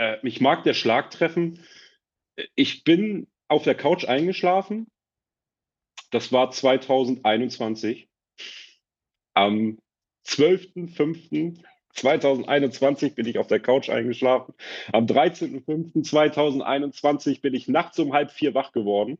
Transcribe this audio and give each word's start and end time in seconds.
Äh, 0.00 0.18
mich 0.22 0.40
mag 0.40 0.64
der 0.64 0.72
Schlag 0.72 1.10
treffen. 1.10 1.62
Ich 2.54 2.84
bin 2.84 3.26
auf 3.48 3.64
der 3.64 3.74
Couch 3.74 4.06
eingeschlafen. 4.06 4.86
Das 6.10 6.32
war 6.32 6.50
2021. 6.50 8.08
Am 9.34 9.76
12.05.2021 10.26 13.14
bin 13.14 13.26
ich 13.26 13.38
auf 13.38 13.48
der 13.48 13.60
Couch 13.60 13.90
eingeschlafen. 13.90 14.54
Am 14.90 15.04
13.05.2021 15.04 17.42
bin 17.42 17.52
ich 17.52 17.68
nachts 17.68 17.98
um 17.98 18.14
halb 18.14 18.30
vier 18.30 18.54
wach 18.54 18.72
geworden. 18.72 19.18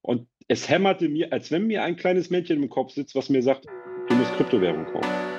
Und 0.00 0.26
es 0.48 0.70
hämmerte 0.70 1.10
mir, 1.10 1.30
als 1.30 1.50
wenn 1.50 1.66
mir 1.66 1.82
ein 1.82 1.96
kleines 1.96 2.30
Männchen 2.30 2.62
im 2.62 2.70
Kopf 2.70 2.92
sitzt, 2.92 3.14
was 3.14 3.28
mir 3.28 3.42
sagt, 3.42 3.66
du 4.08 4.14
musst 4.14 4.32
Kryptowährung 4.36 4.86
kaufen. 4.86 5.29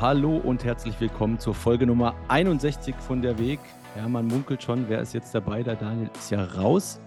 Hallo 0.00 0.38
und 0.38 0.64
herzlich 0.64 0.98
willkommen 0.98 1.38
zur 1.38 1.54
Folge 1.54 1.86
Nummer 1.86 2.14
61 2.28 2.94
von 2.96 3.20
Der 3.20 3.38
Weg. 3.38 3.60
Ja, 3.98 4.08
man 4.08 4.26
munkelt 4.26 4.62
schon, 4.62 4.88
wer 4.88 5.02
ist 5.02 5.12
jetzt 5.12 5.34
dabei? 5.34 5.62
Der 5.62 5.76
Daniel 5.76 6.08
ist 6.18 6.30
ja 6.30 6.42
raus. 6.42 6.98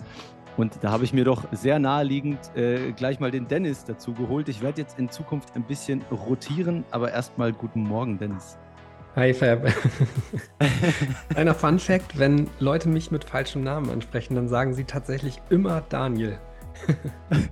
Und 0.57 0.77
da 0.81 0.91
habe 0.91 1.03
ich 1.03 1.11
mir 1.11 1.25
doch 1.25 1.43
sehr 1.51 1.79
naheliegend 1.79 2.55
äh, 2.55 2.91
gleich 2.91 3.19
mal 3.19 3.31
den 3.31 3.47
Dennis 3.47 3.83
dazu 3.83 4.13
geholt. 4.13 4.47
Ich 4.47 4.61
werde 4.61 4.79
jetzt 4.79 4.99
in 4.99 5.09
Zukunft 5.09 5.55
ein 5.55 5.63
bisschen 5.63 6.03
rotieren, 6.11 6.83
aber 6.91 7.11
erstmal 7.11 7.51
guten 7.51 7.81
Morgen, 7.81 8.19
Dennis. 8.19 8.59
Hi 9.15 9.33
Fab. 9.33 9.65
Einer 11.35 11.55
Fun 11.55 11.79
Fact: 11.79 12.19
Wenn 12.19 12.47
Leute 12.59 12.89
mich 12.89 13.09
mit 13.09 13.23
falschem 13.23 13.63
Namen 13.63 13.89
ansprechen, 13.89 14.35
dann 14.35 14.47
sagen 14.47 14.75
sie 14.75 14.83
tatsächlich 14.83 15.41
immer 15.49 15.81
Daniel. 15.89 16.37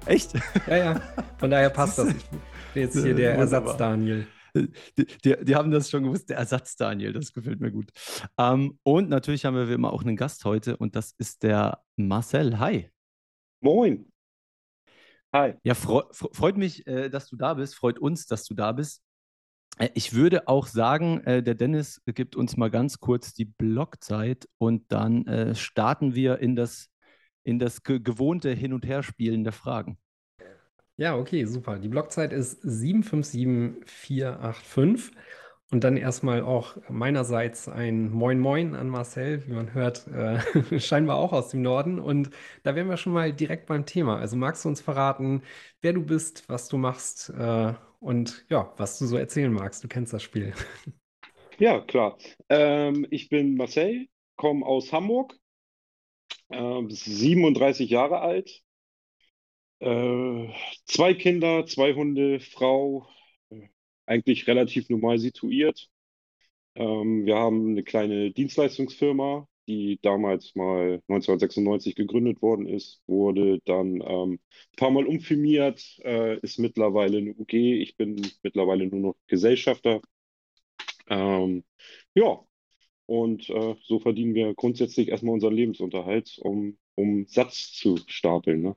Echt? 0.06 0.34
Ja, 0.68 0.78
ja. 0.78 1.02
Von 1.38 1.50
daher 1.50 1.72
passt 1.72 1.98
das. 1.98 2.10
Ich 2.10 2.30
bin 2.76 2.84
jetzt 2.84 3.02
hier 3.02 3.16
der 3.16 3.36
Ersatz 3.36 3.76
Daniel. 3.78 4.28
Die, 4.56 5.06
die, 5.24 5.46
die, 5.46 5.56
haben 5.56 5.72
das 5.72 5.90
schon 5.90 6.04
gewusst, 6.04 6.30
der 6.30 6.38
Ersatz 6.38 6.76
Daniel, 6.76 7.14
das 7.14 7.34
gefällt 7.34 7.60
mir 7.60 7.72
gut. 7.72 7.92
Ähm, 8.38 8.78
und 8.84 9.10
natürlich 9.10 9.46
haben 9.46 9.56
wir 9.56 9.70
wie 9.70 9.74
immer 9.74 9.94
auch 9.94 10.04
einen 10.04 10.16
Gast 10.16 10.46
heute 10.46 10.78
und 10.78 10.96
das 10.96 11.14
ist 11.18 11.44
der 11.44 11.82
Marcel. 11.96 12.60
Hi. 12.60 12.90
Moin. 13.62 14.12
Hi. 15.34 15.54
Ja, 15.64 15.76
freu, 15.76 16.04
freut 16.12 16.58
mich, 16.58 16.86
äh, 16.88 17.10
dass 17.10 17.30
du 17.30 17.38
da 17.38 17.54
bist, 17.54 17.76
freut 17.76 18.00
uns, 18.00 18.26
dass 18.26 18.44
du 18.44 18.54
da 18.54 18.74
bist. 18.74 19.02
Äh, 19.78 19.90
ich 19.94 20.14
würde 20.14 20.48
auch 20.48 20.68
sagen, 20.68 21.22
äh, 21.22 21.42
der 21.42 21.56
Dennis 21.56 22.02
gibt 22.06 22.36
uns 22.36 22.58
mal 22.58 22.70
ganz 22.70 23.00
kurz 23.00 23.34
die 23.34 23.46
Blockzeit 23.46 24.48
und 24.58 24.92
dann 24.92 25.26
äh, 25.28 25.56
starten 25.56 26.16
wir 26.16 26.40
in 26.40 26.56
das, 26.56 26.90
in 27.44 27.60
das 27.60 27.84
gewohnte 27.84 28.52
Hin- 28.52 28.74
und 28.74 28.86
Herspielen 28.86 29.44
der 29.44 29.54
Fragen. 29.54 29.98
Ja, 30.98 31.18
okay, 31.18 31.46
super. 31.46 31.80
Die 31.80 31.88
Blockzeit 31.90 32.32
ist 32.34 32.60
757485. 32.62 35.16
Und 35.72 35.86
dann 35.86 35.96
erstmal 35.96 36.42
auch 36.42 36.76
meinerseits 36.90 37.70
ein 37.70 38.10
Moin 38.12 38.40
Moin 38.40 38.76
an 38.76 38.90
Marcel, 38.90 39.48
wie 39.48 39.54
man 39.54 39.74
hört, 39.74 40.06
äh, 40.08 40.40
scheinbar 40.82 41.16
auch 41.18 41.32
aus 41.32 41.50
dem 41.50 41.62
Norden. 41.62 41.98
Und 42.00 42.30
da 42.64 42.76
wären 42.76 42.90
wir 42.90 42.98
schon 42.98 43.14
mal 43.14 43.32
direkt 43.32 43.68
beim 43.68 43.86
Thema. 43.86 44.18
Also 44.20 44.36
magst 44.36 44.66
du 44.66 44.70
uns 44.70 44.82
verraten, 44.82 45.44
wer 45.82 45.94
du 45.94 46.04
bist, 46.06 46.50
was 46.50 46.68
du 46.68 46.78
machst 46.78 47.30
äh, 47.30 47.74
und 48.02 48.46
ja, 48.50 48.74
was 48.78 49.00
du 49.00 49.06
so 49.06 49.16
erzählen 49.18 49.52
magst? 49.54 49.82
Du 49.84 49.88
kennst 49.88 50.12
das 50.14 50.24
Spiel. 50.24 50.54
Ja, 51.60 51.80
klar. 51.82 52.18
Ähm, 52.50 53.08
ich 53.12 53.30
bin 53.30 53.56
Marcel, 53.56 54.08
komme 54.36 54.66
aus 54.66 54.92
Hamburg, 54.92 55.38
äh, 56.50 56.84
37 56.90 57.90
Jahre 57.90 58.20
alt, 58.20 58.62
äh, 59.82 60.48
zwei 60.86 61.14
Kinder, 61.14 61.66
zwei 61.66 61.94
Hunde, 61.94 62.40
Frau, 62.40 63.08
äh, 63.50 63.68
eigentlich 64.06 64.48
relativ 64.48 64.90
normal 64.90 65.20
situiert. 65.20 65.90
Ähm, 66.76 67.26
wir 67.26 67.36
haben 67.36 67.72
eine 67.72 67.84
kleine 67.84 68.32
Dienstleistungsfirma, 68.32 69.48
die 69.68 70.00
damals 70.02 70.56
mal 70.56 71.02
1996 71.08 71.96
gegründet 71.96 72.42
worden 72.42 72.68
ist, 72.68 73.02
wurde 73.08 73.60
dann 73.66 74.02
ähm, 74.02 74.34
ein 74.34 74.76
paar 74.78 74.92
Mal 74.92 75.06
umfirmiert, 75.06 76.00
äh, 76.04 76.40
ist 76.40 76.60
mittlerweile 76.60 77.18
eine 77.18 77.34
UG. 77.34 77.54
Ich 77.54 77.98
bin 77.98 78.22
mittlerweile 78.44 78.88
nur 78.88 79.00
noch 79.00 79.16
Gesellschafter. 79.28 80.02
Ähm, 81.10 81.64
ja, 82.16 82.40
und 83.08 83.50
äh, 83.50 83.76
so 83.84 84.00
verdienen 84.00 84.36
wir 84.36 84.54
grundsätzlich 84.56 85.10
erstmal 85.10 85.34
unseren 85.34 85.54
Lebensunterhalt, 85.56 86.38
um, 86.40 86.78
um 86.96 87.26
Satz 87.28 87.74
zu 87.74 87.98
stapeln. 88.08 88.62
Ne? 88.62 88.76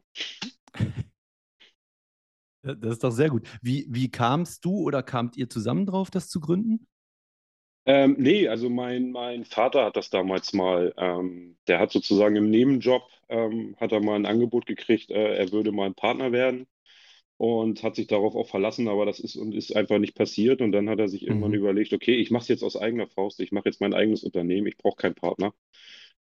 Das 2.62 2.92
ist 2.92 3.04
doch 3.04 3.10
sehr 3.10 3.28
gut. 3.28 3.46
Wie, 3.60 3.86
wie 3.90 4.10
kamst 4.10 4.64
du 4.64 4.78
oder 4.78 5.02
kamt 5.02 5.36
ihr 5.36 5.50
zusammen 5.50 5.84
drauf, 5.84 6.10
das 6.10 6.28
zu 6.28 6.40
gründen? 6.40 6.86
Ähm, 7.86 8.16
nee, 8.18 8.48
also 8.48 8.70
mein, 8.70 9.10
mein 9.10 9.44
Vater 9.44 9.84
hat 9.84 9.96
das 9.96 10.08
damals 10.08 10.54
mal, 10.54 10.94
ähm, 10.96 11.58
der 11.68 11.80
hat 11.80 11.92
sozusagen 11.92 12.36
im 12.36 12.48
Nebenjob, 12.48 13.02
ähm, 13.28 13.76
hat 13.78 13.92
er 13.92 14.00
mal 14.00 14.14
ein 14.14 14.24
Angebot 14.24 14.64
gekriegt, 14.64 15.10
äh, 15.10 15.36
er 15.36 15.52
würde 15.52 15.70
mein 15.70 15.94
Partner 15.94 16.32
werden 16.32 16.66
und 17.36 17.82
hat 17.82 17.96
sich 17.96 18.06
darauf 18.06 18.34
auch 18.36 18.48
verlassen, 18.48 18.88
aber 18.88 19.04
das 19.04 19.20
ist 19.20 19.36
und 19.36 19.54
ist 19.54 19.76
einfach 19.76 19.98
nicht 19.98 20.14
passiert 20.14 20.62
und 20.62 20.72
dann 20.72 20.88
hat 20.88 20.98
er 20.98 21.08
sich 21.08 21.22
mhm. 21.22 21.28
irgendwann 21.28 21.54
überlegt, 21.54 21.92
okay, 21.92 22.14
ich 22.14 22.30
mache 22.30 22.44
es 22.44 22.48
jetzt 22.48 22.62
aus 22.62 22.76
eigener 22.76 23.06
Faust, 23.08 23.40
ich 23.40 23.52
mache 23.52 23.66
jetzt 23.66 23.82
mein 23.82 23.92
eigenes 23.92 24.24
Unternehmen, 24.24 24.66
ich 24.66 24.78
brauche 24.78 24.96
keinen 24.96 25.14
Partner. 25.14 25.52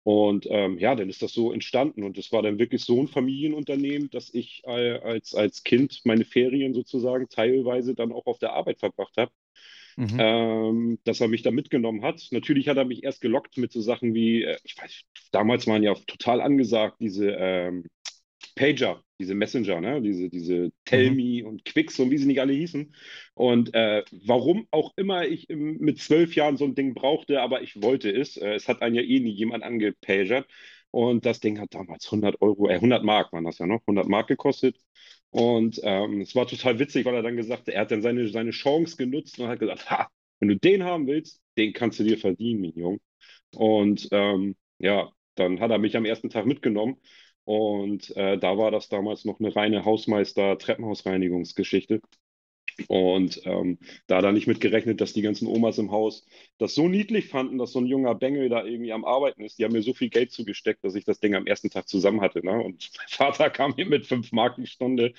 Und 0.03 0.47
ähm, 0.49 0.77
ja, 0.79 0.95
dann 0.95 1.09
ist 1.09 1.21
das 1.21 1.33
so 1.33 1.51
entstanden. 1.51 2.03
Und 2.03 2.17
es 2.17 2.31
war 2.31 2.41
dann 2.41 2.59
wirklich 2.59 2.83
so 2.83 3.01
ein 3.01 3.07
Familienunternehmen, 3.07 4.09
dass 4.09 4.33
ich 4.33 4.63
äh, 4.65 4.99
als, 4.99 5.35
als 5.35 5.63
Kind 5.63 6.01
meine 6.05 6.25
Ferien 6.25 6.73
sozusagen 6.73 7.27
teilweise 7.29 7.95
dann 7.95 8.11
auch 8.11 8.25
auf 8.25 8.39
der 8.39 8.53
Arbeit 8.53 8.79
verbracht 8.79 9.17
habe. 9.17 9.31
Mhm. 9.97 10.17
Ähm, 10.17 10.99
dass 11.03 11.19
er 11.19 11.27
mich 11.27 11.41
da 11.41 11.51
mitgenommen 11.51 12.03
hat. 12.03 12.25
Natürlich 12.31 12.69
hat 12.69 12.77
er 12.77 12.85
mich 12.85 13.03
erst 13.03 13.19
gelockt 13.19 13.57
mit 13.57 13.73
so 13.73 13.81
Sachen 13.81 14.13
wie, 14.13 14.43
äh, 14.43 14.57
ich 14.63 14.77
weiß, 14.77 15.01
damals 15.33 15.67
waren 15.67 15.83
ja 15.83 15.93
total 15.93 16.39
angesagt, 16.39 16.97
diese 17.01 17.31
ähm, 17.31 17.83
Pager, 18.59 19.01
diese 19.19 19.35
Messenger, 19.35 19.79
ne? 19.79 20.01
diese, 20.01 20.29
diese 20.29 20.71
Tell 20.83 21.11
Me 21.11 21.47
und 21.47 21.63
Quicks 21.63 21.97
und 21.97 22.11
wie 22.11 22.17
sie 22.17 22.25
nicht 22.25 22.41
alle 22.41 22.51
hießen. 22.51 22.93
Und 23.33 23.73
äh, 23.73 24.03
warum 24.25 24.67
auch 24.71 24.91
immer 24.97 25.25
ich 25.25 25.49
im, 25.49 25.77
mit 25.77 25.99
zwölf 25.99 26.35
Jahren 26.35 26.57
so 26.57 26.65
ein 26.65 26.75
Ding 26.75 26.93
brauchte, 26.93 27.41
aber 27.41 27.61
ich 27.61 27.81
wollte 27.81 28.11
es. 28.11 28.35
Äh, 28.35 28.55
es 28.55 28.67
hat 28.67 28.81
einen 28.81 28.95
ja 28.95 29.01
eh 29.01 29.21
nie 29.21 29.31
jemand 29.31 29.63
angepagert. 29.63 30.45
Und 30.91 31.25
das 31.25 31.39
Ding 31.39 31.57
hat 31.59 31.73
damals 31.73 32.05
100 32.07 32.41
Euro, 32.41 32.67
äh, 32.67 32.75
100 32.75 33.01
Mark 33.05 33.31
waren 33.31 33.45
das 33.45 33.59
ja 33.59 33.65
noch, 33.65 33.79
100 33.83 34.09
Mark 34.09 34.27
gekostet. 34.27 34.75
Und 35.29 35.79
ähm, 35.83 36.19
es 36.19 36.35
war 36.35 36.45
total 36.45 36.79
witzig, 36.79 37.05
weil 37.05 37.15
er 37.15 37.21
dann 37.21 37.37
gesagt 37.37 37.61
hat, 37.61 37.73
er 37.73 37.81
hat 37.81 37.91
dann 37.91 38.01
seine, 38.01 38.27
seine 38.27 38.51
Chance 38.51 38.97
genutzt 38.97 39.39
und 39.39 39.47
hat 39.47 39.59
gesagt, 39.59 39.89
ha, 39.89 40.09
wenn 40.41 40.49
du 40.49 40.57
den 40.57 40.83
haben 40.83 41.07
willst, 41.07 41.41
den 41.57 41.71
kannst 41.71 41.99
du 41.99 42.03
dir 42.03 42.17
verdienen, 42.17 42.59
mein 42.61 42.73
Junge. 42.75 42.99
Und 43.55 44.09
ähm, 44.11 44.57
ja, 44.79 45.09
dann 45.35 45.61
hat 45.61 45.71
er 45.71 45.77
mich 45.77 45.95
am 45.95 46.05
ersten 46.05 46.29
Tag 46.29 46.45
mitgenommen 46.45 46.97
und 47.49 48.15
äh, 48.15 48.37
da 48.37 48.59
war 48.59 48.69
das 48.69 48.89
damals 48.89 49.25
noch 49.25 49.39
eine 49.39 49.55
reine 49.55 49.83
Hausmeister-Treppenhausreinigungsgeschichte. 49.83 51.99
Und 52.87 53.41
ähm, 53.45 53.79
da 54.05 54.17
hat 54.17 54.25
er 54.25 54.33
nicht 54.33 54.45
mit 54.45 54.61
gerechnet, 54.61 55.01
dass 55.01 55.13
die 55.13 55.23
ganzen 55.23 55.47
Omas 55.47 55.79
im 55.79 55.89
Haus 55.89 56.27
das 56.59 56.75
so 56.75 56.87
niedlich 56.87 57.29
fanden, 57.29 57.57
dass 57.57 57.71
so 57.71 57.79
ein 57.79 57.87
junger 57.87 58.13
Bengel 58.13 58.49
da 58.49 58.63
irgendwie 58.63 58.93
am 58.93 59.03
Arbeiten 59.03 59.41
ist. 59.43 59.57
Die 59.57 59.65
haben 59.65 59.71
mir 59.73 59.81
so 59.81 59.95
viel 59.95 60.09
Geld 60.09 60.31
zugesteckt, 60.31 60.83
dass 60.83 60.93
ich 60.93 61.05
das 61.05 61.19
Ding 61.21 61.33
am 61.33 61.47
ersten 61.47 61.71
Tag 61.71 61.87
zusammen 61.87 62.21
hatte. 62.21 62.45
Ne? 62.45 62.51
Und 62.63 62.91
mein 62.99 63.07
Vater 63.07 63.49
kam 63.49 63.73
hier 63.75 63.87
mit 63.87 64.05
fünf 64.05 64.31
Mark 64.31 64.57
die 64.57 64.67
Stunde 64.67 65.13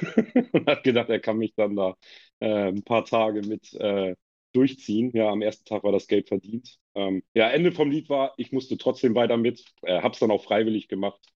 und 0.52 0.66
hat 0.66 0.84
gedacht, 0.84 1.10
er 1.10 1.20
kann 1.20 1.36
mich 1.36 1.54
dann 1.54 1.76
da 1.76 1.96
äh, 2.40 2.68
ein 2.70 2.82
paar 2.82 3.04
Tage 3.04 3.42
mit 3.42 3.74
äh, 3.74 4.16
durchziehen. 4.54 5.10
Ja, 5.14 5.28
am 5.28 5.42
ersten 5.42 5.66
Tag 5.66 5.84
war 5.84 5.92
das 5.92 6.06
Geld 6.06 6.28
verdient. 6.28 6.78
Ähm, 6.94 7.22
ja, 7.34 7.50
Ende 7.50 7.72
vom 7.72 7.90
Lied 7.90 8.08
war, 8.08 8.32
ich 8.38 8.52
musste 8.52 8.78
trotzdem 8.78 9.14
weiter 9.14 9.36
mit, 9.36 9.62
äh, 9.82 10.00
habe 10.00 10.14
es 10.14 10.20
dann 10.20 10.30
auch 10.30 10.44
freiwillig 10.44 10.88
gemacht. 10.88 11.33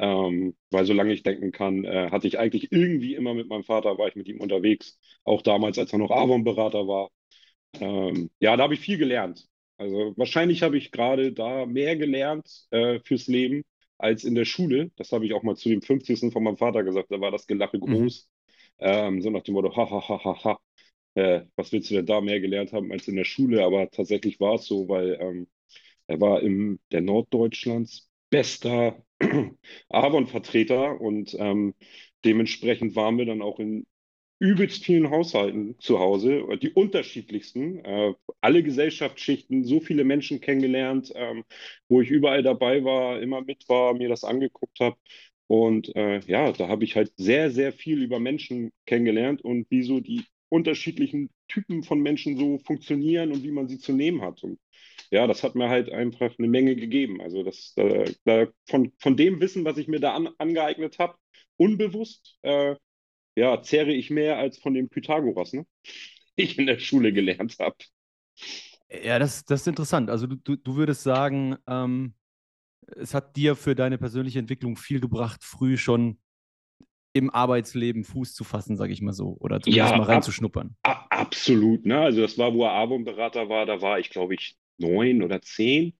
Ähm, 0.00 0.56
weil 0.70 0.86
solange 0.86 1.12
ich 1.12 1.22
denken 1.22 1.52
kann, 1.52 1.84
äh, 1.84 2.10
hatte 2.10 2.26
ich 2.26 2.38
eigentlich 2.38 2.72
irgendwie 2.72 3.14
immer 3.14 3.34
mit 3.34 3.48
meinem 3.48 3.64
Vater, 3.64 3.98
war 3.98 4.08
ich 4.08 4.16
mit 4.16 4.28
ihm 4.28 4.40
unterwegs. 4.40 4.98
Auch 5.24 5.42
damals, 5.42 5.78
als 5.78 5.92
er 5.92 5.98
noch 5.98 6.10
Avon-Berater 6.10 6.88
war. 6.88 7.10
Ähm, 7.80 8.30
ja, 8.40 8.56
da 8.56 8.62
habe 8.64 8.74
ich 8.74 8.80
viel 8.80 8.96
gelernt. 8.96 9.46
Also 9.76 10.14
wahrscheinlich 10.16 10.62
habe 10.62 10.78
ich 10.78 10.90
gerade 10.90 11.32
da 11.32 11.66
mehr 11.66 11.96
gelernt 11.96 12.66
äh, 12.70 13.00
fürs 13.04 13.26
Leben 13.26 13.62
als 13.98 14.24
in 14.24 14.34
der 14.34 14.46
Schule. 14.46 14.90
Das 14.96 15.12
habe 15.12 15.26
ich 15.26 15.34
auch 15.34 15.42
mal 15.42 15.56
zu 15.56 15.68
dem 15.68 15.82
50. 15.82 16.32
von 16.32 16.44
meinem 16.44 16.56
Vater 16.56 16.82
gesagt. 16.82 17.10
Da 17.10 17.20
war 17.20 17.30
das 17.30 17.46
Gelache 17.46 17.76
mhm. 17.76 17.82
groß. 17.82 18.28
Mhm. 18.80 18.86
Ähm, 18.86 19.22
so 19.22 19.28
nach 19.28 19.42
dem 19.42 19.54
Motto, 19.54 19.76
ha, 19.76 19.90
ha, 19.90 20.08
ha, 20.08 20.24
ha, 20.24 20.44
ha. 20.44 20.60
Äh, 21.14 21.42
was 21.56 21.72
willst 21.72 21.90
du 21.90 21.96
denn 21.96 22.06
da 22.06 22.22
mehr 22.22 22.40
gelernt 22.40 22.72
haben 22.72 22.90
als 22.90 23.06
in 23.06 23.16
der 23.16 23.24
Schule? 23.24 23.64
Aber 23.64 23.90
tatsächlich 23.90 24.40
war 24.40 24.54
es 24.54 24.66
so, 24.66 24.88
weil 24.88 25.18
ähm, 25.20 25.48
er 26.06 26.20
war 26.20 26.42
in 26.42 26.80
der 26.90 27.02
Norddeutschlands 27.02 28.10
bester 28.30 29.04
Avon-Vertreter 29.88 31.00
und 31.00 31.34
ähm, 31.38 31.74
dementsprechend 32.24 32.96
waren 32.96 33.18
wir 33.18 33.26
dann 33.26 33.42
auch 33.42 33.58
in 33.58 33.86
übelst 34.40 34.84
vielen 34.84 35.10
Haushalten 35.10 35.78
zu 35.80 35.98
Hause, 35.98 36.44
die 36.62 36.70
unterschiedlichsten, 36.70 37.84
äh, 37.84 38.14
alle 38.40 38.62
Gesellschaftsschichten, 38.62 39.64
so 39.64 39.80
viele 39.80 40.02
Menschen 40.04 40.40
kennengelernt, 40.40 41.12
ähm, 41.14 41.44
wo 41.88 42.00
ich 42.00 42.10
überall 42.10 42.42
dabei 42.42 42.82
war, 42.82 43.20
immer 43.20 43.42
mit 43.42 43.68
war, 43.68 43.92
mir 43.94 44.08
das 44.08 44.24
angeguckt 44.24 44.80
habe. 44.80 44.96
Und 45.46 45.94
äh, 45.94 46.20
ja, 46.20 46.52
da 46.52 46.68
habe 46.68 46.84
ich 46.84 46.96
halt 46.96 47.12
sehr, 47.16 47.50
sehr 47.50 47.72
viel 47.72 48.02
über 48.02 48.18
Menschen 48.18 48.72
kennengelernt 48.86 49.42
und 49.42 49.70
wie 49.70 49.82
so 49.82 50.00
die 50.00 50.24
unterschiedlichen 50.48 51.30
Typen 51.48 51.82
von 51.82 52.00
Menschen 52.00 52.36
so 52.38 52.58
funktionieren 52.58 53.32
und 53.32 53.42
wie 53.42 53.50
man 53.52 53.68
sie 53.68 53.78
zu 53.78 53.92
nehmen 53.92 54.22
hat. 54.22 54.42
Und 54.42 54.58
ja, 55.10 55.26
das 55.26 55.42
hat 55.42 55.54
mir 55.54 55.68
halt 55.68 55.90
einfach 55.90 56.32
eine 56.38 56.48
Menge 56.48 56.76
gegeben. 56.76 57.20
Also 57.20 57.42
das, 57.42 57.74
äh, 57.76 58.46
von, 58.68 58.92
von 58.98 59.16
dem 59.16 59.40
Wissen, 59.40 59.64
was 59.64 59.76
ich 59.76 59.88
mir 59.88 60.00
da 60.00 60.14
an, 60.14 60.28
angeeignet 60.38 60.98
habe, 60.98 61.16
unbewusst, 61.56 62.38
äh, 62.42 62.76
ja, 63.36 63.60
zehre 63.62 63.92
ich 63.92 64.10
mehr 64.10 64.38
als 64.38 64.58
von 64.58 64.74
dem 64.74 64.88
Pythagoras, 64.88 65.52
ne? 65.52 65.66
ich 66.36 66.58
in 66.58 66.66
der 66.66 66.78
Schule 66.78 67.12
gelernt 67.12 67.56
habe. 67.58 67.76
Ja, 69.02 69.18
das, 69.18 69.44
das 69.44 69.62
ist 69.62 69.66
interessant. 69.66 70.10
Also 70.10 70.26
du, 70.26 70.36
du, 70.36 70.56
du 70.56 70.76
würdest 70.76 71.02
sagen, 71.02 71.56
ähm, 71.66 72.14
es 72.96 73.14
hat 73.14 73.36
dir 73.36 73.56
für 73.56 73.74
deine 73.74 73.98
persönliche 73.98 74.38
Entwicklung 74.38 74.76
viel 74.76 75.00
gebracht, 75.00 75.44
früh 75.44 75.76
schon 75.76 76.18
im 77.12 77.30
Arbeitsleben 77.30 78.04
Fuß 78.04 78.34
zu 78.34 78.44
fassen, 78.44 78.76
sage 78.76 78.92
ich 78.92 79.02
mal 79.02 79.12
so, 79.12 79.36
oder 79.40 79.60
zumindest 79.60 79.90
ja, 79.90 79.96
mal 79.96 80.04
reinzuschnuppern. 80.04 80.76
Ab, 80.82 81.06
absolut, 81.10 81.84
ne? 81.84 82.00
Also 82.00 82.20
das 82.20 82.38
war, 82.38 82.54
wo 82.54 82.64
er 82.64 82.72
Avon-Berater 82.72 83.48
war, 83.48 83.66
da 83.66 83.82
war 83.82 83.98
ich, 83.98 84.10
glaube 84.10 84.34
ich, 84.34 84.56
neun 84.80 85.22
oder 85.22 85.42
zehn. 85.42 85.94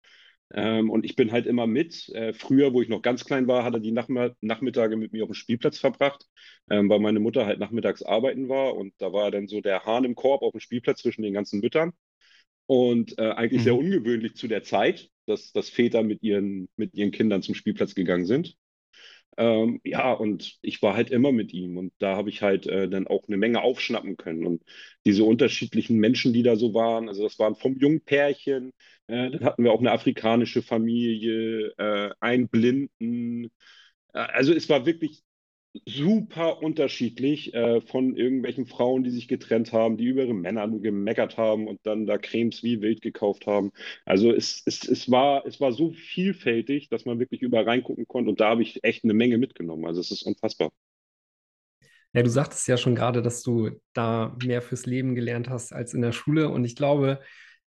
Ähm, 0.52 0.90
und 0.90 1.04
ich 1.04 1.14
bin 1.16 1.30
halt 1.32 1.46
immer 1.46 1.66
mit. 1.66 2.08
Äh, 2.10 2.32
früher, 2.32 2.72
wo 2.74 2.82
ich 2.82 2.88
noch 2.88 3.02
ganz 3.02 3.24
klein 3.24 3.46
war, 3.46 3.64
hat 3.64 3.74
er 3.74 3.80
die 3.80 3.92
Nachm 3.92 4.34
Nachmittage 4.40 4.96
mit 4.96 5.12
mir 5.12 5.22
auf 5.22 5.30
dem 5.30 5.34
Spielplatz 5.34 5.78
verbracht, 5.78 6.26
ähm, 6.70 6.88
weil 6.88 6.98
meine 6.98 7.20
Mutter 7.20 7.46
halt 7.46 7.60
nachmittags 7.60 8.02
arbeiten 8.02 8.48
war. 8.48 8.76
Und 8.76 8.94
da 8.98 9.12
war 9.12 9.26
er 9.26 9.30
dann 9.30 9.46
so 9.48 9.60
der 9.60 9.84
Hahn 9.84 10.04
im 10.04 10.14
Korb 10.16 10.42
auf 10.42 10.52
dem 10.52 10.60
Spielplatz 10.60 11.02
zwischen 11.02 11.22
den 11.22 11.34
ganzen 11.34 11.60
Müttern. 11.60 11.92
Und 12.66 13.18
äh, 13.18 13.30
eigentlich 13.30 13.62
mhm. 13.62 13.64
sehr 13.64 13.76
ungewöhnlich 13.76 14.34
zu 14.34 14.48
der 14.48 14.62
Zeit, 14.62 15.10
dass, 15.26 15.52
dass 15.52 15.70
Väter 15.70 16.02
mit 16.02 16.22
ihren, 16.22 16.68
mit 16.76 16.94
ihren 16.94 17.10
Kindern 17.10 17.42
zum 17.42 17.54
Spielplatz 17.54 17.94
gegangen 17.94 18.26
sind. 18.26 18.56
Ähm, 19.40 19.80
ja, 19.84 20.12
und 20.12 20.58
ich 20.60 20.82
war 20.82 20.94
halt 20.94 21.10
immer 21.10 21.32
mit 21.32 21.54
ihm 21.54 21.78
und 21.78 21.92
da 21.98 22.14
habe 22.16 22.28
ich 22.28 22.42
halt 22.42 22.66
äh, 22.66 22.90
dann 22.90 23.06
auch 23.06 23.26
eine 23.26 23.38
Menge 23.38 23.62
aufschnappen 23.62 24.16
können. 24.18 24.44
Und 24.46 24.62
diese 25.06 25.24
unterschiedlichen 25.24 25.96
Menschen, 25.98 26.34
die 26.34 26.42
da 26.42 26.56
so 26.56 26.74
waren, 26.74 27.08
also 27.08 27.22
das 27.24 27.38
waren 27.38 27.54
vom 27.56 27.78
jungen 27.78 28.02
Pärchen, 28.04 28.72
äh, 29.06 29.30
dann 29.30 29.44
hatten 29.44 29.64
wir 29.64 29.72
auch 29.72 29.80
eine 29.80 29.92
afrikanische 29.92 30.60
Familie, 30.62 31.72
äh, 31.78 32.10
einen 32.20 32.48
Blinden. 32.48 33.46
Äh, 34.14 34.18
also 34.18 34.52
es 34.54 34.68
war 34.68 34.86
wirklich 34.86 35.22
super 35.86 36.62
unterschiedlich 36.62 37.54
äh, 37.54 37.80
von 37.80 38.16
irgendwelchen 38.16 38.66
Frauen, 38.66 39.04
die 39.04 39.10
sich 39.10 39.28
getrennt 39.28 39.72
haben, 39.72 39.96
die 39.96 40.04
über 40.04 40.22
ihre 40.22 40.34
Männer 40.34 40.68
gemeckert 40.68 41.36
haben 41.36 41.68
und 41.68 41.80
dann 41.84 42.06
da 42.06 42.18
Cremes 42.18 42.62
wie 42.62 42.80
wild 42.80 43.02
gekauft 43.02 43.46
haben. 43.46 43.70
Also 44.04 44.32
es, 44.32 44.62
es, 44.66 44.86
es, 44.88 45.10
war, 45.10 45.46
es 45.46 45.60
war 45.60 45.72
so 45.72 45.92
vielfältig, 45.92 46.88
dass 46.88 47.04
man 47.04 47.18
wirklich 47.20 47.42
überall 47.42 47.64
reingucken 47.64 48.06
konnte 48.08 48.30
und 48.30 48.40
da 48.40 48.50
habe 48.50 48.62
ich 48.62 48.82
echt 48.84 49.04
eine 49.04 49.14
Menge 49.14 49.38
mitgenommen. 49.38 49.86
Also 49.86 50.00
es 50.00 50.10
ist 50.10 50.22
unfassbar. 50.24 50.70
Ja, 52.12 52.22
du 52.24 52.30
sagtest 52.30 52.66
ja 52.66 52.76
schon 52.76 52.96
gerade, 52.96 53.22
dass 53.22 53.42
du 53.42 53.70
da 53.92 54.36
mehr 54.42 54.62
fürs 54.62 54.86
Leben 54.86 55.14
gelernt 55.14 55.48
hast 55.48 55.72
als 55.72 55.94
in 55.94 56.02
der 56.02 56.12
Schule 56.12 56.48
und 56.48 56.64
ich 56.64 56.74
glaube, 56.74 57.20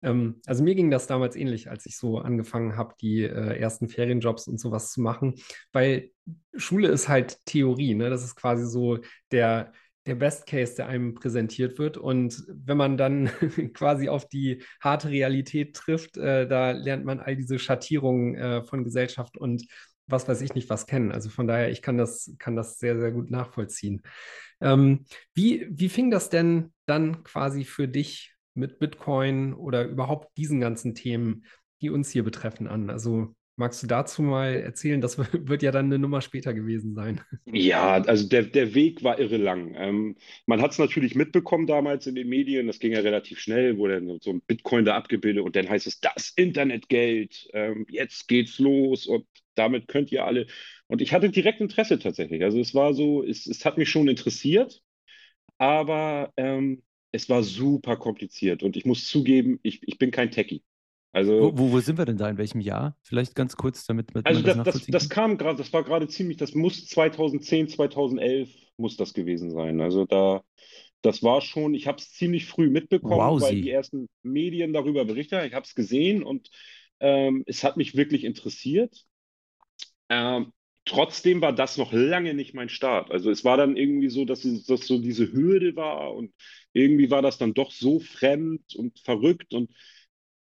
ähm, 0.03 0.41
also 0.47 0.63
mir 0.65 0.75
ging 0.75 0.91
das 0.91 1.07
damals 1.07 1.37
ähnlich, 1.37 1.71
als 1.71 1.87
ich 1.87 1.97
so 1.97 2.19
angefangen 2.19 2.77
habe, 2.77 2.95
die 3.01 3.23
äh, 3.23 3.59
ersten 3.59 3.89
Ferienjobs 3.89 4.49
und 4.49 4.59
sowas 4.59 4.91
zu 4.91 5.01
machen, 5.01 5.35
weil 5.73 6.11
Schule 6.57 6.89
ist 6.89 7.09
halt 7.09 7.39
Theorie, 7.47 7.95
ne? 7.95 8.11
Das 8.11 8.25
ist 8.25 8.37
quasi 8.37 8.67
so 8.67 8.99
der, 9.31 9.73
der 10.07 10.17
Best 10.17 10.47
Case, 10.47 10.75
der 10.75 10.89
einem 10.89 11.15
präsentiert 11.15 11.79
wird. 11.79 11.97
Und 11.97 12.45
wenn 12.49 12.77
man 12.77 12.97
dann 12.97 13.27
quasi 13.75 14.09
auf 14.09 14.29
die 14.29 14.63
harte 14.81 15.09
Realität 15.09 15.75
trifft, 15.75 16.17
äh, 16.17 16.47
da 16.47 16.73
lernt 16.73 17.05
man 17.05 17.21
all 17.21 17.37
diese 17.37 17.59
Schattierungen 17.59 18.35
äh, 18.35 18.63
von 18.65 18.85
Gesellschaft 18.85 19.37
und 19.37 19.65
was 20.09 20.29
weiß 20.29 20.43
ich 20.43 20.55
nicht 20.55 20.69
was 20.69 20.87
kennen. 20.87 21.13
Also 21.13 21.31
von 21.31 21.47
daher, 21.47 21.71
ich 21.71 21.81
kann 21.81 21.97
das, 21.97 22.35
kann 22.39 22.57
das 22.57 22.79
sehr, 22.79 22.99
sehr 22.99 23.13
gut 23.13 23.31
nachvollziehen. 23.31 24.03
Ähm, 24.61 25.05
wie, 25.35 25.67
wie 25.71 25.89
fing 25.89 26.11
das 26.11 26.29
denn 26.29 26.73
dann 26.87 27.23
quasi 27.25 27.65
für 27.65 27.89
dich 27.89 28.32
mit 28.55 28.79
Bitcoin 28.79 29.55
oder 29.55 29.85
überhaupt 29.85 30.37
diesen 30.37 30.61
ganzen 30.61 30.95
Themen, 30.95 31.45
die 31.81 31.91
uns 31.91 32.11
hier 32.11 32.25
betreffen, 32.25 32.67
an? 32.67 32.91
Also 32.91 33.35
magst 33.57 33.83
du 33.83 33.87
dazu 33.87 34.23
mal 34.23 34.55
erzählen? 34.55 35.01
Das 35.01 35.19
wird 35.33 35.63
ja 35.63 35.71
dann 35.71 35.87
eine 35.87 35.99
Nummer 35.99 36.21
später 36.21 36.55
gewesen 36.55 36.95
sein. 36.95 37.21
Ja, 37.47 38.03
also 38.03 38.29
der, 38.29 38.45
der 38.45 38.75
Weg 38.75 39.03
war 39.03 39.19
irre 39.19 39.37
lang. 39.37 39.75
Ähm, 39.77 40.17
man 40.47 40.61
hat 40.63 40.73
es 40.73 40.79
natürlich 40.79 41.15
mitbekommen 41.15 41.67
damals 41.67 42.07
in 42.07 42.15
den 42.15 42.29
Medien, 42.29 42.67
das 42.67 42.79
ging 42.79 42.93
ja 42.93 43.01
relativ 43.01 43.39
schnell, 43.39 43.79
wurde 43.79 44.19
so 44.21 44.31
ein 44.31 44.43
Bitcoin 44.43 44.85
da 44.85 44.97
abgebildet 44.97 45.45
und 45.45 45.57
dann 45.57 45.69
heißt 45.69 45.87
es, 45.87 46.01
das 46.01 46.33
Internetgeld, 46.37 47.49
ähm, 47.53 47.87
jetzt 47.89 48.29
geht's 48.29 48.59
los 48.59 49.07
und 49.07 49.27
damit 49.55 49.89
könnt 49.89 50.11
ihr 50.13 50.25
alle. 50.25 50.47
Und 50.87 51.03
ich 51.03 51.13
hatte 51.13 51.31
direkt 51.31 51.61
Interesse 51.61 51.99
tatsächlich. 51.99 52.43
Also 52.43 52.59
es 52.59 52.75
war 52.75 52.95
so, 52.95 53.23
es, 53.23 53.47
es 53.47 53.65
hat 53.65 53.79
mich 53.79 53.91
schon 53.91 54.09
interessiert, 54.09 54.83
aber 55.59 56.33
ähm, 56.37 56.83
es 57.13 57.29
war 57.29 57.43
super 57.43 57.97
kompliziert 57.97 58.63
und 58.63 58.77
ich 58.77 58.85
muss 58.85 59.07
zugeben, 59.07 59.61
ich, 59.63 59.87
ich 59.87 59.99
bin 59.99 60.11
kein 60.11 60.31
Techie. 60.31 60.63
Also, 61.15 61.53
wo, 61.55 61.71
wo, 61.73 61.81
sind 61.81 61.99
wir 61.99 62.07
denn 62.07 62.17
da? 62.17 62.31
In 62.31 62.39
welchem 62.39 62.61
Jahr? 62.61 62.97
Vielleicht 63.03 63.35
ganz 63.35 63.55
kurz, 63.55 63.85
damit 63.85 64.15
man 64.15 64.25
also 64.25 64.41
das, 64.41 64.63
das, 64.63 64.87
das, 64.87 65.09
kam 65.11 65.37
gerade, 65.37 65.59
das 65.59 65.71
war 65.75 65.85
gerade 65.85 66.09
ziemlich, 66.09 66.39
das 66.39 66.55
muss 66.55 66.87
2010, 66.87 67.69
2011 67.69 68.49
muss 68.79 68.97
das 68.97 69.13
gewesen 69.13 69.51
sein. 69.51 69.83
Also 69.83 70.07
da, 70.07 70.43
das 71.03 71.23
war 71.23 71.43
schon, 71.43 71.75
ich 71.75 71.87
habe 71.87 71.99
es 71.99 72.13
ziemlich 72.13 72.47
früh 72.47 72.71
mitbekommen, 72.71 73.19
Wowsy. 73.19 73.45
weil 73.45 73.61
die 73.61 73.71
ersten 73.71 74.09
Medien 74.23 74.73
darüber 74.73 75.05
berichtet 75.05 75.45
Ich 75.45 75.53
habe 75.53 75.67
es 75.67 75.75
gesehen 75.75 76.23
und 76.23 76.49
ähm, 77.01 77.43
es 77.47 77.63
hat 77.63 77.77
mich 77.77 77.95
wirklich 77.95 78.25
interessiert. 78.25 79.05
Ähm, 80.09 80.53
trotzdem 80.85 81.41
war 81.41 81.53
das 81.55 81.77
noch 81.77 81.93
lange 81.93 82.35
nicht 82.35 82.55
mein 82.55 82.69
Start. 82.69 83.11
Also 83.11 83.31
es 83.31 83.45
war 83.45 83.57
dann 83.57 83.77
irgendwie 83.77 84.09
so, 84.11 84.25
dass 84.25 84.45
es 84.45 84.65
dass 84.67 84.87
so 84.87 84.99
diese 85.01 85.33
Hürde 85.33 85.77
war 85.77 86.15
und 86.15 86.33
irgendwie 86.73 87.11
war 87.11 87.23
das 87.23 87.39
dann 87.39 87.55
doch 87.55 87.71
so 87.73 88.01
fremd 88.01 88.75
und 88.77 88.99
verrückt 89.01 89.55
und 89.55 89.71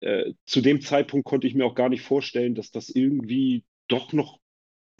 äh, 0.01 0.33
zu 0.47 0.61
dem 0.61 0.81
Zeitpunkt 0.83 1.27
konnte 1.27 1.47
ich 1.47 1.55
mir 1.55 1.67
auch 1.67 1.75
gar 1.75 1.89
nicht 1.89 2.03
vorstellen, 2.03 2.55
dass 2.55 2.71
das 2.71 2.89
irgendwie 2.91 3.65
doch 3.89 4.13
noch 4.13 4.41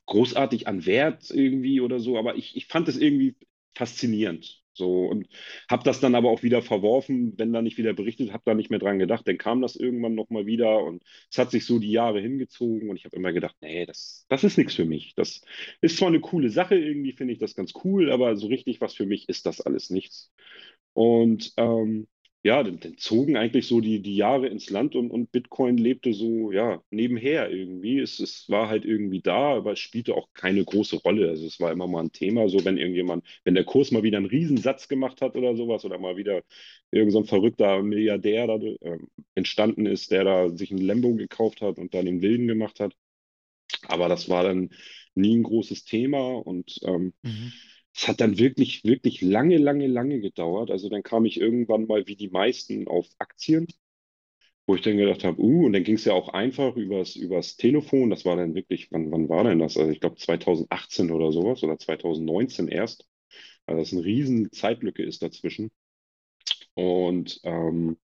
großartig 0.07 0.69
an 0.69 0.87
Wert 0.87 1.31
irgendwie 1.31 1.81
oder 1.81 2.01
so, 2.01 2.19
aber 2.19 2.37
ich, 2.37 2.57
ich 2.57 2.67
fand 2.67 2.89
es 2.89 2.97
irgendwie 2.99 3.37
faszinierend. 3.75 4.60
So, 4.81 5.05
und 5.07 5.29
habe 5.71 5.85
das 5.85 6.01
dann 6.01 6.15
aber 6.15 6.31
auch 6.31 6.43
wieder 6.43 6.63
verworfen, 6.63 7.35
wenn 7.39 7.53
da 7.53 7.61
nicht 7.63 7.77
wieder 7.79 7.93
berichtet, 7.93 8.33
habe 8.33 8.43
da 8.47 8.55
nicht 8.55 8.71
mehr 8.71 8.79
dran 8.79 8.99
gedacht. 8.99 9.29
Dann 9.29 9.37
kam 9.39 9.61
das 9.61 9.77
irgendwann 9.77 10.15
nochmal 10.15 10.47
wieder 10.47 10.83
und 10.83 11.03
es 11.31 11.37
hat 11.39 11.51
sich 11.51 11.67
so 11.67 11.79
die 11.79 11.91
Jahre 11.91 12.21
hingezogen 12.21 12.89
und 12.89 12.97
ich 12.97 13.05
habe 13.05 13.17
immer 13.17 13.33
gedacht, 13.33 13.57
nee, 13.61 13.85
das, 13.87 14.25
das 14.31 14.43
ist 14.43 14.57
nichts 14.59 14.75
für 14.75 14.87
mich. 14.87 15.15
Das 15.15 15.43
ist 15.83 15.99
zwar 15.99 16.09
eine 16.09 16.21
coole 16.21 16.49
Sache, 16.51 16.77
irgendwie 16.77 17.13
finde 17.13 17.35
ich 17.35 17.39
das 17.39 17.55
ganz 17.55 17.73
cool, 17.85 18.11
aber 18.11 18.37
so 18.37 18.47
richtig 18.47 18.81
was 18.81 18.95
für 18.95 19.07
mich 19.07 19.29
ist 19.29 19.45
das 19.47 19.61
alles 19.61 19.91
nichts. 19.91 20.33
Und 20.95 21.53
ähm, 21.59 22.09
ja, 22.43 22.63
dann, 22.63 22.81
dann, 22.81 22.97
zogen 22.97 23.37
eigentlich 23.37 23.67
so 23.67 23.81
die, 23.81 24.01
die 24.01 24.17
Jahre 24.17 24.47
ins 24.49 24.71
Land 24.71 24.95
und, 24.97 25.11
und 25.11 25.31
Bitcoin 25.31 25.77
lebte 25.77 26.15
so, 26.15 26.53
ja, 26.53 26.83
nebenher 26.91 27.51
irgendwie. 27.51 27.99
Es, 27.99 28.19
es 28.19 28.49
war 28.49 28.69
halt 28.69 28.87
irgendwie 28.87 29.21
da, 29.21 29.57
aber 29.57 29.73
es 29.73 29.79
spielte 29.81 30.15
auch 30.15 30.29
keine 30.33 30.65
große 30.65 30.97
Rolle. 30.97 31.29
Also 31.29 31.47
es 31.47 31.61
war 31.61 31.71
immer 31.71 31.87
mal 31.87 32.03
ein 32.03 32.13
Thema, 32.13 32.49
so 32.49 32.65
wenn 32.65 32.79
irgendjemand, 32.79 33.27
wenn 33.45 33.55
der 33.55 33.65
Kurs 33.65 33.91
mal 33.91 34.03
wieder 34.03 34.17
einen 34.17 34.27
Riesensatz 34.27 34.89
gemacht 34.89 35.21
hat 35.21 35.37
oder 35.37 35.55
sowas 35.55 35.85
oder 35.85 35.99
mal 35.99 36.17
wieder 36.17 36.43
irgendein 36.91 37.25
so 37.25 37.25
verrückter 37.25 37.83
Milliardär 37.83 38.47
da, 38.47 38.57
äh, 38.57 38.99
entstanden 39.35 39.85
ist, 39.85 40.11
der 40.11 40.25
da 40.25 40.49
sich 40.51 40.71
ein 40.71 40.79
Lambo 40.79 41.15
gekauft 41.15 41.61
hat 41.61 41.79
und 41.79 41.93
dann 41.93 42.07
den 42.07 42.23
Wilden 42.23 42.47
gemacht 42.47 42.81
hat. 42.81 42.95
Aber 43.89 44.09
das 44.09 44.31
war 44.31 44.45
dann 44.45 44.71
nie 45.15 45.37
ein 45.37 45.43
großes 45.43 45.85
Thema 45.85 46.39
und 46.39 46.81
ähm, 46.85 47.13
mhm 47.23 47.53
es 48.01 48.09
hat 48.09 48.21
dann 48.23 48.39
wirklich, 48.39 48.83
wirklich 48.85 49.21
lange, 49.21 49.59
lange, 49.59 49.87
lange 49.87 50.21
gedauert. 50.21 50.71
Also 50.71 50.89
dann 50.89 51.03
kam 51.03 51.27
ich 51.27 51.39
irgendwann 51.39 51.87
mal 51.87 52.07
wie 52.07 52.17
die 52.17 52.31
meisten 52.31 52.89
auf 52.89 53.07
Aktien, 53.19 53.67
wo 54.67 54.75
ich 54.75 54.81
dann 54.83 54.97
gedacht 54.97 55.25
habe, 55.25 55.41
uh, 55.41 55.67
und 55.67 55.73
dann 55.75 55.85
ging 55.85 55.97
es 55.97 56.05
ja 56.07 56.15
auch 56.15 56.29
einfach 56.31 56.77
übers, 56.77 57.17
übers 57.17 57.57
Telefon. 57.57 58.09
Das 58.11 58.25
war 58.25 58.37
dann 58.37 58.55
wirklich, 58.55 58.91
wann, 58.93 59.11
wann 59.11 59.29
war 59.29 59.45
denn 59.45 59.59
das? 59.59 59.77
Also 59.77 59.91
ich 59.91 60.01
glaube 60.01 60.17
2018 60.17 61.11
oder 61.11 61.31
sowas 61.33 61.63
oder 61.63 61.79
2019 61.79 62.69
erst. 62.69 63.07
Also 63.67 63.81
das 63.83 63.93
eine 63.93 64.05
riesen 64.05 64.51
Zeitlücke 64.53 65.03
ist 65.03 65.23
dazwischen. 65.23 65.71
Und 66.75 67.41
ähm, 67.45 67.99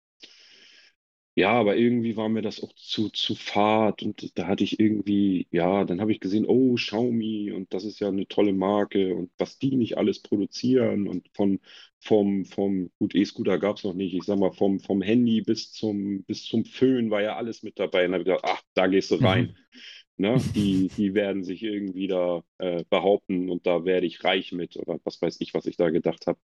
ja, 1.37 1.51
aber 1.51 1.77
irgendwie 1.77 2.17
war 2.17 2.29
mir 2.29 2.43
das 2.43 2.63
auch 2.63 2.73
zu, 2.75 3.09
zu 3.11 3.35
fad 3.35 4.03
und 4.03 4.39
da 4.39 4.47
hatte 4.47 4.63
ich 4.63 4.79
irgendwie, 4.79 5.49
ja, 5.51 5.85
dann 5.85 6.01
habe 6.01 6.13
ich 6.13 6.21
gesehen, 6.21 6.47
oh, 6.47 6.75
Xiaomi 6.77 7.51
und 7.51 7.75
das 7.75 7.85
ist 7.85 7.99
ja 7.99 8.09
eine 8.09 8.29
tolle 8.29 8.53
Marke 8.53 9.15
und 9.17 9.33
was 9.37 9.59
die 9.59 9.75
nicht 9.77 9.99
alles 9.99 10.23
produzieren 10.23 11.09
und 11.09 11.29
von, 11.35 11.59
vom, 11.99 12.45
vom, 12.45 12.91
gut, 13.01 13.15
E-Scooter 13.17 13.59
gab 13.59 13.79
es 13.79 13.85
noch 13.85 13.95
nicht, 13.95 14.15
ich 14.15 14.23
sag 14.23 14.39
mal, 14.39 14.53
vom, 14.53 14.79
vom 14.79 15.03
Handy 15.03 15.41
bis 15.43 15.73
zum, 15.73 16.23
bis 16.25 16.45
zum 16.45 16.65
Föhn 16.65 17.11
war 17.11 17.23
ja 17.23 17.37
alles 17.37 17.65
mit 17.65 17.81
dabei 17.81 18.05
und 18.07 18.13
da 18.13 18.19
habe 18.19 18.23
ich 18.23 18.37
gedacht, 18.37 18.45
ach, 18.47 18.63
da 18.75 18.87
gehst 18.87 19.11
du 19.11 19.17
rein. 19.17 19.57
Ne? 20.17 20.37
Die, 20.55 20.89
die 20.97 21.15
werden 21.15 21.43
sich 21.43 21.63
irgendwie 21.65 22.07
da 22.07 22.45
äh, 22.59 22.85
behaupten 22.89 23.51
und 23.51 23.67
da 23.67 23.85
werde 23.85 24.07
ich 24.07 24.23
reich 24.23 24.53
mit 24.53 24.77
oder 24.77 25.01
was 25.03 25.21
weiß 25.21 25.41
ich, 25.41 25.55
was 25.55 25.67
ich 25.67 25.77
da 25.77 25.91
gedacht 25.91 26.29
habe. 26.29 26.39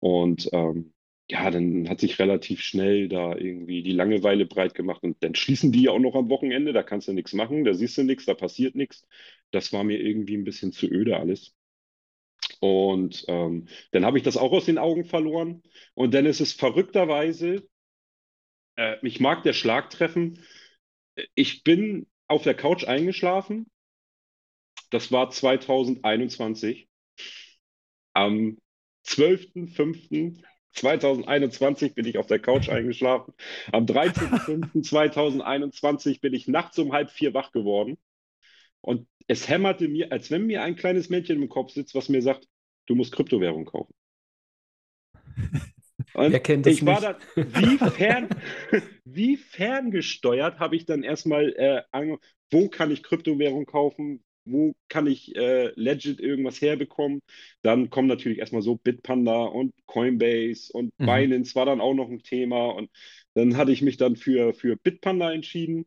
Und 0.00 0.48
ähm, 0.52 0.94
ja, 1.30 1.50
dann 1.50 1.88
hat 1.88 2.00
sich 2.00 2.18
relativ 2.18 2.60
schnell 2.60 3.08
da 3.08 3.36
irgendwie 3.36 3.82
die 3.82 3.92
Langeweile 3.92 4.46
breit 4.46 4.74
gemacht 4.74 5.02
und 5.02 5.22
dann 5.22 5.34
schließen 5.34 5.72
die 5.72 5.82
ja 5.84 5.92
auch 5.92 5.98
noch 5.98 6.14
am 6.14 6.28
Wochenende, 6.28 6.72
da 6.72 6.82
kannst 6.82 7.08
du 7.08 7.12
nichts 7.12 7.32
machen, 7.32 7.64
da 7.64 7.74
siehst 7.74 7.96
du 7.98 8.02
nichts, 8.02 8.26
da 8.26 8.34
passiert 8.34 8.74
nichts. 8.74 9.06
Das 9.50 9.72
war 9.72 9.84
mir 9.84 10.00
irgendwie 10.00 10.36
ein 10.36 10.44
bisschen 10.44 10.72
zu 10.72 10.86
öde 10.86 11.16
alles. 11.18 11.54
Und 12.60 13.24
ähm, 13.28 13.68
dann 13.92 14.04
habe 14.04 14.18
ich 14.18 14.24
das 14.24 14.36
auch 14.36 14.52
aus 14.52 14.66
den 14.66 14.78
Augen 14.78 15.04
verloren. 15.04 15.62
Und 15.94 16.14
dann 16.14 16.26
ist 16.26 16.40
es 16.40 16.52
verrückterweise, 16.52 17.68
äh, 18.76 18.96
mich 19.02 19.20
mag 19.20 19.42
der 19.42 19.52
Schlag 19.52 19.90
treffen. 19.90 20.38
Ich 21.34 21.64
bin 21.64 22.06
auf 22.28 22.42
der 22.42 22.54
Couch 22.54 22.84
eingeschlafen. 22.84 23.70
Das 24.90 25.10
war 25.12 25.30
2021. 25.30 26.88
Am 28.14 28.58
12.05.2021 30.74 31.94
bin 31.94 32.06
ich 32.06 32.18
auf 32.18 32.26
der 32.26 32.38
Couch 32.38 32.68
eingeschlafen. 32.68 33.34
Am 33.72 33.86
13.05.2021 33.86 36.20
bin 36.20 36.34
ich 36.34 36.46
nachts 36.48 36.78
um 36.78 36.92
halb 36.92 37.10
vier 37.10 37.32
wach 37.34 37.52
geworden. 37.52 37.98
Und 38.80 39.06
es 39.28 39.48
hämmerte 39.48 39.88
mir, 39.88 40.12
als 40.12 40.30
wenn 40.30 40.46
mir 40.46 40.62
ein 40.62 40.76
kleines 40.76 41.08
Männchen 41.08 41.40
im 41.40 41.48
Kopf 41.48 41.72
sitzt, 41.72 41.94
was 41.94 42.08
mir 42.08 42.22
sagt, 42.22 42.46
du 42.86 42.94
musst 42.94 43.12
Kryptowährung 43.12 43.64
kaufen. 43.64 43.94
Und 46.14 46.32
Wer 46.32 46.40
kennt 46.40 46.66
das 46.66 46.74
ich 46.74 46.84
war 46.84 47.00
dann, 47.00 47.16
wie, 47.36 47.78
fern, 47.78 48.28
wie 49.04 49.36
ferngesteuert 49.36 50.58
habe 50.58 50.76
ich 50.76 50.84
dann 50.84 51.04
erstmal, 51.04 51.54
äh, 51.54 51.82
wo 52.50 52.68
kann 52.68 52.90
ich 52.90 53.02
Kryptowährung 53.02 53.64
kaufen? 53.64 54.22
Wo 54.44 54.74
kann 54.88 55.06
ich 55.06 55.36
äh, 55.36 55.72
legit 55.76 56.20
irgendwas 56.20 56.60
herbekommen? 56.60 57.20
Dann 57.62 57.90
kommen 57.90 58.08
natürlich 58.08 58.38
erstmal 58.38 58.62
so 58.62 58.76
Bitpanda 58.76 59.44
und 59.44 59.72
Coinbase 59.86 60.72
und 60.72 60.92
mhm. 60.98 61.06
Binance 61.06 61.54
war 61.54 61.66
dann 61.66 61.80
auch 61.80 61.94
noch 61.94 62.10
ein 62.10 62.22
Thema. 62.22 62.70
Und 62.70 62.90
dann 63.34 63.56
hatte 63.56 63.72
ich 63.72 63.82
mich 63.82 63.96
dann 63.96 64.16
für, 64.16 64.52
für 64.52 64.76
Bitpanda 64.76 65.32
entschieden. 65.32 65.86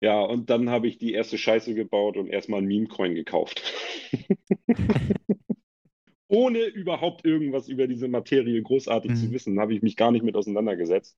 Ja, 0.00 0.20
und 0.20 0.48
dann 0.50 0.70
habe 0.70 0.86
ich 0.86 0.98
die 0.98 1.12
erste 1.12 1.38
Scheiße 1.38 1.74
gebaut 1.74 2.16
und 2.16 2.28
erstmal 2.28 2.60
ein 2.60 2.66
Meme-Coin 2.66 3.14
gekauft. 3.14 3.62
Ohne 6.28 6.60
überhaupt 6.66 7.24
irgendwas 7.24 7.68
über 7.68 7.86
diese 7.86 8.06
Materie 8.06 8.62
großartig 8.62 9.12
mhm. 9.12 9.16
zu 9.16 9.32
wissen, 9.32 9.58
habe 9.60 9.74
ich 9.74 9.82
mich 9.82 9.96
gar 9.96 10.12
nicht 10.12 10.24
mit 10.24 10.36
auseinandergesetzt. 10.36 11.16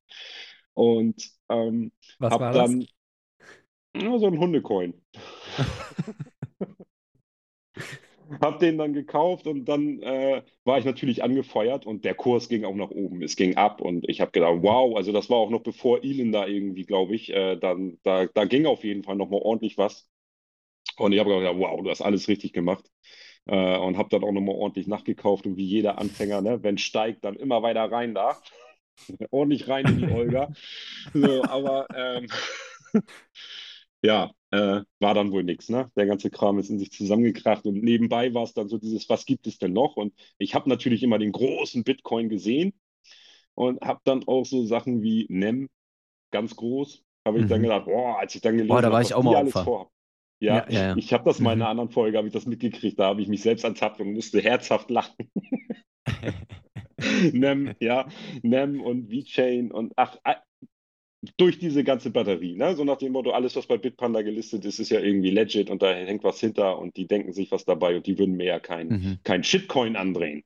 Und 0.73 1.31
ähm, 1.49 1.91
habe 2.21 2.53
dann 2.53 2.85
ja, 3.95 4.17
so 4.17 4.27
ein 4.27 4.39
Hundecoin. 4.39 4.93
Hab 8.39 8.59
den 8.59 8.77
dann 8.77 8.93
gekauft 8.93 9.47
und 9.47 9.65
dann 9.65 9.99
äh, 10.01 10.43
war 10.63 10.77
ich 10.77 10.85
natürlich 10.85 11.23
angefeuert 11.23 11.85
und 11.85 12.05
der 12.05 12.13
Kurs 12.15 12.49
ging 12.49 12.63
auch 12.65 12.75
nach 12.75 12.91
oben. 12.91 13.21
Es 13.21 13.35
ging 13.35 13.57
ab 13.57 13.81
und 13.81 14.07
ich 14.07 14.21
habe 14.21 14.31
gedacht, 14.31 14.59
wow, 14.61 14.95
also 14.95 15.11
das 15.11 15.29
war 15.29 15.37
auch 15.37 15.49
noch 15.49 15.63
bevor 15.63 16.03
Elon 16.03 16.31
da 16.31 16.47
irgendwie, 16.47 16.85
glaube 16.85 17.15
ich, 17.15 17.31
äh, 17.33 17.57
dann, 17.57 17.97
da, 18.03 18.27
da 18.27 18.45
ging 18.45 18.65
auf 18.65 18.83
jeden 18.83 19.03
Fall 19.03 19.15
nochmal 19.15 19.41
ordentlich 19.41 19.77
was. 19.77 20.07
Und 20.97 21.13
ich 21.13 21.19
habe 21.19 21.29
gedacht, 21.35 21.57
wow, 21.57 21.81
du 21.81 21.89
hast 21.89 22.01
alles 22.01 22.27
richtig 22.27 22.53
gemacht. 22.53 22.89
Äh, 23.47 23.77
und 23.77 23.97
habe 23.97 24.09
dann 24.09 24.23
auch 24.23 24.31
nochmal 24.31 24.55
ordentlich 24.55 24.87
nachgekauft 24.87 25.45
und 25.47 25.57
wie 25.57 25.65
jeder 25.65 25.97
Anfänger, 25.97 26.41
ne, 26.41 26.61
wenn 26.63 26.77
steigt, 26.77 27.25
dann 27.25 27.35
immer 27.35 27.63
weiter 27.63 27.91
rein 27.91 28.13
da. 28.13 28.37
ordentlich 29.31 29.67
rein 29.67 29.85
in 29.85 29.97
die 29.97 30.13
Olga. 30.13 30.49
so, 31.13 31.43
aber 31.43 31.87
ähm, 31.95 32.27
ja, 34.01 34.31
äh, 34.51 34.81
war 34.99 35.13
dann 35.13 35.31
wohl 35.31 35.43
nichts. 35.43 35.69
Ne? 35.69 35.91
Der 35.95 36.05
ganze 36.05 36.29
Kram 36.29 36.59
ist 36.59 36.69
in 36.69 36.79
sich 36.79 36.91
zusammengekracht 36.91 37.65
und 37.65 37.81
nebenbei 37.83 38.33
war 38.33 38.43
es 38.43 38.53
dann 38.53 38.67
so 38.67 38.77
dieses, 38.77 39.09
was 39.09 39.25
gibt 39.25 39.47
es 39.47 39.57
denn 39.57 39.73
noch? 39.73 39.95
Und 39.95 40.13
ich 40.37 40.55
habe 40.55 40.69
natürlich 40.69 41.03
immer 41.03 41.19
den 41.19 41.31
großen 41.31 41.83
Bitcoin 41.83 42.29
gesehen 42.29 42.73
und 43.55 43.81
habe 43.81 44.01
dann 44.03 44.23
auch 44.27 44.45
so 44.45 44.65
Sachen 44.65 45.01
wie 45.01 45.25
NEM, 45.29 45.69
ganz 46.31 46.55
groß, 46.55 47.03
habe 47.25 47.39
ich 47.39 47.45
mhm. 47.45 47.49
dann 47.49 47.61
gedacht, 47.61 47.85
boah, 47.85 48.19
als 48.19 48.35
ich 48.35 48.41
dann 48.41 48.57
gelesen 48.57 48.75
habe, 48.75 48.91
was 48.91 49.09
ich 49.09 49.13
auch 49.13 49.23
mal 49.23 49.35
alles 49.35 49.53
vor. 49.53 49.91
Ja, 50.39 50.65
ja, 50.69 50.87
ja, 50.87 50.97
ich 50.97 51.13
habe 51.13 51.23
das 51.23 51.39
mal 51.39 51.53
in 51.53 51.61
einer 51.61 51.65
mhm. 51.65 51.71
anderen 51.71 51.89
Folge, 51.91 52.17
habe 52.17 52.27
ich 52.27 52.33
das 52.33 52.47
mitgekriegt, 52.47 52.99
da 52.99 53.05
habe 53.05 53.21
ich 53.21 53.27
mich 53.27 53.43
selbst 53.43 53.63
ertappt 53.63 54.01
und 54.01 54.13
musste 54.13 54.41
herzhaft 54.41 54.89
lachen. 54.89 55.29
Nem, 57.33 57.73
ja, 57.79 58.07
Nem 58.41 58.81
und 58.81 59.09
VeChain 59.09 59.71
und 59.71 59.93
ach, 59.95 60.17
durch 61.37 61.59
diese 61.59 61.83
ganze 61.83 62.09
Batterie, 62.09 62.55
ne? 62.55 62.75
So 62.75 62.83
nach 62.83 62.97
dem 62.97 63.11
Motto, 63.11 63.31
alles, 63.31 63.55
was 63.55 63.67
bei 63.67 63.77
Bitpanda 63.77 64.21
gelistet 64.21 64.65
ist, 64.65 64.79
ist 64.79 64.89
ja 64.89 64.99
irgendwie 64.99 65.29
legit 65.29 65.69
und 65.69 65.81
da 65.81 65.93
hängt 65.93 66.23
was 66.23 66.39
hinter 66.39 66.79
und 66.79 66.97
die 66.97 67.07
denken 67.07 67.31
sich 67.31 67.51
was 67.51 67.65
dabei 67.65 67.95
und 67.95 68.07
die 68.07 68.17
würden 68.17 68.35
mir 68.35 68.45
ja 68.45 68.59
kein, 68.59 68.87
mhm. 68.87 69.19
kein 69.23 69.43
Shitcoin 69.43 69.95
andrehen. 69.95 70.43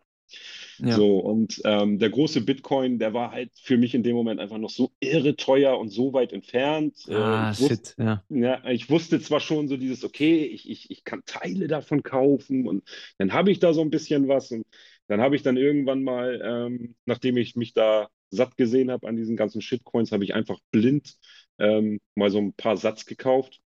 Ja. 0.79 0.95
So, 0.95 1.19
und 1.19 1.61
ähm, 1.63 1.99
der 1.99 2.09
große 2.09 2.41
Bitcoin, 2.41 2.99
der 2.99 3.13
war 3.13 3.31
halt 3.31 3.51
für 3.55 3.77
mich 3.77 3.95
in 3.95 4.03
dem 4.03 4.15
Moment 4.15 4.41
einfach 4.41 4.57
noch 4.57 4.69
so 4.69 4.91
irre 4.99 5.37
teuer 5.37 5.79
und 5.79 5.89
so 5.89 6.11
weit 6.11 6.33
entfernt. 6.33 6.97
Ah, 7.09 7.51
ich 7.51 7.59
shit, 7.59 7.69
wusste, 7.69 8.03
ja. 8.03 8.23
ja. 8.29 8.69
Ich 8.69 8.89
wusste 8.89 9.21
zwar 9.21 9.39
schon 9.39 9.69
so 9.69 9.77
dieses, 9.77 10.03
okay, 10.03 10.43
ich, 10.43 10.69
ich, 10.69 10.91
ich 10.91 11.03
kann 11.05 11.23
Teile 11.25 11.67
davon 11.67 12.03
kaufen 12.03 12.67
und 12.67 12.83
dann 13.17 13.31
habe 13.31 13.51
ich 13.51 13.59
da 13.59 13.73
so 13.73 13.81
ein 13.81 13.89
bisschen 13.89 14.27
was 14.27 14.51
und 14.51 14.65
dann 15.07 15.21
habe 15.21 15.35
ich 15.35 15.43
dann 15.43 15.55
irgendwann 15.55 16.03
mal, 16.03 16.41
ähm, 16.43 16.95
nachdem 17.05 17.37
ich 17.37 17.55
mich 17.55 17.73
da 17.73 18.09
satt 18.35 18.57
gesehen 18.57 18.91
habe 18.91 19.07
an 19.07 19.15
diesen 19.15 19.35
ganzen 19.37 19.61
Shitcoins, 19.61 20.11
habe 20.11 20.23
ich 20.23 20.33
einfach 20.35 20.59
blind 20.71 21.15
ähm, 21.59 21.99
mal 22.15 22.29
so 22.29 22.39
ein 22.39 22.53
paar 22.53 22.77
Satz 22.77 23.05
gekauft. 23.05 23.61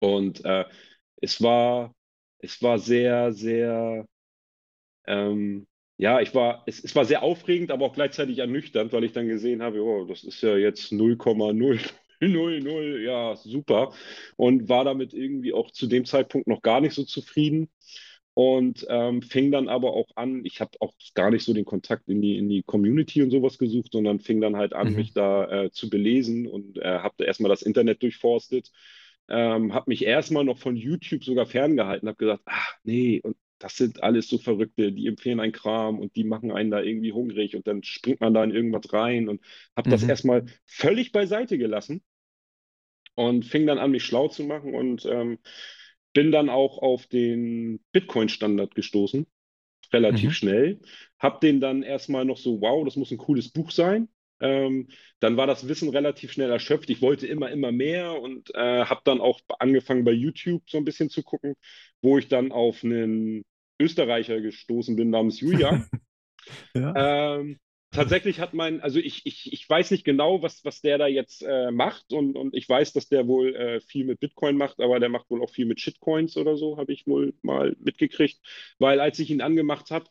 Und 0.00 0.44
äh, 0.44 0.64
es 1.20 1.42
war, 1.42 1.94
es 2.38 2.62
war 2.62 2.78
sehr, 2.78 3.32
sehr, 3.32 4.06
ähm, 5.06 5.66
ja, 5.98 6.20
ich 6.20 6.34
war, 6.34 6.62
es, 6.66 6.82
es 6.82 6.94
war 6.96 7.04
sehr 7.04 7.22
aufregend, 7.22 7.70
aber 7.70 7.86
auch 7.86 7.94
gleichzeitig 7.94 8.38
ernüchternd, 8.38 8.92
weil 8.92 9.04
ich 9.04 9.12
dann 9.12 9.28
gesehen 9.28 9.62
habe, 9.62 9.82
oh, 9.82 10.06
das 10.06 10.24
ist 10.24 10.42
ja 10.42 10.56
jetzt 10.56 10.92
0,000, 10.92 11.94
ja, 12.20 13.36
super. 13.36 13.92
Und 14.36 14.68
war 14.68 14.84
damit 14.84 15.14
irgendwie 15.14 15.52
auch 15.52 15.70
zu 15.70 15.86
dem 15.86 16.04
Zeitpunkt 16.04 16.48
noch 16.48 16.62
gar 16.62 16.80
nicht 16.80 16.94
so 16.94 17.04
zufrieden 17.04 17.70
und 18.40 18.86
ähm, 18.88 19.20
fing 19.20 19.50
dann 19.50 19.68
aber 19.68 19.92
auch 19.92 20.08
an, 20.14 20.46
ich 20.46 20.62
habe 20.62 20.70
auch 20.80 20.94
gar 21.14 21.30
nicht 21.30 21.44
so 21.44 21.52
den 21.52 21.66
Kontakt 21.66 22.08
in 22.08 22.22
die, 22.22 22.38
in 22.38 22.48
die 22.48 22.62
Community 22.62 23.22
und 23.22 23.30
sowas 23.30 23.58
gesucht, 23.58 23.92
sondern 23.92 24.18
fing 24.18 24.40
dann 24.40 24.56
halt 24.56 24.72
an, 24.72 24.92
mhm. 24.92 24.96
mich 24.96 25.12
da 25.12 25.64
äh, 25.64 25.70
zu 25.70 25.90
belesen 25.90 26.46
und 26.46 26.78
äh, 26.78 27.00
habe 27.00 27.22
erstmal 27.22 27.50
das 27.50 27.60
Internet 27.60 28.02
durchforstet, 28.02 28.72
ähm, 29.28 29.74
habe 29.74 29.90
mich 29.90 30.06
erstmal 30.06 30.44
noch 30.44 30.56
von 30.56 30.74
YouTube 30.74 31.22
sogar 31.22 31.44
ferngehalten, 31.44 32.08
habe 32.08 32.16
gesagt, 32.16 32.40
ach 32.46 32.76
nee, 32.82 33.20
und 33.22 33.36
das 33.58 33.76
sind 33.76 34.02
alles 34.02 34.26
so 34.28 34.38
Verrückte, 34.38 34.90
die 34.90 35.06
empfehlen 35.06 35.38
einen 35.38 35.52
Kram 35.52 35.98
und 35.98 36.16
die 36.16 36.24
machen 36.24 36.50
einen 36.50 36.70
da 36.70 36.80
irgendwie 36.80 37.12
hungrig 37.12 37.56
und 37.56 37.66
dann 37.66 37.82
springt 37.82 38.22
man 38.22 38.32
da 38.32 38.42
in 38.42 38.52
irgendwas 38.52 38.90
rein 38.90 39.28
und 39.28 39.42
habe 39.76 39.90
mhm. 39.90 39.92
das 39.92 40.02
erstmal 40.02 40.46
völlig 40.64 41.12
beiseite 41.12 41.58
gelassen 41.58 42.02
und 43.16 43.44
fing 43.44 43.66
dann 43.66 43.78
an, 43.78 43.90
mich 43.90 44.02
schlau 44.02 44.28
zu 44.28 44.44
machen 44.44 44.74
und 44.74 45.04
ähm, 45.04 45.40
bin 46.12 46.32
dann 46.32 46.48
auch 46.48 46.78
auf 46.78 47.06
den 47.06 47.80
Bitcoin-Standard 47.92 48.74
gestoßen, 48.74 49.26
relativ 49.92 50.30
mhm. 50.30 50.34
schnell. 50.34 50.80
Hab 51.18 51.40
den 51.40 51.60
dann 51.60 51.82
erstmal 51.82 52.24
noch 52.24 52.38
so, 52.38 52.60
wow, 52.60 52.84
das 52.84 52.96
muss 52.96 53.10
ein 53.10 53.18
cooles 53.18 53.50
Buch 53.50 53.70
sein. 53.70 54.08
Ähm, 54.40 54.88
dann 55.20 55.36
war 55.36 55.46
das 55.46 55.68
Wissen 55.68 55.90
relativ 55.90 56.32
schnell 56.32 56.50
erschöpft. 56.50 56.88
Ich 56.88 57.02
wollte 57.02 57.26
immer, 57.26 57.50
immer 57.50 57.72
mehr 57.72 58.20
und 58.20 58.54
äh, 58.54 58.84
habe 58.84 59.02
dann 59.04 59.20
auch 59.20 59.40
angefangen 59.58 60.04
bei 60.04 60.12
YouTube 60.12 60.62
so 60.68 60.78
ein 60.78 60.84
bisschen 60.84 61.10
zu 61.10 61.22
gucken, 61.22 61.54
wo 62.00 62.16
ich 62.16 62.28
dann 62.28 62.50
auf 62.50 62.82
einen 62.82 63.44
Österreicher 63.78 64.40
gestoßen 64.40 64.96
bin 64.96 65.10
namens 65.10 65.40
Julia. 65.40 65.86
ja. 66.74 67.38
ähm, 67.38 67.58
tatsächlich 67.90 68.40
hat 68.40 68.54
mein, 68.54 68.80
also 68.80 68.98
ich, 68.98 69.26
ich, 69.26 69.52
ich 69.52 69.68
weiß 69.68 69.90
nicht 69.90 70.04
genau, 70.04 70.42
was, 70.42 70.64
was 70.64 70.80
der 70.80 70.98
da 70.98 71.06
jetzt 71.06 71.42
äh, 71.42 71.70
macht 71.70 72.12
und, 72.12 72.36
und 72.36 72.54
ich 72.54 72.68
weiß, 72.68 72.92
dass 72.92 73.08
der 73.08 73.26
wohl 73.26 73.54
äh, 73.54 73.80
viel 73.80 74.04
mit 74.04 74.20
Bitcoin 74.20 74.56
macht, 74.56 74.80
aber 74.80 75.00
der 75.00 75.08
macht 75.08 75.30
wohl 75.30 75.42
auch 75.42 75.50
viel 75.50 75.66
mit 75.66 75.80
Shitcoins 75.80 76.36
oder 76.36 76.56
so, 76.56 76.76
habe 76.78 76.92
ich 76.92 77.06
wohl 77.06 77.34
mal 77.42 77.76
mitgekriegt, 77.80 78.40
weil 78.78 79.00
als 79.00 79.18
ich 79.18 79.30
ihn 79.30 79.40
angemacht 79.40 79.90
habe, 79.90 80.06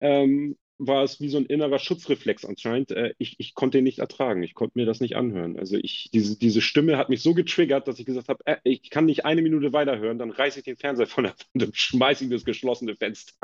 ähm, 0.00 0.56
war 0.78 1.04
es 1.04 1.20
wie 1.20 1.28
so 1.28 1.38
ein 1.38 1.46
innerer 1.46 1.78
Schutzreflex 1.78 2.44
anscheinend. 2.44 2.90
Äh, 2.90 3.14
ich, 3.18 3.36
ich 3.38 3.54
konnte 3.54 3.78
ihn 3.78 3.84
nicht 3.84 3.98
ertragen, 3.98 4.42
ich 4.42 4.54
konnte 4.54 4.78
mir 4.78 4.86
das 4.86 5.00
nicht 5.00 5.16
anhören. 5.16 5.58
Also 5.58 5.76
ich, 5.76 6.10
diese, 6.12 6.38
diese 6.38 6.60
Stimme 6.60 6.98
hat 6.98 7.08
mich 7.08 7.22
so 7.22 7.34
getriggert, 7.34 7.88
dass 7.88 7.98
ich 7.98 8.06
gesagt 8.06 8.28
habe, 8.28 8.44
äh, 8.46 8.56
ich 8.64 8.90
kann 8.90 9.06
nicht 9.06 9.24
eine 9.24 9.42
Minute 9.42 9.72
weiterhören, 9.72 10.18
dann 10.18 10.30
reiße 10.30 10.58
ich 10.58 10.64
den 10.64 10.76
Fernseher 10.76 11.06
von 11.06 11.24
der 11.24 11.32
Wand 11.32 11.64
und 11.64 11.76
schmeiße 11.76 12.24
ich 12.24 12.30
das 12.30 12.44
geschlossene 12.44 12.94
Fenster. 12.96 13.34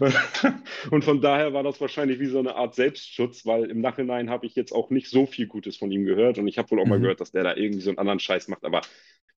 Und 0.90 1.04
von 1.04 1.20
daher 1.20 1.52
war 1.52 1.62
das 1.62 1.80
wahrscheinlich 1.80 2.20
wie 2.20 2.26
so 2.26 2.38
eine 2.38 2.56
Art 2.56 2.74
Selbstschutz, 2.74 3.46
weil 3.46 3.70
im 3.70 3.80
Nachhinein 3.80 4.30
habe 4.30 4.46
ich 4.46 4.54
jetzt 4.54 4.72
auch 4.72 4.90
nicht 4.90 5.08
so 5.08 5.26
viel 5.26 5.46
Gutes 5.46 5.76
von 5.76 5.90
ihm 5.90 6.04
gehört. 6.04 6.38
Und 6.38 6.48
ich 6.48 6.58
habe 6.58 6.70
wohl 6.70 6.80
auch 6.80 6.84
mhm. 6.84 6.90
mal 6.90 7.00
gehört, 7.00 7.20
dass 7.20 7.32
der 7.32 7.44
da 7.44 7.56
irgendwie 7.56 7.80
so 7.80 7.90
einen 7.90 7.98
anderen 7.98 8.20
Scheiß 8.20 8.48
macht, 8.48 8.64
aber 8.64 8.82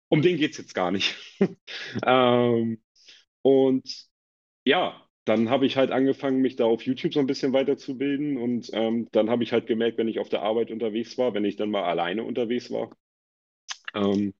um 0.08 0.22
den 0.22 0.36
geht 0.36 0.52
es 0.52 0.58
jetzt 0.58 0.74
gar 0.74 0.90
nicht. 0.90 1.16
ähm, 2.06 2.82
und 3.42 4.06
ja, 4.64 5.00
dann 5.24 5.50
habe 5.50 5.66
ich 5.66 5.76
halt 5.76 5.90
angefangen, 5.90 6.40
mich 6.40 6.56
da 6.56 6.64
auf 6.64 6.82
YouTube 6.82 7.14
so 7.14 7.20
ein 7.20 7.26
bisschen 7.26 7.52
weiterzubilden. 7.52 8.36
Und 8.36 8.70
ähm, 8.72 9.08
dann 9.12 9.30
habe 9.30 9.42
ich 9.42 9.52
halt 9.52 9.66
gemerkt, 9.66 9.98
wenn 9.98 10.08
ich 10.08 10.18
auf 10.18 10.28
der 10.28 10.42
Arbeit 10.42 10.70
unterwegs 10.70 11.16
war, 11.18 11.34
wenn 11.34 11.44
ich 11.44 11.56
dann 11.56 11.70
mal 11.70 11.84
alleine 11.84 12.24
unterwegs 12.24 12.70
war, 12.70 12.90
ähm, 13.94 14.34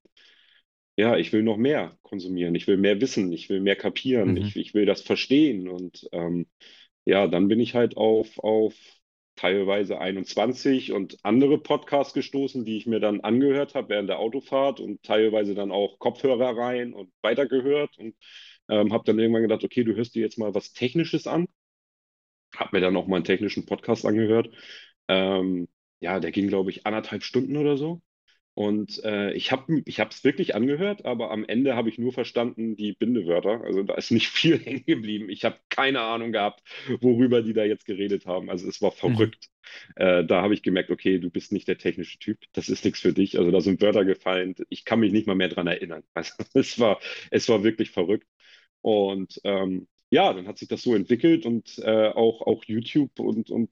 ja, 0.97 1.17
ich 1.17 1.33
will 1.33 1.43
noch 1.43 1.57
mehr 1.57 1.97
konsumieren, 2.03 2.55
ich 2.55 2.67
will 2.67 2.77
mehr 2.77 3.01
wissen, 3.01 3.31
ich 3.33 3.49
will 3.49 3.59
mehr 3.59 3.75
kapieren, 3.75 4.37
Mhm. 4.37 4.37
ich, 4.37 4.55
ich 4.55 4.73
will 4.73 4.85
das 4.85 5.01
verstehen. 5.01 5.67
Und 5.67 6.07
ähm, 6.13 6.47
ja, 7.05 7.27
dann 7.27 7.47
bin 7.47 7.59
ich 7.59 7.75
halt 7.75 7.97
auf, 7.97 8.39
auf 8.39 8.73
teilweise 9.35 9.99
21 9.99 10.93
und 10.93 11.17
andere 11.23 11.57
Podcasts 11.59 12.13
gestoßen, 12.13 12.65
die 12.65 12.77
ich 12.77 12.87
mir 12.87 12.99
dann 13.01 13.21
angehört 13.21 13.75
habe 13.75 13.89
während 13.89 14.09
der 14.09 14.19
Autofahrt 14.19 14.79
und 14.79 15.03
teilweise 15.03 15.55
dann 15.55 15.71
auch 15.71 15.99
Kopfhörer 15.99 16.57
rein 16.57 16.93
und 16.93 17.11
weitergehört 17.21 17.97
und 17.97 18.15
ähm, 18.69 18.93
habe 18.93 19.03
dann 19.05 19.19
irgendwann 19.19 19.43
gedacht, 19.43 19.63
okay, 19.63 19.83
du 19.83 19.95
hörst 19.95 20.15
dir 20.15 20.21
jetzt 20.23 20.37
mal 20.39 20.55
was 20.55 20.73
Technisches 20.73 21.27
an. 21.27 21.47
Habe 22.55 22.77
mir 22.77 22.81
dann 22.81 22.95
auch 22.97 23.07
mal 23.07 23.17
einen 23.17 23.25
technischen 23.25 23.65
Podcast 23.65 24.05
angehört. 24.05 24.49
Ähm, 25.07 25.67
ja, 25.99 26.19
der 26.19 26.31
ging, 26.31 26.47
glaube 26.47 26.69
ich, 26.71 26.85
anderthalb 26.85 27.23
Stunden 27.23 27.57
oder 27.57 27.77
so. 27.77 28.01
Und 28.55 29.03
äh, 29.03 29.33
ich 29.33 29.51
habe 29.51 29.83
ich 29.85 29.99
es 29.99 30.23
wirklich 30.23 30.55
angehört, 30.55 31.05
aber 31.05 31.31
am 31.31 31.45
Ende 31.45 31.75
habe 31.75 31.89
ich 31.89 31.99
nur 31.99 32.13
verstanden 32.13 32.77
die 32.77 32.93
Bindewörter. 32.93 33.61
Also 33.63 33.83
da 33.83 33.95
ist 33.95 34.11
nicht 34.11 34.29
viel 34.29 34.59
hängen 34.65 34.85
geblieben. 34.85 35.29
Ich 35.29 35.45
habe 35.45 35.57
keine 35.69 36.01
Ahnung 36.01 36.31
gehabt, 36.31 36.63
worüber 37.01 37.41
die 37.43 37.53
da 37.53 37.65
jetzt 37.65 37.85
geredet 37.85 38.25
haben. 38.25 38.49
Also 38.49 38.67
es 38.69 38.81
war 38.81 38.91
Mhm. 39.05 39.25
verrückt. 39.25 39.49
Äh, 39.95 40.23
da 40.25 40.41
habe 40.41 40.53
ich 40.53 40.63
gemerkt, 40.63 40.89
okay, 40.91 41.19
du 41.19 41.29
bist 41.29 41.51
nicht 41.51 41.67
der 41.67 41.77
technische 41.77 42.19
Typ. 42.19 42.39
Das 42.53 42.69
ist 42.69 42.85
nichts 42.85 43.01
für 43.01 43.13
dich. 43.13 43.37
Also 43.37 43.51
da 43.51 43.61
sind 43.61 43.81
Wörter 43.81 44.05
gefallen. 44.05 44.55
Ich 44.69 44.85
kann 44.85 44.99
mich 45.01 45.11
nicht 45.11 45.27
mal 45.27 45.35
mehr 45.35 45.49
dran 45.49 45.67
erinnern. 45.67 46.03
Also 46.13 46.33
es 46.53 46.79
war, 46.79 46.99
es 47.31 47.49
war 47.49 47.63
wirklich 47.63 47.91
verrückt. 47.91 48.27
Und 48.81 49.39
ähm, 49.43 49.87
ja, 50.09 50.33
dann 50.33 50.47
hat 50.47 50.57
sich 50.59 50.67
das 50.67 50.83
so 50.83 50.95
entwickelt 50.95 51.45
und 51.45 51.77
äh, 51.79 52.09
auch, 52.09 52.41
auch 52.41 52.63
YouTube 52.65 53.19
und, 53.19 53.49
und 53.49 53.71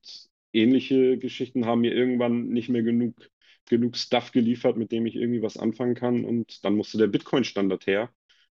ähnliche 0.52 1.18
Geschichten 1.18 1.66
haben 1.66 1.82
mir 1.82 1.94
irgendwann 1.94 2.48
nicht 2.50 2.70
mehr 2.70 2.84
genug 2.84 3.16
genug 3.70 3.98
Stuff 3.98 4.32
geliefert, 4.32 4.78
mit 4.78 4.92
dem 4.92 5.06
ich 5.06 5.16
irgendwie 5.16 5.42
was 5.42 5.58
anfangen 5.58 5.96
kann. 5.96 6.26
Und 6.26 6.64
dann 6.66 6.76
musste 6.76 6.98
der 6.98 7.08
Bitcoin-Standard 7.08 7.88
her. 7.88 8.10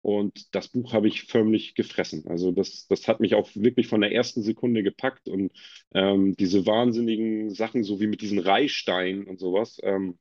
Und 0.03 0.55
das 0.55 0.69
Buch 0.69 0.93
habe 0.93 1.09
ich 1.09 1.25
förmlich 1.25 1.75
gefressen. 1.75 2.27
Also 2.29 2.53
das, 2.53 2.87
das 2.89 3.09
hat 3.09 3.21
mich 3.21 3.35
auch 3.35 3.49
wirklich 3.55 3.87
von 3.89 4.03
der 4.03 4.13
ersten 4.13 4.43
Sekunde 4.43 4.83
gepackt. 4.83 5.29
Und 5.29 5.53
ähm, 5.95 6.37
diese 6.37 6.67
wahnsinnigen 6.67 7.51
Sachen, 7.55 7.85
so 7.85 8.01
wie 8.01 8.07
mit 8.07 8.21
diesen 8.21 8.39
Reihsteinen 8.39 9.25
und 9.27 9.39
sowas, 9.41 9.79
ähm, 9.83 10.19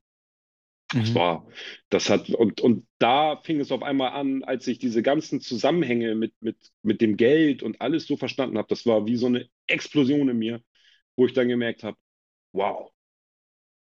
das 0.96 1.14
Mhm. 1.14 1.14
war, 1.14 1.46
das 1.90 2.08
hat, 2.08 2.30
und, 2.30 2.60
und 2.60 2.86
da 2.98 3.36
fing 3.42 3.60
es 3.60 3.72
auf 3.72 3.82
einmal 3.82 4.12
an, 4.12 4.44
als 4.44 4.66
ich 4.68 4.78
diese 4.78 5.02
ganzen 5.02 5.40
Zusammenhänge 5.40 6.14
mit, 6.14 6.34
mit, 6.40 6.56
mit 6.82 7.00
dem 7.00 7.16
Geld 7.16 7.62
und 7.62 7.80
alles 7.80 8.06
so 8.06 8.16
verstanden 8.16 8.58
habe. 8.58 8.68
Das 8.68 8.86
war 8.86 9.06
wie 9.06 9.16
so 9.16 9.26
eine 9.26 9.48
Explosion 9.66 10.28
in 10.28 10.38
mir, 10.38 10.62
wo 11.16 11.26
ich 11.26 11.32
dann 11.34 11.48
gemerkt 11.48 11.84
habe, 11.84 11.98
wow, 12.52 12.92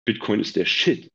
Bitcoin 0.05 0.41
ist 0.41 0.57
der 0.57 0.65
Shit. 0.65 1.11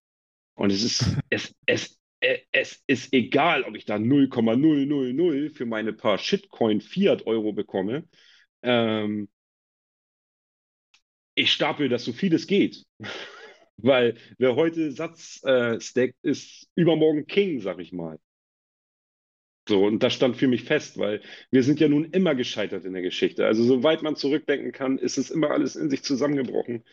Und 0.56 0.72
es 0.72 0.84
ist, 0.84 1.06
es, 1.29 1.53
es, 1.65 2.00
äh, 2.20 2.39
es 2.51 2.84
ist 2.88 3.13
egal, 3.13 3.63
ob 3.63 3.75
ich 3.75 3.86
da 3.86 3.98
0,000 3.98 5.51
für 5.51 5.65
meine 5.65 5.94
paar 5.94 6.17
Shitcoin 6.17 6.82
Fiat 6.82 7.25
Euro 7.27 7.53
bekomme. 7.53 8.08
Ähm, 8.63 9.29
ich 11.36 11.51
stapel 11.51 11.89
das 11.89 12.03
so 12.03 12.13
viel 12.13 12.34
es 12.34 12.48
geht. 12.48 12.84
Weil 13.77 14.17
wer 14.39 14.56
heute 14.56 14.91
Satz 14.91 15.44
äh, 15.44 15.79
stackt, 15.79 16.15
ist 16.24 16.67
übermorgen 16.75 17.27
King, 17.27 17.62
sag 17.62 17.79
ich 17.79 17.94
mal. 17.94 18.17
So, 19.67 19.86
und 19.86 20.01
das 20.01 20.13
stand 20.13 20.38
für 20.38 20.48
mich 20.48 20.63
fest, 20.63 20.98
weil 20.98 21.22
wir 21.51 21.62
sind 21.62 21.79
ja 21.82 21.89
nun 21.89 22.06
immer 22.06 22.36
gescheitert 22.36 22.86
in 22.86 22.94
der 22.94 23.01
Geschichte. 23.01 23.46
Also 23.46 23.63
soweit 23.63 24.01
man 24.01 24.15
zurückdenken 24.15 24.72
kann, 24.72 24.98
ist 24.98 25.17
es 25.17 25.29
immer 25.29 25.51
alles 25.51 25.75
in 25.75 25.89
sich 25.89 26.03
zusammengebrochen. 26.03 26.86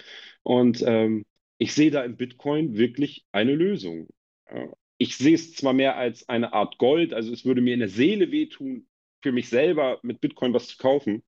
Und 0.43 0.83
ähm, 0.85 1.25
ich 1.59 1.75
sehe 1.75 1.91
da 1.91 2.05
im 2.05 2.17
Bitcoin 2.17 2.77
wirklich 2.77 3.25
eine 3.33 3.55
Lösung. 3.55 4.09
Ja, 4.51 4.73
Ich 4.99 5.17
sehe 5.17 5.35
es 5.35 5.55
zwar 5.55 5.73
mehr 5.73 5.97
als 5.97 6.29
eine 6.29 6.53
Art 6.53 6.79
Gold, 6.79 7.13
also 7.15 7.33
es 7.33 7.45
würde 7.45 7.61
mir 7.61 7.75
in 7.75 7.81
der 7.81 7.89
Seele 7.89 8.31
wehtun, 8.31 8.87
für 9.23 9.33
mich 9.33 9.49
selber 9.49 10.01
mit 10.03 10.21
Bitcoin 10.21 10.53
was 10.53 10.69
zu 10.69 10.77
kaufen. 10.79 11.23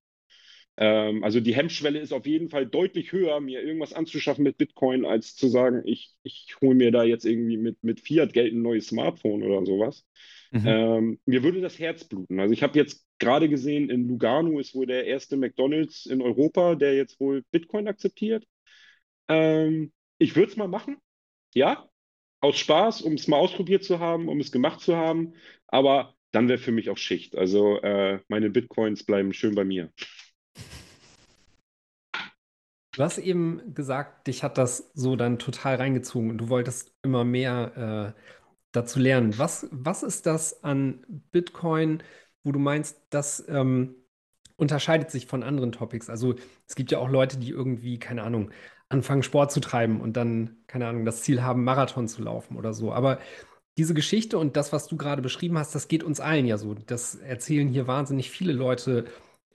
Ähm, 0.77 1.23
also 1.23 1.39
die 1.39 1.55
Hemmschwelle 1.55 1.99
ist 1.99 2.13
auf 2.13 2.27
jeden 2.27 2.49
Fall 2.49 2.67
deutlich 2.67 3.11
höher, 3.11 3.39
mir 3.39 3.63
irgendwas 3.63 3.93
anzuschaffen 3.93 4.43
mit 4.43 4.57
Bitcoin, 4.57 5.05
als 5.05 5.35
zu 5.35 5.47
sagen, 5.47 5.81
ich, 5.85 6.15
ich 6.23 6.55
hole 6.61 6.75
mir 6.75 6.91
da 6.91 7.03
jetzt 7.03 7.25
irgendwie 7.25 7.57
mit, 7.57 7.83
mit 7.83 8.01
Fiat-Geld 8.01 8.53
ein 8.53 8.61
neues 8.61 8.87
Smartphone 8.87 9.43
oder 9.43 9.65
sowas. 9.65 10.05
Mhm. 10.51 10.61
Ähm, 10.65 11.19
mir 11.25 11.43
würde 11.43 11.61
das 11.61 11.79
Herz 11.79 12.03
bluten. 12.05 12.39
Also 12.39 12.53
ich 12.53 12.63
habe 12.63 12.77
jetzt 12.77 13.05
gerade 13.19 13.49
gesehen, 13.49 13.89
in 13.89 14.07
Lugano 14.07 14.59
ist 14.59 14.75
wohl 14.75 14.85
der 14.85 15.05
erste 15.05 15.37
McDonald's 15.37 16.05
in 16.05 16.21
Europa, 16.21 16.75
der 16.75 16.95
jetzt 16.95 17.19
wohl 17.19 17.43
Bitcoin 17.51 17.87
akzeptiert. 17.87 18.45
Ähm, 19.29 19.91
ich 20.17 20.35
würde 20.35 20.51
es 20.51 20.57
mal 20.57 20.67
machen, 20.67 20.97
ja, 21.53 21.87
aus 22.41 22.57
Spaß, 22.57 23.01
um 23.01 23.13
es 23.13 23.27
mal 23.27 23.37
ausprobiert 23.37 23.83
zu 23.83 23.99
haben, 23.99 24.29
um 24.29 24.39
es 24.39 24.51
gemacht 24.51 24.81
zu 24.81 24.95
haben, 24.95 25.33
aber 25.67 26.13
dann 26.31 26.47
wäre 26.47 26.59
für 26.59 26.71
mich 26.71 26.89
auch 26.89 26.97
Schicht. 26.97 27.35
Also 27.35 27.81
äh, 27.81 28.19
meine 28.27 28.49
Bitcoins 28.49 29.03
bleiben 29.03 29.33
schön 29.33 29.55
bei 29.55 29.63
mir. 29.63 29.91
Du 32.91 33.03
hast 33.03 33.19
eben 33.19 33.75
gesagt, 33.75 34.27
dich 34.27 34.43
hat 34.43 34.57
das 34.57 34.91
so 34.95 35.15
dann 35.15 35.37
total 35.37 35.75
reingezogen 35.75 36.31
und 36.31 36.39
du 36.39 36.49
wolltest 36.49 36.95
immer 37.03 37.23
mehr 37.23 38.15
äh, 38.17 38.21
dazu 38.71 38.99
lernen. 38.99 39.37
Was, 39.37 39.67
was 39.71 40.01
ist 40.01 40.25
das 40.25 40.63
an 40.63 41.05
Bitcoin, 41.31 42.01
wo 42.43 42.51
du 42.51 42.59
meinst, 42.59 42.99
das 43.11 43.47
ähm, 43.49 43.95
unterscheidet 44.55 45.11
sich 45.11 45.27
von 45.27 45.43
anderen 45.43 45.71
Topics? 45.71 46.09
Also 46.09 46.35
es 46.67 46.75
gibt 46.75 46.91
ja 46.91 46.97
auch 46.97 47.09
Leute, 47.09 47.37
die 47.37 47.51
irgendwie, 47.51 47.99
keine 47.99 48.23
Ahnung, 48.23 48.51
anfangen 48.89 49.23
Sport 49.23 49.51
zu 49.51 49.59
treiben 49.59 50.01
und 50.01 50.17
dann, 50.17 50.57
keine 50.67 50.87
Ahnung, 50.87 51.05
das 51.05 51.21
Ziel 51.23 51.43
haben, 51.43 51.63
Marathon 51.63 52.07
zu 52.07 52.21
laufen 52.21 52.57
oder 52.57 52.73
so. 52.73 52.93
Aber 52.93 53.19
diese 53.77 53.93
Geschichte 53.93 54.37
und 54.37 54.57
das, 54.57 54.73
was 54.73 54.87
du 54.87 54.97
gerade 54.97 55.21
beschrieben 55.21 55.57
hast, 55.57 55.75
das 55.75 55.87
geht 55.87 56.03
uns 56.03 56.19
allen 56.19 56.45
ja 56.45 56.57
so. 56.57 56.73
Das 56.73 57.15
erzählen 57.15 57.67
hier 57.67 57.87
wahnsinnig 57.87 58.31
viele 58.31 58.53
Leute 58.53 59.05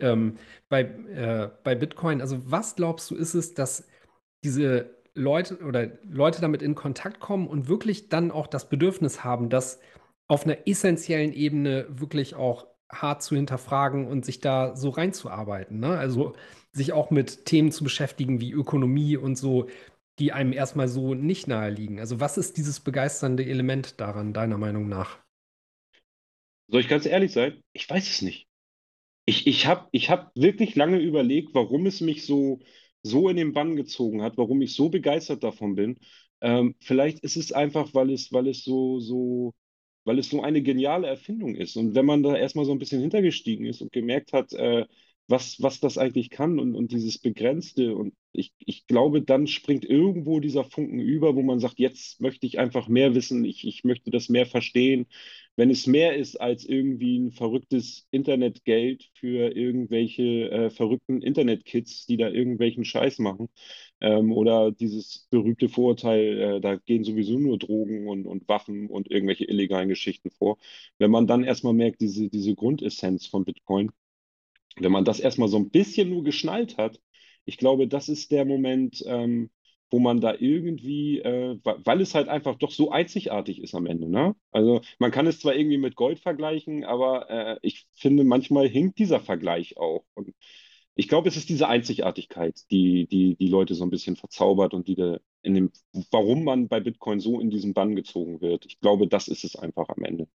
ähm, 0.00 0.36
bei, 0.68 0.82
äh, 0.82 1.50
bei 1.64 1.74
Bitcoin. 1.74 2.20
Also 2.20 2.50
was 2.50 2.76
glaubst 2.76 3.10
du, 3.10 3.16
ist 3.16 3.34
es, 3.34 3.54
dass 3.54 3.86
diese 4.44 4.90
Leute 5.14 5.58
oder 5.58 5.90
Leute 6.04 6.40
damit 6.40 6.62
in 6.62 6.74
Kontakt 6.74 7.20
kommen 7.20 7.48
und 7.48 7.68
wirklich 7.68 8.08
dann 8.08 8.30
auch 8.30 8.46
das 8.46 8.68
Bedürfnis 8.68 9.24
haben, 9.24 9.50
das 9.50 9.80
auf 10.28 10.44
einer 10.44 10.66
essentiellen 10.66 11.32
Ebene 11.32 11.86
wirklich 11.88 12.34
auch 12.34 12.66
hart 12.90 13.22
zu 13.22 13.34
hinterfragen 13.34 14.06
und 14.06 14.24
sich 14.24 14.40
da 14.40 14.76
so 14.76 14.90
reinzuarbeiten. 14.90 15.80
Ne? 15.80 15.98
Also 15.98 16.34
sich 16.72 16.92
auch 16.92 17.10
mit 17.10 17.44
Themen 17.46 17.72
zu 17.72 17.84
beschäftigen 17.84 18.40
wie 18.40 18.52
Ökonomie 18.52 19.16
und 19.16 19.36
so, 19.36 19.68
die 20.18 20.32
einem 20.32 20.52
erstmal 20.52 20.88
so 20.88 21.14
nicht 21.14 21.48
nahe 21.48 21.70
liegen. 21.70 22.00
Also 22.00 22.20
was 22.20 22.38
ist 22.38 22.56
dieses 22.56 22.80
begeisternde 22.80 23.44
Element 23.44 24.00
daran, 24.00 24.32
deiner 24.32 24.58
Meinung 24.58 24.88
nach? 24.88 25.18
Soll 26.68 26.80
ich 26.80 26.88
ganz 26.88 27.06
ehrlich 27.06 27.32
sein? 27.32 27.62
Ich 27.72 27.88
weiß 27.88 28.08
es 28.08 28.22
nicht. 28.22 28.48
Ich, 29.26 29.46
ich 29.46 29.66
habe 29.66 29.88
ich 29.92 30.10
hab 30.10 30.34
wirklich 30.36 30.74
lange 30.76 30.98
überlegt, 31.00 31.54
warum 31.54 31.86
es 31.86 32.00
mich 32.00 32.26
so, 32.26 32.60
so 33.02 33.28
in 33.28 33.36
den 33.36 33.52
Bann 33.52 33.76
gezogen 33.76 34.22
hat, 34.22 34.36
warum 34.38 34.62
ich 34.62 34.74
so 34.74 34.88
begeistert 34.88 35.44
davon 35.44 35.76
bin. 35.76 35.98
Ähm, 36.40 36.74
vielleicht 36.80 37.20
ist 37.20 37.36
es 37.36 37.52
einfach, 37.52 37.94
weil 37.94 38.10
es, 38.12 38.32
weil 38.32 38.48
es 38.48 38.64
so, 38.64 39.00
so, 39.00 39.54
weil 40.04 40.18
es 40.18 40.30
so 40.30 40.42
eine 40.42 40.62
geniale 40.62 41.06
Erfindung 41.08 41.54
ist. 41.54 41.76
Und 41.76 41.94
wenn 41.94 42.06
man 42.06 42.22
da 42.22 42.36
erstmal 42.36 42.64
so 42.64 42.72
ein 42.72 42.78
bisschen 42.80 43.00
hintergestiegen 43.00 43.66
ist 43.66 43.80
und 43.82 43.92
gemerkt 43.92 44.32
hat, 44.32 44.52
äh, 44.54 44.86
was, 45.32 45.62
was 45.62 45.80
das 45.80 45.96
eigentlich 45.96 46.28
kann 46.28 46.60
und, 46.60 46.74
und 46.74 46.92
dieses 46.92 47.18
Begrenzte, 47.18 47.96
und 47.96 48.14
ich, 48.32 48.52
ich 48.58 48.86
glaube, 48.86 49.22
dann 49.22 49.46
springt 49.46 49.84
irgendwo 49.84 50.40
dieser 50.40 50.62
Funken 50.62 51.00
über, 51.00 51.34
wo 51.34 51.42
man 51.42 51.58
sagt, 51.58 51.78
jetzt 51.78 52.20
möchte 52.20 52.46
ich 52.46 52.58
einfach 52.58 52.86
mehr 52.86 53.14
wissen, 53.14 53.42
ich, 53.44 53.66
ich 53.66 53.82
möchte 53.82 54.10
das 54.10 54.28
mehr 54.28 54.44
verstehen. 54.44 55.06
Wenn 55.56 55.70
es 55.70 55.86
mehr 55.86 56.16
ist 56.16 56.36
als 56.36 56.66
irgendwie 56.66 57.18
ein 57.18 57.32
verrücktes 57.32 58.06
Internetgeld 58.10 59.10
für 59.14 59.56
irgendwelche 59.56 60.50
äh, 60.50 60.70
verrückten 60.70 61.22
Internetkids, 61.22 62.06
die 62.06 62.18
da 62.18 62.28
irgendwelchen 62.28 62.84
Scheiß 62.84 63.18
machen, 63.18 63.48
ähm, 64.00 64.32
oder 64.32 64.70
dieses 64.70 65.28
berühmte 65.30 65.68
Vorurteil, 65.70 66.40
äh, 66.40 66.60
da 66.60 66.76
gehen 66.76 67.04
sowieso 67.04 67.38
nur 67.38 67.58
Drogen 67.58 68.06
und, 68.08 68.26
und 68.26 68.48
Waffen 68.48 68.88
und 68.88 69.10
irgendwelche 69.10 69.44
illegalen 69.46 69.88
Geschichten 69.88 70.30
vor. 70.30 70.58
Wenn 70.98 71.10
man 71.10 71.26
dann 71.26 71.44
erstmal 71.44 71.72
merkt, 71.72 72.02
diese, 72.02 72.28
diese 72.28 72.54
Grundessenz 72.54 73.26
von 73.26 73.44
Bitcoin, 73.46 73.92
wenn 74.78 74.92
man 74.92 75.04
das 75.04 75.20
erstmal 75.20 75.48
so 75.48 75.56
ein 75.58 75.70
bisschen 75.70 76.10
nur 76.10 76.24
geschnallt 76.24 76.76
hat, 76.78 77.00
ich 77.44 77.56
glaube, 77.58 77.88
das 77.88 78.08
ist 78.08 78.30
der 78.30 78.44
Moment, 78.44 79.02
ähm, 79.06 79.50
wo 79.90 79.98
man 79.98 80.20
da 80.20 80.34
irgendwie, 80.38 81.18
äh, 81.20 81.58
weil 81.62 82.00
es 82.00 82.14
halt 82.14 82.28
einfach 82.28 82.56
doch 82.56 82.70
so 82.70 82.90
einzigartig 82.90 83.62
ist 83.62 83.74
am 83.74 83.86
Ende, 83.86 84.08
ne? 84.08 84.34
Also 84.50 84.80
man 84.98 85.10
kann 85.10 85.26
es 85.26 85.40
zwar 85.40 85.54
irgendwie 85.54 85.76
mit 85.76 85.96
Gold 85.96 86.18
vergleichen, 86.18 86.84
aber 86.84 87.28
äh, 87.30 87.58
ich 87.62 87.86
finde, 87.94 88.24
manchmal 88.24 88.68
hinkt 88.68 88.98
dieser 88.98 89.20
Vergleich 89.20 89.76
auch. 89.76 90.04
Und 90.14 90.32
ich 90.94 91.08
glaube, 91.08 91.28
es 91.28 91.36
ist 91.36 91.48
diese 91.48 91.68
Einzigartigkeit, 91.68 92.60
die, 92.70 93.06
die 93.06 93.36
die 93.36 93.48
Leute 93.48 93.74
so 93.74 93.84
ein 93.84 93.90
bisschen 93.90 94.16
verzaubert 94.16 94.74
und 94.74 94.88
die 94.88 94.94
da 94.94 95.18
in 95.42 95.54
dem, 95.54 95.72
warum 96.10 96.44
man 96.44 96.68
bei 96.68 96.80
Bitcoin 96.80 97.20
so 97.20 97.40
in 97.40 97.50
diesen 97.50 97.74
Bann 97.74 97.94
gezogen 97.96 98.40
wird. 98.40 98.66
Ich 98.66 98.80
glaube, 98.80 99.08
das 99.08 99.28
ist 99.28 99.44
es 99.44 99.56
einfach 99.56 99.88
am 99.88 100.04
Ende. 100.04 100.28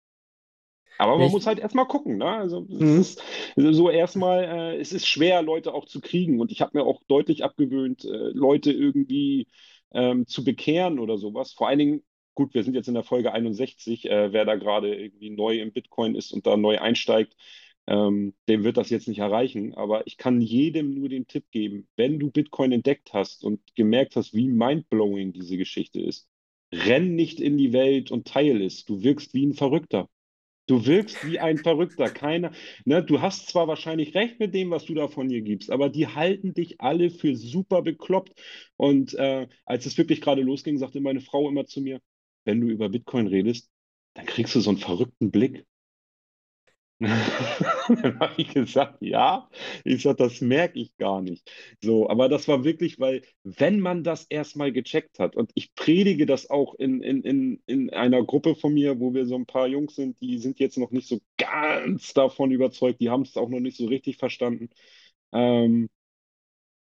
Aber 0.97 1.17
man 1.17 1.27
Ich- 1.27 1.31
muss 1.31 1.45
halt 1.45 1.59
erstmal 1.59 1.87
gucken, 1.87 2.17
ne? 2.17 2.25
Also 2.25 2.67
es 2.69 2.79
Mhm. 2.79 2.99
ist 2.99 3.21
also 3.55 3.71
so 3.73 3.89
erstmal, 3.89 4.43
äh, 4.75 4.77
es 4.79 4.93
ist 4.93 5.07
schwer, 5.07 5.41
Leute 5.41 5.73
auch 5.73 5.85
zu 5.85 6.01
kriegen. 6.01 6.39
Und 6.39 6.51
ich 6.51 6.61
habe 6.61 6.77
mir 6.77 6.83
auch 6.85 7.01
deutlich 7.07 7.43
abgewöhnt, 7.43 8.03
äh, 8.05 8.07
Leute 8.33 8.71
irgendwie 8.71 9.47
ähm, 9.93 10.27
zu 10.27 10.43
bekehren 10.43 10.99
oder 10.99 11.17
sowas. 11.17 11.53
Vor 11.53 11.67
allen 11.67 11.79
Dingen 11.79 12.03
gut, 12.35 12.53
wir 12.53 12.63
sind 12.63 12.75
jetzt 12.75 12.87
in 12.87 12.93
der 12.93 13.03
Folge 13.03 13.31
61, 13.33 14.05
äh, 14.09 14.31
wer 14.33 14.45
da 14.45 14.55
gerade 14.55 14.93
irgendwie 14.95 15.29
neu 15.31 15.59
im 15.59 15.71
Bitcoin 15.71 16.13
ist 16.15 16.31
und 16.33 16.45
da 16.45 16.55
neu 16.57 16.77
einsteigt, 16.79 17.35
ähm, 17.87 18.33
dem 18.49 18.63
wird 18.63 18.77
das 18.77 18.89
jetzt 18.89 19.07
nicht 19.07 19.19
erreichen. 19.19 19.73
Aber 19.75 20.05
ich 20.07 20.17
kann 20.17 20.41
jedem 20.41 20.91
nur 20.93 21.09
den 21.09 21.27
Tipp 21.27 21.45
geben, 21.51 21.87
wenn 21.95 22.19
du 22.19 22.29
Bitcoin 22.31 22.71
entdeckt 22.71 23.13
hast 23.13 23.43
und 23.43 23.61
gemerkt 23.75 24.15
hast, 24.15 24.33
wie 24.33 24.47
mindblowing 24.49 25.33
diese 25.33 25.57
Geschichte 25.57 26.01
ist, 26.01 26.27
renn 26.73 27.15
nicht 27.15 27.39
in 27.39 27.57
die 27.57 27.73
Welt 27.73 28.11
und 28.11 28.27
teile 28.27 28.65
es. 28.65 28.85
Du 28.85 29.01
wirkst 29.03 29.33
wie 29.33 29.45
ein 29.45 29.53
Verrückter. 29.53 30.09
Du 30.67 30.85
wirkst 30.85 31.25
wie 31.25 31.39
ein 31.39 31.57
Verrückter. 31.57 32.09
Keiner, 32.09 32.51
ne, 32.85 33.03
du 33.03 33.21
hast 33.21 33.47
zwar 33.49 33.67
wahrscheinlich 33.67 34.13
recht 34.15 34.39
mit 34.39 34.53
dem, 34.53 34.69
was 34.69 34.85
du 34.85 34.93
da 34.93 35.07
von 35.07 35.29
dir 35.29 35.41
gibst, 35.41 35.71
aber 35.71 35.89
die 35.89 36.07
halten 36.07 36.53
dich 36.53 36.81
alle 36.81 37.09
für 37.09 37.35
super 37.35 37.81
bekloppt. 37.81 38.33
Und 38.75 39.13
äh, 39.15 39.47
als 39.65 39.85
es 39.85 39.97
wirklich 39.97 40.21
gerade 40.21 40.41
losging, 40.41 40.77
sagte 40.77 40.99
meine 41.01 41.21
Frau 41.21 41.47
immer 41.49 41.65
zu 41.65 41.81
mir, 41.81 42.01
wenn 42.45 42.61
du 42.61 42.67
über 42.67 42.89
Bitcoin 42.89 43.27
redest, 43.27 43.69
dann 44.13 44.25
kriegst 44.25 44.55
du 44.55 44.59
so 44.59 44.69
einen 44.69 44.79
verrückten 44.79 45.31
Blick. 45.31 45.65
Dann 46.99 48.19
habe 48.19 48.33
ich 48.37 48.53
gesagt, 48.53 48.97
ja. 49.01 49.47
Ich 49.83 50.01
sage, 50.01 50.17
das 50.17 50.41
merke 50.41 50.79
ich 50.79 50.97
gar 50.97 51.21
nicht. 51.21 51.49
So, 51.83 52.09
aber 52.09 52.27
das 52.27 52.47
war 52.47 52.63
wirklich, 52.63 52.99
weil, 52.99 53.21
wenn 53.43 53.79
man 53.79 54.03
das 54.03 54.25
erstmal 54.29 54.71
gecheckt 54.71 55.19
hat, 55.19 55.35
und 55.35 55.51
ich 55.53 55.75
predige 55.75 56.25
das 56.25 56.49
auch 56.49 56.73
in, 56.75 57.03
in, 57.03 57.21
in, 57.21 57.61
in 57.67 57.89
einer 57.91 58.23
Gruppe 58.23 58.55
von 58.55 58.73
mir, 58.73 58.99
wo 58.99 59.13
wir 59.13 59.27
so 59.27 59.35
ein 59.35 59.45
paar 59.45 59.67
Jungs 59.67 59.95
sind, 59.95 60.19
die 60.21 60.39
sind 60.39 60.59
jetzt 60.59 60.77
noch 60.77 60.91
nicht 60.91 61.07
so 61.07 61.19
ganz 61.37 62.13
davon 62.13 62.51
überzeugt, 62.51 62.99
die 62.99 63.09
haben 63.11 63.23
es 63.23 63.37
auch 63.37 63.49
noch 63.49 63.59
nicht 63.59 63.77
so 63.77 63.85
richtig 63.85 64.17
verstanden. 64.17 64.69
Ähm, 65.33 65.89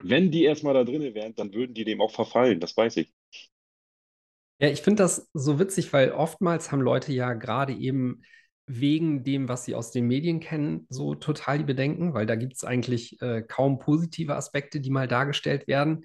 wenn 0.02 0.30
die 0.30 0.44
erstmal 0.44 0.74
da 0.74 0.84
drin 0.84 1.14
wären, 1.14 1.34
dann 1.34 1.54
würden 1.54 1.74
die 1.74 1.84
dem 1.84 2.00
auch 2.00 2.10
verfallen, 2.10 2.60
das 2.60 2.76
weiß 2.76 2.98
ich. 2.98 3.12
Ja, 4.58 4.68
ich 4.68 4.82
finde 4.82 5.02
das 5.02 5.28
so 5.32 5.58
witzig, 5.58 5.92
weil 5.92 6.12
oftmals 6.12 6.70
haben 6.70 6.82
Leute 6.82 7.12
ja 7.12 7.32
gerade 7.32 7.72
eben 7.72 8.22
wegen 8.80 9.24
dem, 9.24 9.48
was 9.48 9.64
sie 9.64 9.74
aus 9.74 9.90
den 9.90 10.06
Medien 10.06 10.40
kennen, 10.40 10.86
so 10.88 11.14
total 11.14 11.58
die 11.58 11.64
Bedenken, 11.64 12.14
weil 12.14 12.26
da 12.26 12.36
gibt 12.36 12.54
es 12.54 12.64
eigentlich 12.64 13.20
äh, 13.20 13.42
kaum 13.42 13.78
positive 13.78 14.34
Aspekte, 14.34 14.80
die 14.80 14.90
mal 14.90 15.08
dargestellt 15.08 15.66
werden. 15.66 16.04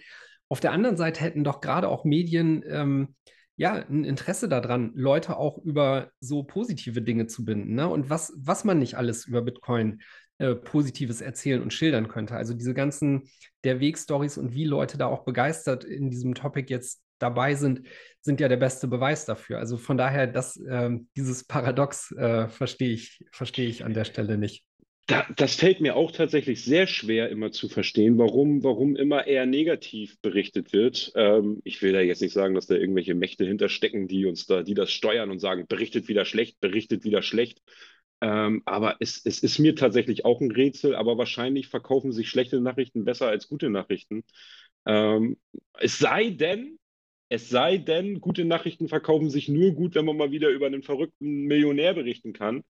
Auf 0.50 0.60
der 0.60 0.72
anderen 0.72 0.98
Seite 0.98 1.22
hätten 1.22 1.44
doch 1.44 1.62
gerade 1.62 1.90
auch 1.90 2.06
Medien 2.06 2.64
ähm, 2.68 3.16
ja 3.56 3.74
ein 3.74 4.04
Interesse 4.04 4.50
daran, 4.50 4.92
Leute 4.96 5.38
auch 5.38 5.58
über 5.58 6.10
so 6.20 6.44
positive 6.44 7.02
Dinge 7.02 7.28
zu 7.28 7.46
binden. 7.46 7.76
Ne? 7.76 7.88
Und 7.88 8.10
was, 8.10 8.34
was 8.38 8.64
man 8.64 8.80
nicht 8.80 8.96
alles 8.96 9.26
über 9.26 9.42
Bitcoin 9.42 10.02
äh, 10.40 10.54
Positives 10.54 11.22
erzählen 11.22 11.62
und 11.62 11.74
schildern 11.74 12.08
könnte. 12.08 12.36
Also 12.36 12.54
diese 12.54 12.74
ganzen 12.74 13.30
der 13.64 13.80
Weg-Stories 13.80 14.38
und 14.38 14.54
wie 14.54 14.66
Leute 14.66 14.98
da 14.98 15.08
auch 15.08 15.26
begeistert 15.26 15.84
in 15.84 16.12
diesem 16.12 16.36
Topic 16.36 16.72
jetzt 16.72 17.02
dabei 17.20 17.56
sind, 17.56 17.82
sind 18.22 18.40
ja 18.40 18.48
der 18.48 18.58
beste 18.58 18.88
Beweis 18.88 19.26
dafür. 19.26 19.60
Also 19.60 19.78
von 19.78 19.98
daher, 19.98 20.28
das, 20.28 20.58
äh, 20.58 20.92
dieses 21.16 21.46
Paradox 21.46 22.12
äh, 22.12 22.48
verstehe 22.50 22.94
ich, 22.94 23.24
verstehe 23.32 23.68
ich 23.68 23.86
an 23.86 23.94
der 23.94 24.06
Stelle 24.06 24.38
nicht. 24.38 24.64
Da, 25.08 25.26
das 25.38 25.56
fällt 25.56 25.80
mir 25.80 25.96
auch 25.96 26.12
tatsächlich 26.12 26.66
sehr 26.66 26.86
schwer 26.86 27.30
immer 27.30 27.52
zu 27.52 27.70
verstehen, 27.70 28.18
warum, 28.18 28.62
warum 28.66 28.98
immer 28.98 29.26
eher 29.26 29.46
negativ 29.46 30.20
berichtet 30.22 30.74
wird. 30.74 31.14
Ähm, 31.16 31.62
ich 31.64 31.82
will 31.82 31.94
da 31.94 32.02
jetzt 32.02 32.22
nicht 32.22 32.34
sagen, 32.34 32.54
dass 32.56 32.68
da 32.68 32.76
irgendwelche 32.76 33.16
Mächte 33.16 33.46
hinterstecken, 33.46 34.10
die 34.10 34.26
uns 34.26 34.48
da, 34.48 34.64
die 34.64 34.74
das 34.74 34.92
steuern 34.92 35.32
und 35.32 35.40
sagen, 35.40 35.66
berichtet 35.66 36.10
wieder 36.10 36.26
schlecht, 36.26 36.60
berichtet 36.60 37.06
wieder 37.06 37.22
schlecht. 37.22 37.62
Ähm, 38.20 38.64
aber 38.66 38.98
es, 39.00 39.22
es 39.26 39.40
ist 39.44 39.60
mir 39.60 39.76
tatsächlich 39.76 40.26
auch 40.26 40.42
ein 40.42 40.52
Rätsel, 40.52 40.96
aber 40.96 41.18
wahrscheinlich 41.18 41.68
verkaufen 41.68 42.12
sich 42.12 42.30
schlechte 42.30 42.60
Nachrichten 42.60 43.06
besser 43.06 43.28
als 43.28 43.48
gute 43.48 43.70
Nachrichten. 43.70 44.26
Ähm, 44.86 45.38
es 45.80 46.00
sei 46.00 46.32
denn, 46.32 46.80
es 47.30 47.50
sei 47.50 47.78
denn, 47.78 48.22
gute 48.22 48.46
Nachrichten 48.46 48.88
verkaufen 48.88 49.30
sich 49.30 49.50
nur 49.50 49.72
gut, 49.72 49.96
wenn 49.96 50.06
man 50.06 50.18
mal 50.18 50.32
wieder 50.32 50.50
über 50.50 50.68
einen 50.68 50.84
verrückten 50.84 51.44
Millionär 51.44 51.94
berichten 51.94 52.34
kann. 52.34 52.64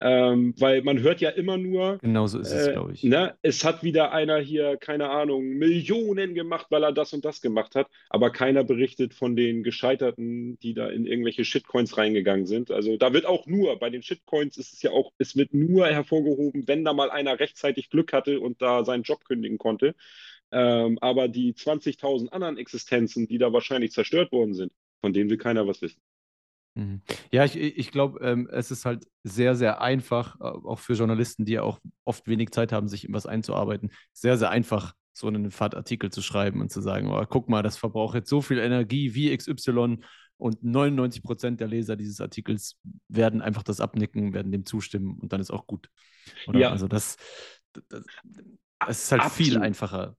Ähm, 0.00 0.54
weil 0.58 0.82
man 0.82 1.00
hört 1.00 1.20
ja 1.20 1.30
immer 1.30 1.56
nur. 1.56 1.98
Genauso 1.98 2.38
ist 2.38 2.52
es, 2.52 2.68
äh, 2.68 2.72
glaube 2.72 2.92
ich. 2.92 3.02
Ne, 3.02 3.36
es 3.42 3.64
hat 3.64 3.82
wieder 3.82 4.12
einer 4.12 4.38
hier, 4.38 4.76
keine 4.76 5.10
Ahnung, 5.10 5.44
Millionen 5.54 6.34
gemacht, 6.34 6.66
weil 6.70 6.84
er 6.84 6.92
das 6.92 7.12
und 7.12 7.24
das 7.24 7.40
gemacht 7.40 7.74
hat. 7.74 7.88
Aber 8.08 8.30
keiner 8.30 8.62
berichtet 8.62 9.12
von 9.12 9.34
den 9.34 9.64
Gescheiterten, 9.64 10.56
die 10.60 10.74
da 10.74 10.88
in 10.88 11.04
irgendwelche 11.04 11.44
Shitcoins 11.44 11.96
reingegangen 11.96 12.46
sind. 12.46 12.70
Also 12.70 12.96
da 12.96 13.12
wird 13.12 13.26
auch 13.26 13.46
nur, 13.46 13.76
bei 13.80 13.90
den 13.90 14.02
Shitcoins 14.04 14.56
ist 14.56 14.72
es 14.72 14.82
ja 14.82 14.92
auch, 14.92 15.10
es 15.18 15.36
wird 15.36 15.52
nur 15.52 15.88
hervorgehoben, 15.88 16.68
wenn 16.68 16.84
da 16.84 16.92
mal 16.92 17.10
einer 17.10 17.40
rechtzeitig 17.40 17.90
Glück 17.90 18.12
hatte 18.12 18.38
und 18.38 18.62
da 18.62 18.84
seinen 18.84 19.02
Job 19.02 19.24
kündigen 19.24 19.58
konnte. 19.58 19.96
Ähm, 20.50 20.98
aber 21.00 21.28
die 21.28 21.52
20.000 21.52 22.28
anderen 22.30 22.56
Existenzen, 22.56 23.28
die 23.28 23.38
da 23.38 23.52
wahrscheinlich 23.52 23.92
zerstört 23.92 24.32
worden 24.32 24.54
sind, 24.54 24.72
von 25.00 25.12
denen 25.12 25.30
will 25.30 25.36
keiner 25.36 25.66
was 25.66 25.82
wissen. 25.82 26.00
Mhm. 26.74 27.02
Ja, 27.32 27.44
ich, 27.44 27.56
ich 27.56 27.90
glaube, 27.90 28.20
ähm, 28.24 28.48
es 28.50 28.70
ist 28.70 28.84
halt 28.84 29.06
sehr, 29.24 29.56
sehr 29.56 29.80
einfach, 29.80 30.40
äh, 30.40 30.44
auch 30.44 30.78
für 30.78 30.94
Journalisten, 30.94 31.44
die 31.44 31.54
ja 31.54 31.62
auch 31.62 31.80
oft 32.04 32.26
wenig 32.28 32.50
Zeit 32.50 32.72
haben, 32.72 32.88
sich 32.88 33.04
in 33.04 33.12
was 33.12 33.26
einzuarbeiten, 33.26 33.90
sehr, 34.12 34.38
sehr 34.38 34.50
einfach, 34.50 34.94
so 35.12 35.26
einen 35.26 35.50
FAT-Artikel 35.50 36.12
zu 36.12 36.22
schreiben 36.22 36.60
und 36.60 36.70
zu 36.70 36.80
sagen, 36.80 37.10
oh, 37.10 37.24
guck 37.28 37.48
mal, 37.48 37.64
das 37.64 37.76
verbraucht 37.76 38.14
jetzt 38.14 38.30
so 38.30 38.40
viel 38.40 38.58
Energie 38.58 39.14
wie 39.14 39.36
XY 39.36 39.98
und 40.36 40.62
99 40.62 41.24
Prozent 41.24 41.60
der 41.60 41.66
Leser 41.66 41.96
dieses 41.96 42.20
Artikels 42.20 42.76
werden 43.08 43.42
einfach 43.42 43.64
das 43.64 43.80
abnicken, 43.80 44.32
werden 44.32 44.52
dem 44.52 44.64
zustimmen 44.64 45.18
und 45.18 45.32
dann 45.32 45.40
ist 45.40 45.50
auch 45.50 45.66
gut. 45.66 45.90
Oder? 46.46 46.60
Ja. 46.60 46.70
Also 46.70 46.86
das, 46.86 47.16
das, 47.72 48.04
das 48.78 49.02
ist 49.02 49.10
halt 49.10 49.22
Absolut. 49.22 49.48
viel 49.48 49.58
einfacher. 49.58 50.16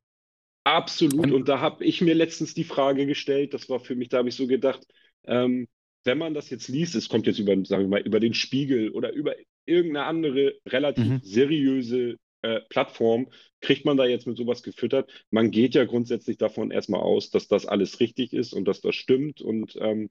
Absolut. 0.64 1.32
Und 1.32 1.48
da 1.48 1.60
habe 1.60 1.84
ich 1.86 2.02
mir 2.02 2.14
letztens 2.14 2.54
die 2.54 2.64
Frage 2.64 3.06
gestellt, 3.06 3.54
das 3.54 3.70
war 3.70 3.80
für 3.80 3.96
mich, 3.96 4.10
da 4.10 4.18
habe 4.18 4.30
ich 4.30 4.36
so 4.36 4.48
gedacht, 4.48 4.86
ähm, 5.26 5.68
wenn 6.04 6.18
man 6.18 6.34
das 6.34 6.50
jetzt 6.50 6.68
liest, 6.68 6.96
es 6.96 7.10
kommt 7.10 7.28
jetzt 7.28 7.40
über, 7.40 7.54
sagen 7.66 7.84
wir 7.84 7.88
mal, 7.88 8.02
über 8.02 8.20
den 8.20 8.34
Spiegel 8.34 8.90
oder 8.92 9.12
über 9.12 9.36
irgendeine 9.66 10.06
andere 10.06 10.56
relativ 10.66 11.06
mhm. 11.06 11.20
seriöse 11.24 12.18
äh, 12.42 12.62
Plattform, 12.70 13.30
kriegt 13.62 13.86
man 13.86 13.98
da 13.98 14.06
jetzt 14.06 14.26
mit 14.26 14.38
sowas 14.38 14.64
gefüttert. 14.64 15.12
Man 15.30 15.52
geht 15.52 15.76
ja 15.76 15.86
grundsätzlich 15.86 16.38
davon 16.38 16.72
erstmal 16.72 17.02
aus, 17.02 17.30
dass 17.30 17.48
das 17.48 17.66
alles 17.66 18.00
richtig 18.00 18.34
ist 18.34 18.54
und 18.54 18.66
dass 18.66 18.82
das 18.82 18.96
stimmt 18.96 19.42
und 19.42 19.76
ähm, 19.80 20.10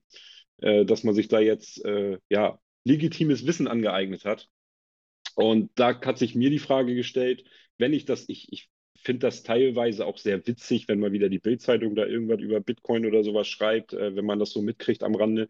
äh, 0.58 0.84
dass 0.84 1.04
man 1.04 1.14
sich 1.14 1.28
da 1.28 1.40
jetzt 1.40 1.84
äh, 1.84 2.18
ja 2.28 2.58
legitimes 2.84 3.46
Wissen 3.46 3.68
angeeignet 3.68 4.24
hat. 4.24 4.48
Und 5.34 5.70
da 5.76 6.00
hat 6.00 6.18
sich 6.18 6.34
mir 6.34 6.50
die 6.50 6.58
Frage 6.58 6.94
gestellt, 6.94 7.44
wenn 7.78 7.92
ich 7.92 8.04
das, 8.04 8.28
ich, 8.28 8.52
ich 8.52 8.68
finde 9.08 9.20
das 9.20 9.42
teilweise 9.42 10.04
auch 10.04 10.18
sehr 10.18 10.46
witzig, 10.46 10.86
wenn 10.86 11.00
mal 11.00 11.12
wieder 11.12 11.30
die 11.30 11.38
Bildzeitung 11.38 11.94
da 11.94 12.04
irgendwas 12.04 12.40
über 12.40 12.60
Bitcoin 12.60 13.06
oder 13.06 13.24
sowas 13.24 13.48
schreibt, 13.48 13.94
äh, 13.94 14.14
wenn 14.14 14.26
man 14.26 14.38
das 14.38 14.50
so 14.50 14.60
mitkriegt 14.60 15.02
am 15.02 15.14
Rande. 15.14 15.48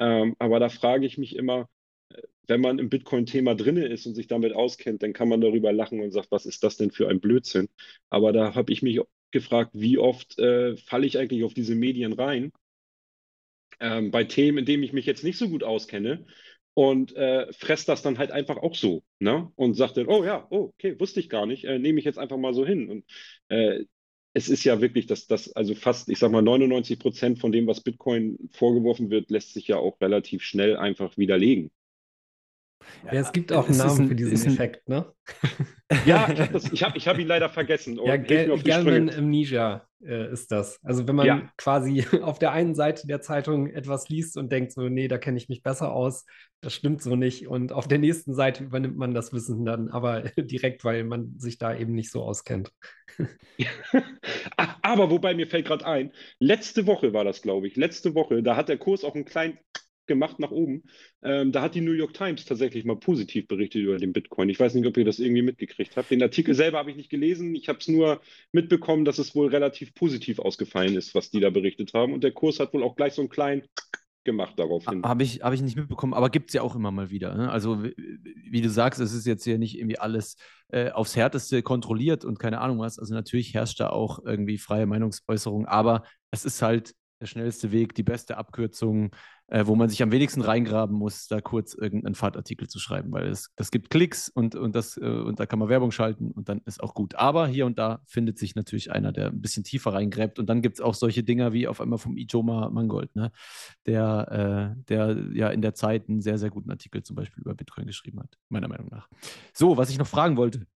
Ähm, 0.00 0.34
aber 0.40 0.58
da 0.58 0.68
frage 0.68 1.06
ich 1.06 1.16
mich 1.16 1.36
immer, 1.36 1.68
äh, 2.08 2.20
wenn 2.48 2.60
man 2.60 2.80
im 2.80 2.88
Bitcoin-Thema 2.88 3.54
drin 3.54 3.76
ist 3.76 4.06
und 4.06 4.16
sich 4.16 4.26
damit 4.26 4.54
auskennt, 4.54 5.04
dann 5.04 5.12
kann 5.12 5.28
man 5.28 5.40
darüber 5.40 5.72
lachen 5.72 6.00
und 6.00 6.10
sagt, 6.10 6.32
was 6.32 6.46
ist 6.46 6.64
das 6.64 6.78
denn 6.78 6.90
für 6.90 7.08
ein 7.08 7.20
Blödsinn? 7.20 7.68
Aber 8.08 8.32
da 8.32 8.56
habe 8.56 8.72
ich 8.72 8.82
mich 8.82 9.00
gefragt, 9.30 9.70
wie 9.72 9.98
oft 9.98 10.40
äh, 10.40 10.76
falle 10.76 11.06
ich 11.06 11.16
eigentlich 11.16 11.44
auf 11.44 11.54
diese 11.54 11.76
Medien 11.76 12.12
rein? 12.12 12.50
Ähm, 13.78 14.10
bei 14.10 14.24
Themen, 14.24 14.58
in 14.58 14.64
denen 14.64 14.82
ich 14.82 14.92
mich 14.92 15.06
jetzt 15.06 15.22
nicht 15.22 15.38
so 15.38 15.48
gut 15.48 15.62
auskenne 15.62 16.26
und 16.80 17.14
äh, 17.14 17.52
fresst 17.52 17.90
das 17.90 18.00
dann 18.00 18.16
halt 18.16 18.30
einfach 18.30 18.56
auch 18.56 18.74
so, 18.74 19.02
ne? 19.18 19.52
Und 19.54 19.74
sagt 19.74 19.98
dann, 19.98 20.06
oh 20.06 20.24
ja, 20.24 20.46
oh, 20.48 20.72
okay, 20.72 20.98
wusste 20.98 21.20
ich 21.20 21.28
gar 21.28 21.44
nicht, 21.44 21.64
äh, 21.64 21.78
nehme 21.78 21.98
ich 21.98 22.06
jetzt 22.06 22.18
einfach 22.18 22.38
mal 22.38 22.54
so 22.54 22.64
hin. 22.64 22.88
Und 22.88 23.04
äh, 23.48 23.84
es 24.32 24.48
ist 24.48 24.64
ja 24.64 24.80
wirklich, 24.80 25.06
dass 25.06 25.26
das, 25.26 25.52
also 25.52 25.74
fast, 25.74 26.08
ich 26.08 26.18
sag 26.18 26.32
mal, 26.32 26.40
99 26.40 26.98
Prozent 26.98 27.38
von 27.38 27.52
dem, 27.52 27.66
was 27.66 27.82
Bitcoin 27.82 28.48
vorgeworfen 28.52 29.10
wird, 29.10 29.30
lässt 29.30 29.52
sich 29.52 29.68
ja 29.68 29.76
auch 29.76 30.00
relativ 30.00 30.42
schnell 30.42 30.78
einfach 30.78 31.18
widerlegen. 31.18 31.70
Ja, 33.04 33.12
es 33.12 33.32
gibt 33.32 33.52
auch 33.52 33.68
einen 33.68 33.78
Namen 33.78 34.00
ein, 34.00 34.08
für 34.08 34.14
diesen 34.14 34.52
Effekt, 34.52 34.88
ne? 34.88 35.12
Ja, 36.06 36.28
ich 36.72 36.84
habe 36.84 36.96
ich 36.96 37.08
hab, 37.08 37.18
ihn 37.18 37.26
leider 37.26 37.48
vergessen. 37.48 37.98
ja, 38.04 38.16
Gelman 38.16 39.10
Amnesia 39.10 39.88
äh, 40.04 40.32
ist 40.32 40.50
das. 40.52 40.78
Also 40.82 41.06
wenn 41.06 41.16
man 41.16 41.26
ja. 41.26 41.52
quasi 41.56 42.04
auf 42.22 42.38
der 42.38 42.52
einen 42.52 42.74
Seite 42.74 43.06
der 43.06 43.20
Zeitung 43.20 43.66
etwas 43.66 44.08
liest 44.08 44.36
und 44.36 44.52
denkt 44.52 44.72
so, 44.72 44.88
nee, 44.88 45.08
da 45.08 45.18
kenne 45.18 45.36
ich 45.36 45.48
mich 45.48 45.62
besser 45.62 45.92
aus, 45.92 46.26
das 46.60 46.74
stimmt 46.74 47.02
so 47.02 47.16
nicht. 47.16 47.48
Und 47.48 47.72
auf 47.72 47.88
der 47.88 47.98
nächsten 47.98 48.34
Seite 48.34 48.64
übernimmt 48.64 48.96
man 48.96 49.14
das 49.14 49.32
Wissen 49.32 49.64
dann 49.64 49.88
aber 49.88 50.22
direkt, 50.36 50.84
weil 50.84 51.04
man 51.04 51.38
sich 51.38 51.58
da 51.58 51.76
eben 51.76 51.94
nicht 51.94 52.10
so 52.10 52.22
auskennt. 52.22 52.72
aber 54.82 55.10
wobei 55.10 55.34
mir 55.34 55.46
fällt 55.46 55.66
gerade 55.66 55.86
ein, 55.86 56.12
letzte 56.38 56.86
Woche 56.86 57.12
war 57.12 57.24
das, 57.24 57.42
glaube 57.42 57.66
ich, 57.66 57.76
letzte 57.76 58.14
Woche, 58.14 58.42
da 58.42 58.56
hat 58.56 58.68
der 58.68 58.78
Kurs 58.78 59.04
auch 59.04 59.14
einen 59.14 59.24
kleinen 59.24 59.58
gemacht 60.10 60.40
nach 60.40 60.50
oben. 60.50 60.82
Ähm, 61.22 61.52
da 61.52 61.62
hat 61.62 61.76
die 61.76 61.80
New 61.80 61.92
York 61.92 62.14
Times 62.14 62.44
tatsächlich 62.44 62.84
mal 62.84 62.96
positiv 62.96 63.46
berichtet 63.46 63.82
über 63.82 63.96
den 63.96 64.12
Bitcoin. 64.12 64.48
Ich 64.48 64.58
weiß 64.58 64.74
nicht, 64.74 64.86
ob 64.86 64.96
ihr 64.96 65.04
das 65.04 65.20
irgendwie 65.20 65.42
mitgekriegt 65.42 65.96
habt. 65.96 66.10
Den 66.10 66.22
Artikel 66.22 66.52
selber 66.54 66.78
habe 66.78 66.90
ich 66.90 66.96
nicht 66.96 67.10
gelesen. 67.10 67.54
Ich 67.54 67.68
habe 67.68 67.78
es 67.78 67.86
nur 67.86 68.20
mitbekommen, 68.50 69.04
dass 69.04 69.18
es 69.18 69.36
wohl 69.36 69.46
relativ 69.46 69.94
positiv 69.94 70.40
ausgefallen 70.40 70.96
ist, 70.96 71.14
was 71.14 71.30
die 71.30 71.38
da 71.38 71.50
berichtet 71.50 71.94
haben. 71.94 72.12
Und 72.12 72.24
der 72.24 72.32
Kurs 72.32 72.58
hat 72.58 72.74
wohl 72.74 72.82
auch 72.82 72.96
gleich 72.96 73.14
so 73.14 73.22
einen 73.22 73.28
kleinen 73.28 73.62
gemacht 74.24 74.58
daraufhin. 74.58 75.02
Habe 75.04 75.22
ich, 75.22 75.42
hab 75.42 75.52
ich 75.52 75.62
nicht 75.62 75.76
mitbekommen, 75.76 76.12
aber 76.12 76.28
gibt 76.28 76.50
es 76.50 76.54
ja 76.54 76.62
auch 76.62 76.74
immer 76.74 76.90
mal 76.90 77.10
wieder. 77.10 77.34
Ne? 77.36 77.50
Also, 77.50 77.84
wie, 77.84 77.94
wie, 78.50 78.60
du 78.60 78.68
sagst, 78.68 79.00
es 79.00 79.12
ist 79.12 79.26
jetzt 79.26 79.44
hier 79.44 79.58
nicht 79.58 79.78
irgendwie 79.78 79.98
alles 79.98 80.36
äh, 80.68 80.90
aufs 80.90 81.16
Härteste 81.16 81.62
kontrolliert 81.62 82.24
und 82.24 82.38
keine 82.38 82.60
Ahnung 82.60 82.80
was. 82.80 82.98
Also, 82.98 83.14
natürlich 83.14 83.54
herrscht 83.54 83.80
da 83.80 83.90
auch 83.90 84.18
irgendwie 84.24 84.58
freie 84.58 84.86
Meinungsäußerung, 84.86 85.66
aber 85.66 86.02
es 86.30 86.44
ist 86.44 86.60
halt 86.60 86.94
der 87.20 87.26
schnellste 87.26 87.70
Weg, 87.70 87.94
die 87.94 88.02
beste 88.02 88.38
Abkürzung, 88.38 89.10
äh, 89.48 89.66
wo 89.66 89.76
man 89.76 89.88
sich 89.88 90.02
am 90.02 90.10
wenigsten 90.10 90.40
reingraben 90.40 90.96
muss, 90.96 91.28
da 91.28 91.40
kurz 91.40 91.74
irgendeinen 91.74 92.14
Fahrtartikel 92.14 92.68
zu 92.68 92.78
schreiben, 92.78 93.12
weil 93.12 93.28
es, 93.28 93.52
das 93.56 93.70
gibt 93.70 93.90
Klicks 93.90 94.28
und, 94.28 94.54
und, 94.54 94.74
das, 94.74 94.96
äh, 94.96 95.04
und 95.04 95.38
da 95.38 95.46
kann 95.46 95.58
man 95.58 95.68
Werbung 95.68 95.90
schalten 95.90 96.30
und 96.30 96.48
dann 96.48 96.62
ist 96.64 96.82
auch 96.82 96.94
gut. 96.94 97.16
Aber 97.16 97.46
hier 97.46 97.66
und 97.66 97.78
da 97.78 98.00
findet 98.06 98.38
sich 98.38 98.54
natürlich 98.54 98.90
einer, 98.90 99.12
der 99.12 99.26
ein 99.26 99.40
bisschen 99.40 99.64
tiefer 99.64 99.92
reingräbt 99.92 100.38
und 100.38 100.46
dann 100.46 100.62
gibt 100.62 100.76
es 100.76 100.80
auch 100.80 100.94
solche 100.94 101.22
Dinger 101.22 101.52
wie 101.52 101.68
auf 101.68 101.80
einmal 101.80 101.98
vom 101.98 102.16
Ijoma 102.16 102.70
Mangold, 102.70 103.14
ne? 103.14 103.32
der, 103.86 104.76
äh, 104.78 104.82
der 104.88 105.16
ja 105.34 105.50
in 105.50 105.60
der 105.60 105.74
Zeit 105.74 106.08
einen 106.08 106.22
sehr, 106.22 106.38
sehr 106.38 106.50
guten 106.50 106.70
Artikel 106.70 107.02
zum 107.02 107.16
Beispiel 107.16 107.42
über 107.42 107.54
Bitcoin 107.54 107.86
geschrieben 107.86 108.20
hat, 108.20 108.38
meiner 108.48 108.68
Meinung 108.68 108.88
nach. 108.88 109.08
So, 109.52 109.76
was 109.76 109.90
ich 109.90 109.98
noch 109.98 110.06
fragen 110.06 110.36
wollte. 110.36 110.66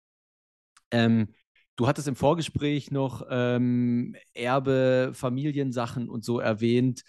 Ähm, 0.90 1.28
Du 1.76 1.86
hattest 1.88 2.06
im 2.06 2.16
Vorgespräch 2.16 2.90
noch 2.90 3.26
ähm, 3.28 4.14
Erbe, 4.32 5.10
Familiensachen 5.12 6.08
und 6.08 6.24
so 6.24 6.38
erwähnt. 6.38 7.02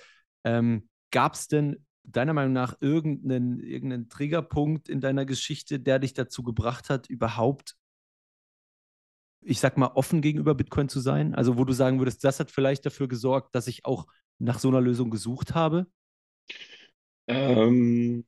Ähm, 0.43 0.89
Gab 1.11 1.35
es 1.35 1.47
denn 1.47 1.85
deiner 2.03 2.33
Meinung 2.33 2.53
nach 2.53 2.75
irgendeinen, 2.81 3.59
irgendeinen 3.59 4.09
Triggerpunkt 4.09 4.89
in 4.89 5.01
deiner 5.01 5.25
Geschichte, 5.25 5.79
der 5.79 5.99
dich 5.99 6.13
dazu 6.13 6.43
gebracht 6.43 6.89
hat, 6.89 7.07
überhaupt, 7.09 7.75
ich 9.41 9.59
sag 9.59 9.77
mal, 9.77 9.91
offen 9.95 10.21
gegenüber 10.21 10.55
Bitcoin 10.55 10.89
zu 10.89 10.99
sein? 10.99 11.35
Also, 11.35 11.57
wo 11.57 11.63
du 11.63 11.73
sagen 11.73 11.99
würdest, 11.99 12.23
das 12.23 12.39
hat 12.39 12.51
vielleicht 12.51 12.85
dafür 12.85 13.07
gesorgt, 13.07 13.53
dass 13.55 13.67
ich 13.67 13.85
auch 13.85 14.07
nach 14.39 14.59
so 14.59 14.67
einer 14.67 14.81
Lösung 14.81 15.09
gesucht 15.09 15.53
habe? 15.53 15.87
Ähm, 17.27 18.25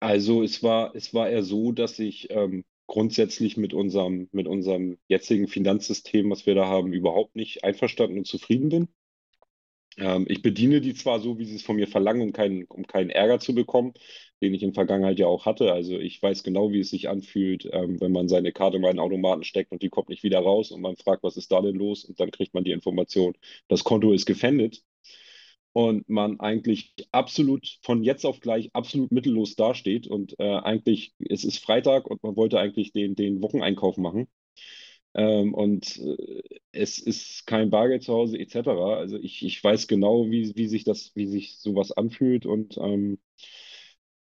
also 0.00 0.42
es 0.42 0.62
war, 0.62 0.94
es 0.94 1.12
war 1.12 1.28
eher 1.28 1.42
so, 1.42 1.72
dass 1.72 1.98
ich 1.98 2.30
ähm, 2.30 2.64
grundsätzlich 2.90 3.56
mit 3.56 3.72
unserem, 3.72 4.28
mit 4.32 4.48
unserem 4.48 4.98
jetzigen 5.06 5.46
Finanzsystem, 5.46 6.28
was 6.28 6.44
wir 6.44 6.56
da 6.56 6.66
haben, 6.66 6.92
überhaupt 6.92 7.36
nicht 7.36 7.62
einverstanden 7.62 8.18
und 8.18 8.26
zufrieden 8.26 8.68
bin. 8.68 8.88
Ähm, 9.96 10.26
ich 10.28 10.42
bediene 10.42 10.80
die 10.80 10.94
zwar 10.94 11.20
so, 11.20 11.38
wie 11.38 11.44
sie 11.44 11.54
es 11.54 11.62
von 11.62 11.76
mir 11.76 11.86
verlangen, 11.86 12.22
um 12.22 12.32
keinen, 12.32 12.64
um 12.64 12.84
keinen 12.88 13.10
Ärger 13.10 13.38
zu 13.38 13.54
bekommen, 13.54 13.92
den 14.42 14.54
ich 14.54 14.64
in 14.64 14.74
Vergangenheit 14.74 15.20
ja 15.20 15.28
auch 15.28 15.46
hatte. 15.46 15.72
Also 15.72 16.00
ich 16.00 16.20
weiß 16.20 16.42
genau, 16.42 16.72
wie 16.72 16.80
es 16.80 16.90
sich 16.90 17.08
anfühlt, 17.08 17.68
ähm, 17.72 18.00
wenn 18.00 18.10
man 18.10 18.28
seine 18.28 18.50
Karte 18.50 18.78
in 18.78 18.84
einen 18.84 18.98
Automaten 18.98 19.44
steckt 19.44 19.70
und 19.70 19.82
die 19.82 19.88
kommt 19.88 20.08
nicht 20.08 20.24
wieder 20.24 20.40
raus 20.40 20.72
und 20.72 20.80
man 20.80 20.96
fragt, 20.96 21.22
was 21.22 21.36
ist 21.36 21.52
da 21.52 21.60
denn 21.60 21.76
los? 21.76 22.04
Und 22.04 22.18
dann 22.18 22.32
kriegt 22.32 22.54
man 22.54 22.64
die 22.64 22.72
Information, 22.72 23.34
das 23.68 23.84
Konto 23.84 24.12
ist 24.12 24.26
gefändet 24.26 24.82
und 25.72 26.08
man 26.08 26.40
eigentlich 26.40 26.94
absolut 27.12 27.78
von 27.82 28.02
jetzt 28.02 28.24
auf 28.26 28.40
gleich 28.40 28.70
absolut 28.74 29.12
mittellos 29.12 29.56
dasteht 29.56 30.06
und 30.06 30.38
äh, 30.40 30.56
eigentlich 30.56 31.14
es 31.18 31.44
ist 31.44 31.58
Freitag 31.58 32.06
und 32.10 32.22
man 32.22 32.36
wollte 32.36 32.58
eigentlich 32.58 32.92
den, 32.92 33.14
den 33.14 33.42
Wocheneinkauf 33.42 33.96
machen 33.96 34.28
ähm, 35.14 35.54
und 35.54 35.98
äh, 35.98 36.42
es 36.72 36.98
ist 36.98 37.46
kein 37.46 37.70
Bargeld 37.70 38.02
zu 38.04 38.12
Hause 38.14 38.38
etc. 38.38 38.68
Also 38.68 39.18
ich, 39.18 39.44
ich 39.44 39.62
weiß 39.62 39.88
genau, 39.88 40.30
wie, 40.30 40.54
wie 40.56 40.68
sich 40.68 40.84
das, 40.84 41.12
wie 41.14 41.26
sich 41.26 41.58
sowas 41.58 41.92
anfühlt 41.92 42.46
und 42.46 42.76
ähm, 42.78 43.18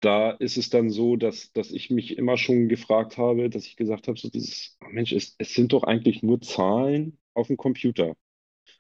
da 0.01 0.31
ist 0.31 0.57
es 0.57 0.71
dann 0.71 0.91
so, 0.91 1.17
dass, 1.17 1.53
dass 1.53 1.71
ich 1.73 1.91
mich 1.91 2.17
immer 2.19 2.37
schon 2.37 2.69
gefragt 2.69 3.19
habe, 3.19 3.51
dass 3.51 3.67
ich 3.67 3.77
gesagt 3.77 4.09
habe, 4.09 4.19
so 4.19 4.29
dieses, 4.31 4.77
Mensch, 4.91 5.13
es, 5.13 5.35
es 5.39 5.55
sind 5.55 5.73
doch 5.73 5.83
eigentlich 5.83 6.23
nur 6.23 6.41
Zahlen 6.41 7.19
auf 7.35 7.49
dem 7.49 7.57
Computer. 7.57 8.15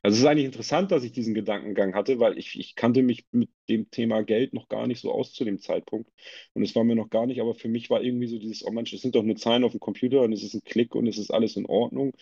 Also 0.08 0.16
es 0.16 0.20
ist 0.22 0.26
eigentlich 0.26 0.46
interessant, 0.46 0.90
dass 0.90 1.04
ich 1.04 1.12
diesen 1.12 1.34
Gedankengang 1.34 1.94
hatte, 1.94 2.18
weil 2.18 2.38
ich, 2.38 2.58
ich 2.58 2.74
kannte 2.76 3.02
mich 3.02 3.26
mit 3.30 3.50
dem 3.68 3.90
Thema 3.90 4.22
Geld 4.22 4.54
noch 4.54 4.68
gar 4.70 4.86
nicht 4.86 5.02
so 5.02 5.12
aus 5.12 5.34
zu 5.34 5.44
dem 5.44 5.60
Zeitpunkt. 5.60 6.10
Und 6.54 6.62
es 6.62 6.74
war 6.74 6.82
mir 6.82 6.94
noch 6.96 7.10
gar 7.10 7.26
nicht, 7.26 7.42
aber 7.42 7.54
für 7.54 7.68
mich 7.68 7.90
war 7.90 8.02
irgendwie 8.02 8.26
so 8.26 8.38
dieses, 8.38 8.64
oh 8.64 8.70
Mensch, 8.70 8.90
es 8.94 9.02
sind 9.02 9.14
doch 9.16 9.22
nur 9.22 9.36
Zahlen 9.36 9.64
auf 9.64 9.72
dem 9.72 9.80
Computer 9.80 10.22
und 10.22 10.32
es 10.32 10.42
ist 10.42 10.54
ein 10.54 10.64
Klick 10.64 10.94
und 10.94 11.06
es 11.08 11.18
ist 11.18 11.30
alles 11.30 11.56
in 11.56 11.66
Ordnung. 11.66 12.14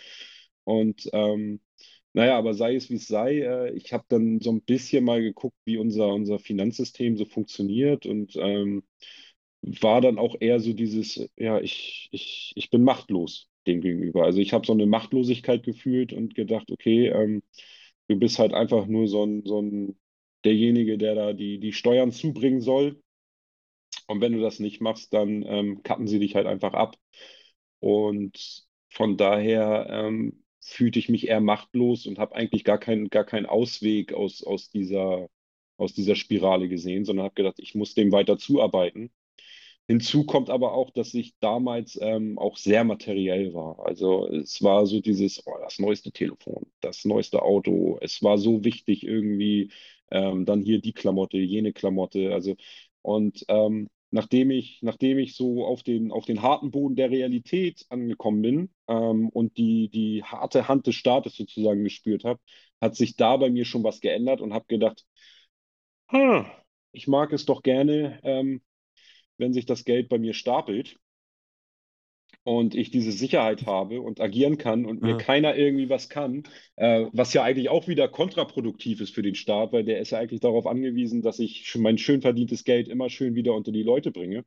Und 0.64 1.08
ähm, 1.12 1.60
naja, 2.12 2.36
aber 2.36 2.54
sei 2.54 2.74
es 2.74 2.90
wie 2.90 2.96
es 2.96 3.06
sei, 3.06 3.42
äh, 3.42 3.72
ich 3.76 3.92
habe 3.92 4.04
dann 4.08 4.40
so 4.40 4.50
ein 4.50 4.62
bisschen 4.62 5.04
mal 5.04 5.22
geguckt, 5.22 5.56
wie 5.64 5.76
unser, 5.78 6.08
unser 6.08 6.40
Finanzsystem 6.40 7.16
so 7.16 7.24
funktioniert 7.24 8.04
und 8.04 8.34
ähm, 8.34 8.82
war 9.62 10.00
dann 10.00 10.18
auch 10.18 10.34
eher 10.40 10.58
so 10.58 10.72
dieses, 10.72 11.28
ja, 11.36 11.60
ich, 11.60 12.08
ich, 12.10 12.52
ich 12.56 12.68
bin 12.70 12.82
machtlos 12.82 13.48
dem 13.66 13.80
gegenüber. 13.80 14.24
Also 14.24 14.40
ich 14.40 14.52
habe 14.52 14.66
so 14.66 14.72
eine 14.72 14.86
Machtlosigkeit 14.86 15.62
gefühlt 15.62 16.12
und 16.12 16.34
gedacht, 16.34 16.70
okay, 16.70 17.08
ähm, 17.08 17.42
du 18.08 18.16
bist 18.18 18.38
halt 18.38 18.54
einfach 18.54 18.86
nur 18.86 19.08
so 19.08 19.24
ein, 19.24 19.42
so 19.44 19.60
ein 19.60 19.98
derjenige, 20.44 20.98
der 20.98 21.14
da 21.14 21.32
die, 21.32 21.58
die 21.58 21.72
Steuern 21.72 22.12
zubringen 22.12 22.60
soll. 22.60 23.02
Und 24.06 24.20
wenn 24.20 24.32
du 24.32 24.40
das 24.40 24.60
nicht 24.60 24.80
machst, 24.80 25.12
dann 25.12 25.42
ähm, 25.46 25.82
kappen 25.82 26.06
sie 26.06 26.18
dich 26.20 26.34
halt 26.36 26.46
einfach 26.46 26.74
ab. 26.74 26.96
Und 27.80 28.66
von 28.90 29.16
daher 29.16 29.86
ähm, 29.90 30.44
fühlte 30.60 30.98
ich 30.98 31.08
mich 31.08 31.28
eher 31.28 31.40
machtlos 31.40 32.06
und 32.06 32.18
habe 32.18 32.34
eigentlich 32.36 32.64
gar, 32.64 32.78
kein, 32.78 33.08
gar 33.08 33.24
keinen 33.24 33.46
Ausweg 33.46 34.12
aus, 34.12 34.42
aus, 34.44 34.70
dieser, 34.70 35.28
aus 35.76 35.94
dieser 35.94 36.16
Spirale 36.16 36.68
gesehen, 36.68 37.04
sondern 37.04 37.26
habe 37.26 37.34
gedacht, 37.34 37.58
ich 37.58 37.74
muss 37.74 37.94
dem 37.94 38.12
weiter 38.12 38.38
zuarbeiten. 38.38 39.10
Hinzu 39.88 40.24
kommt 40.26 40.50
aber 40.50 40.72
auch, 40.74 40.90
dass 40.90 41.14
ich 41.14 41.34
damals 41.38 41.96
ähm, 42.02 42.38
auch 42.38 42.56
sehr 42.56 42.82
materiell 42.84 43.54
war. 43.54 43.78
Also 43.86 44.26
es 44.28 44.60
war 44.62 44.84
so 44.86 45.00
dieses, 45.00 45.46
oh, 45.46 45.52
das 45.62 45.78
neueste 45.78 46.10
Telefon, 46.10 46.66
das 46.80 47.04
neueste 47.04 47.42
Auto. 47.42 47.98
Es 48.00 48.20
war 48.22 48.36
so 48.38 48.64
wichtig 48.64 49.04
irgendwie, 49.04 49.70
ähm, 50.10 50.44
dann 50.44 50.60
hier 50.62 50.80
die 50.80 50.92
Klamotte, 50.92 51.38
jene 51.38 51.72
Klamotte. 51.72 52.32
Also 52.34 52.56
und 53.02 53.44
ähm, 53.48 53.88
nachdem 54.10 54.50
ich, 54.50 54.80
nachdem 54.82 55.18
ich 55.18 55.36
so 55.36 55.64
auf 55.64 55.84
den, 55.84 56.10
auf 56.10 56.24
den 56.24 56.42
harten 56.42 56.72
Boden 56.72 56.96
der 56.96 57.10
Realität 57.10 57.86
angekommen 57.88 58.42
bin 58.42 58.70
ähm, 58.88 59.28
und 59.28 59.56
die, 59.56 59.88
die 59.88 60.24
harte 60.24 60.66
Hand 60.68 60.86
des 60.88 60.96
Staates 60.96 61.36
sozusagen 61.36 61.84
gespürt 61.84 62.24
habe, 62.24 62.40
hat 62.80 62.96
sich 62.96 63.14
da 63.16 63.36
bei 63.36 63.50
mir 63.50 63.64
schon 63.64 63.84
was 63.84 64.00
geändert 64.00 64.40
und 64.40 64.52
habe 64.52 64.66
gedacht, 64.66 65.04
hm, 66.08 66.46
ich 66.92 67.06
mag 67.08 67.32
es 67.32 67.44
doch 67.46 67.62
gerne, 67.62 68.18
ähm, 68.22 68.62
wenn 69.38 69.52
sich 69.52 69.66
das 69.66 69.84
Geld 69.84 70.08
bei 70.08 70.18
mir 70.18 70.34
stapelt 70.34 70.98
und 72.44 72.74
ich 72.74 72.90
diese 72.90 73.12
Sicherheit 73.12 73.66
habe 73.66 74.00
und 74.00 74.20
agieren 74.20 74.56
kann 74.56 74.86
und 74.86 75.02
mir 75.02 75.10
ja. 75.12 75.16
keiner 75.16 75.56
irgendwie 75.56 75.88
was 75.88 76.08
kann, 76.08 76.44
äh, 76.76 77.06
was 77.12 77.34
ja 77.34 77.42
eigentlich 77.42 77.68
auch 77.68 77.88
wieder 77.88 78.08
kontraproduktiv 78.08 79.00
ist 79.00 79.14
für 79.14 79.22
den 79.22 79.34
Staat, 79.34 79.72
weil 79.72 79.84
der 79.84 80.00
ist 80.00 80.10
ja 80.10 80.18
eigentlich 80.18 80.40
darauf 80.40 80.66
angewiesen, 80.66 81.22
dass 81.22 81.38
ich 81.38 81.74
mein 81.76 81.98
schön 81.98 82.22
verdientes 82.22 82.64
Geld 82.64 82.88
immer 82.88 83.10
schön 83.10 83.34
wieder 83.34 83.54
unter 83.54 83.72
die 83.72 83.82
Leute 83.82 84.12
bringe. 84.12 84.44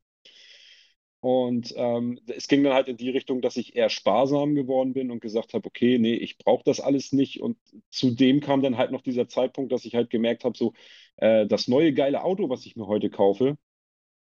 Und 1.22 1.74
ähm, 1.76 2.18
es 2.28 2.48
ging 2.48 2.64
dann 2.64 2.74
halt 2.74 2.88
in 2.88 2.96
die 2.96 3.10
Richtung, 3.10 3.42
dass 3.42 3.58
ich 3.58 3.76
eher 3.76 3.90
sparsam 3.90 4.56
geworden 4.56 4.94
bin 4.94 5.12
und 5.12 5.20
gesagt 5.22 5.54
habe, 5.54 5.68
okay, 5.68 6.00
nee, 6.00 6.16
ich 6.16 6.38
brauche 6.38 6.64
das 6.64 6.80
alles 6.80 7.12
nicht. 7.12 7.42
Und 7.42 7.58
zudem 7.90 8.40
kam 8.40 8.62
dann 8.62 8.78
halt 8.78 8.92
noch 8.92 9.02
dieser 9.02 9.28
Zeitpunkt, 9.28 9.74
dass 9.74 9.84
ich 9.84 9.96
halt 9.96 10.10
gemerkt 10.10 10.46
habe, 10.46 10.58
so 10.58 10.74
äh, 11.18 11.46
das 11.46 11.68
neue 11.68 11.94
geile 11.94 12.24
Auto, 12.24 12.50
was 12.50 12.66
ich 12.66 12.78
mir 12.78 12.88
heute 12.88 13.10
kaufe, 13.10 13.58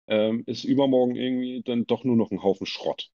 ähm, 0.10 0.44
ist 0.48 0.66
übermorgen 0.66 1.16
irgendwie 1.16 1.62
dann 1.64 1.86
doch 1.86 2.04
nur 2.04 2.16
noch 2.16 2.32
ein 2.32 2.44
Haufen 2.44 2.66
Schrott, 2.66 3.12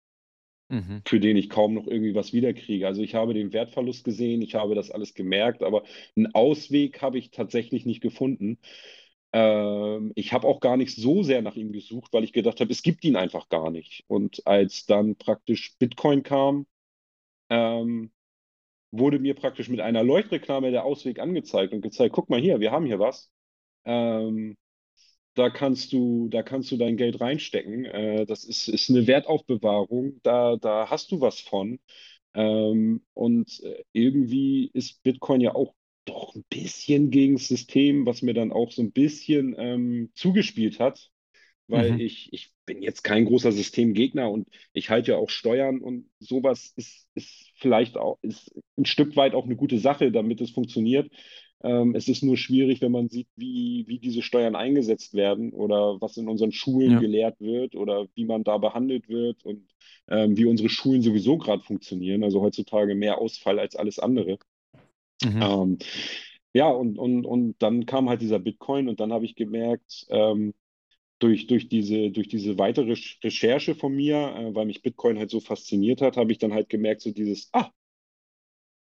mhm. 0.68 1.02
für 1.07 1.18
den 1.18 1.37
ich 1.37 1.48
kaum 1.48 1.74
noch 1.74 1.87
irgendwie 1.87 2.14
was 2.14 2.33
wiederkriege. 2.33 2.87
Also 2.87 3.02
ich 3.02 3.14
habe 3.14 3.35
den 3.35 3.52
Wertverlust 3.52 4.05
gesehen, 4.05 4.42
ich 4.42 4.55
habe 4.55 4.74
das 4.74 4.90
alles 4.90 5.14
gemerkt, 5.14 5.62
aber 5.62 5.83
einen 6.16 6.35
Ausweg 6.35 7.02
habe 7.02 7.18
ich 7.18 7.31
tatsächlich 7.31 7.87
nicht 7.87 8.02
gefunden. 8.02 8.59
Ähm, 9.33 10.12
ich 10.14 10.33
habe 10.33 10.46
auch 10.46 10.61
gar 10.61 10.76
nicht 10.76 10.94
so 10.94 11.22
sehr 11.22 11.42
nach 11.42 11.57
ihm 11.57 11.72
gesucht, 11.72 12.12
weil 12.12 12.24
ich 12.24 12.35
gedacht 12.35 12.61
habe, 12.61 12.70
es 12.70 12.83
gibt 12.83 13.05
ihn 13.05 13.16
einfach 13.16 13.48
gar 13.48 13.70
nicht. 13.70 14.05
Und 14.07 14.46
als 14.46 14.85
dann 14.87 15.16
praktisch 15.16 15.76
Bitcoin 15.78 16.22
kam, 16.22 16.66
ähm, 17.50 18.12
wurde 18.92 19.18
mir 19.18 19.35
praktisch 19.35 19.68
mit 19.70 19.81
einer 19.81 20.05
Leuchtreklame 20.05 20.70
der 20.70 20.85
Ausweg 20.85 21.18
angezeigt 21.18 21.72
und 21.72 21.81
gezeigt, 21.81 22.14
guck 22.14 22.28
mal 22.31 22.40
hier, 22.40 22.61
wir 22.61 22.72
haben 22.72 22.87
hier 22.87 22.98
was. 22.98 23.31
Ähm, 23.87 24.57
da 25.34 25.50
kannst 25.50 25.92
du, 25.92 26.28
da 26.28 26.42
kannst 26.42 26.70
du 26.70 26.76
dein 26.76 26.96
Geld 26.96 27.20
reinstecken. 27.20 27.84
Äh, 27.84 28.26
das 28.26 28.44
ist, 28.44 28.68
ist 28.68 28.90
eine 28.90 29.06
Wertaufbewahrung, 29.06 30.20
da, 30.22 30.56
da 30.56 30.90
hast 30.90 31.10
du 31.12 31.20
was 31.20 31.40
von. 31.40 31.78
Ähm, 32.34 33.02
und 33.14 33.62
äh, 33.62 33.84
irgendwie 33.92 34.70
ist 34.72 35.02
Bitcoin 35.02 35.40
ja 35.40 35.54
auch 35.54 35.74
doch 36.04 36.34
ein 36.34 36.44
bisschen 36.48 37.10
gegen 37.10 37.34
das 37.34 37.48
System, 37.48 38.06
was 38.06 38.22
mir 38.22 38.34
dann 38.34 38.52
auch 38.52 38.72
so 38.72 38.82
ein 38.82 38.92
bisschen 38.92 39.54
ähm, 39.58 40.10
zugespielt 40.14 40.80
hat, 40.80 41.10
weil 41.68 41.92
mhm. 41.92 42.00
ich, 42.00 42.32
ich 42.32 42.52
bin 42.66 42.82
jetzt 42.82 43.02
kein 43.02 43.24
großer 43.24 43.52
Systemgegner 43.52 44.30
und 44.30 44.48
ich 44.72 44.90
halte 44.90 45.12
ja 45.12 45.16
auch 45.18 45.30
Steuern 45.30 45.80
und 45.80 46.08
sowas 46.18 46.72
ist, 46.76 47.06
ist 47.14 47.50
vielleicht 47.56 47.96
auch 47.96 48.18
ist 48.22 48.52
ein 48.76 48.84
Stück 48.84 49.16
weit 49.16 49.34
auch 49.34 49.44
eine 49.44 49.56
gute 49.56 49.78
Sache, 49.78 50.10
damit 50.10 50.40
es 50.40 50.50
funktioniert. 50.50 51.10
Ähm, 51.62 51.94
es 51.94 52.09
ist 52.09 52.22
nur 52.22 52.37
schwierig, 52.37 52.81
wenn 52.81 52.92
man 52.92 53.09
sieht, 53.09 53.29
wie, 53.37 53.85
wie 53.87 53.98
diese 53.98 54.22
Steuern 54.22 54.57
eingesetzt 54.57 55.14
werden 55.14 55.53
oder 55.53 56.01
was 56.01 56.16
in 56.16 56.29
unseren 56.29 56.53
Schulen 56.53 56.92
ja. 56.92 56.98
gelehrt 56.98 57.40
wird 57.40 57.75
oder 57.77 58.07
wie 58.14 58.25
man 58.25 58.44
da 58.44 58.59
behandelt 58.59 59.09
wird 59.09 59.44
und 59.44 59.68
ähm, 60.09 60.37
wie 60.37 60.44
unsere 60.44 60.68
Schulen 60.68 61.03
sowieso 61.03 61.38
gerade 61.38 61.62
funktionieren. 61.62 62.25
Also 62.25 62.40
heutzutage 62.40 62.94
mehr 62.94 63.18
Ausfall 63.18 63.59
als 63.59 63.77
alles 63.77 63.98
andere. 63.98 64.38
Mhm. 65.22 65.42
Ähm, 65.42 65.79
ja, 66.55 66.68
und, 66.68 66.98
und, 66.98 67.25
und 67.25 67.55
dann 67.61 67.87
kam 67.87 68.09
halt 68.09 68.20
dieser 68.20 68.38
Bitcoin 68.38 68.88
und 68.88 69.01
dann 69.01 69.12
habe 69.12 69.25
ich 69.25 69.37
gemerkt, 69.37 70.07
ähm, 70.11 70.53
durch, 71.18 71.46
durch, 71.46 71.68
diese, 71.68 72.11
durch 72.11 72.27
diese 72.27 72.59
weitere 72.59 72.96
Recherche 73.22 73.75
von 73.77 73.94
mir, 73.94 74.16
äh, 74.37 74.55
weil 74.55 74.66
mich 74.66 74.83
Bitcoin 74.83 75.18
halt 75.18 75.31
so 75.31 75.38
fasziniert 75.38 76.03
hat, 76.03 76.16
habe 76.16 76.33
ich 76.33 76.38
dann 76.38 76.53
halt 76.53 76.68
gemerkt, 76.68 77.01
so 77.01 77.12
dieses, 77.12 77.48
ah, 77.53 77.70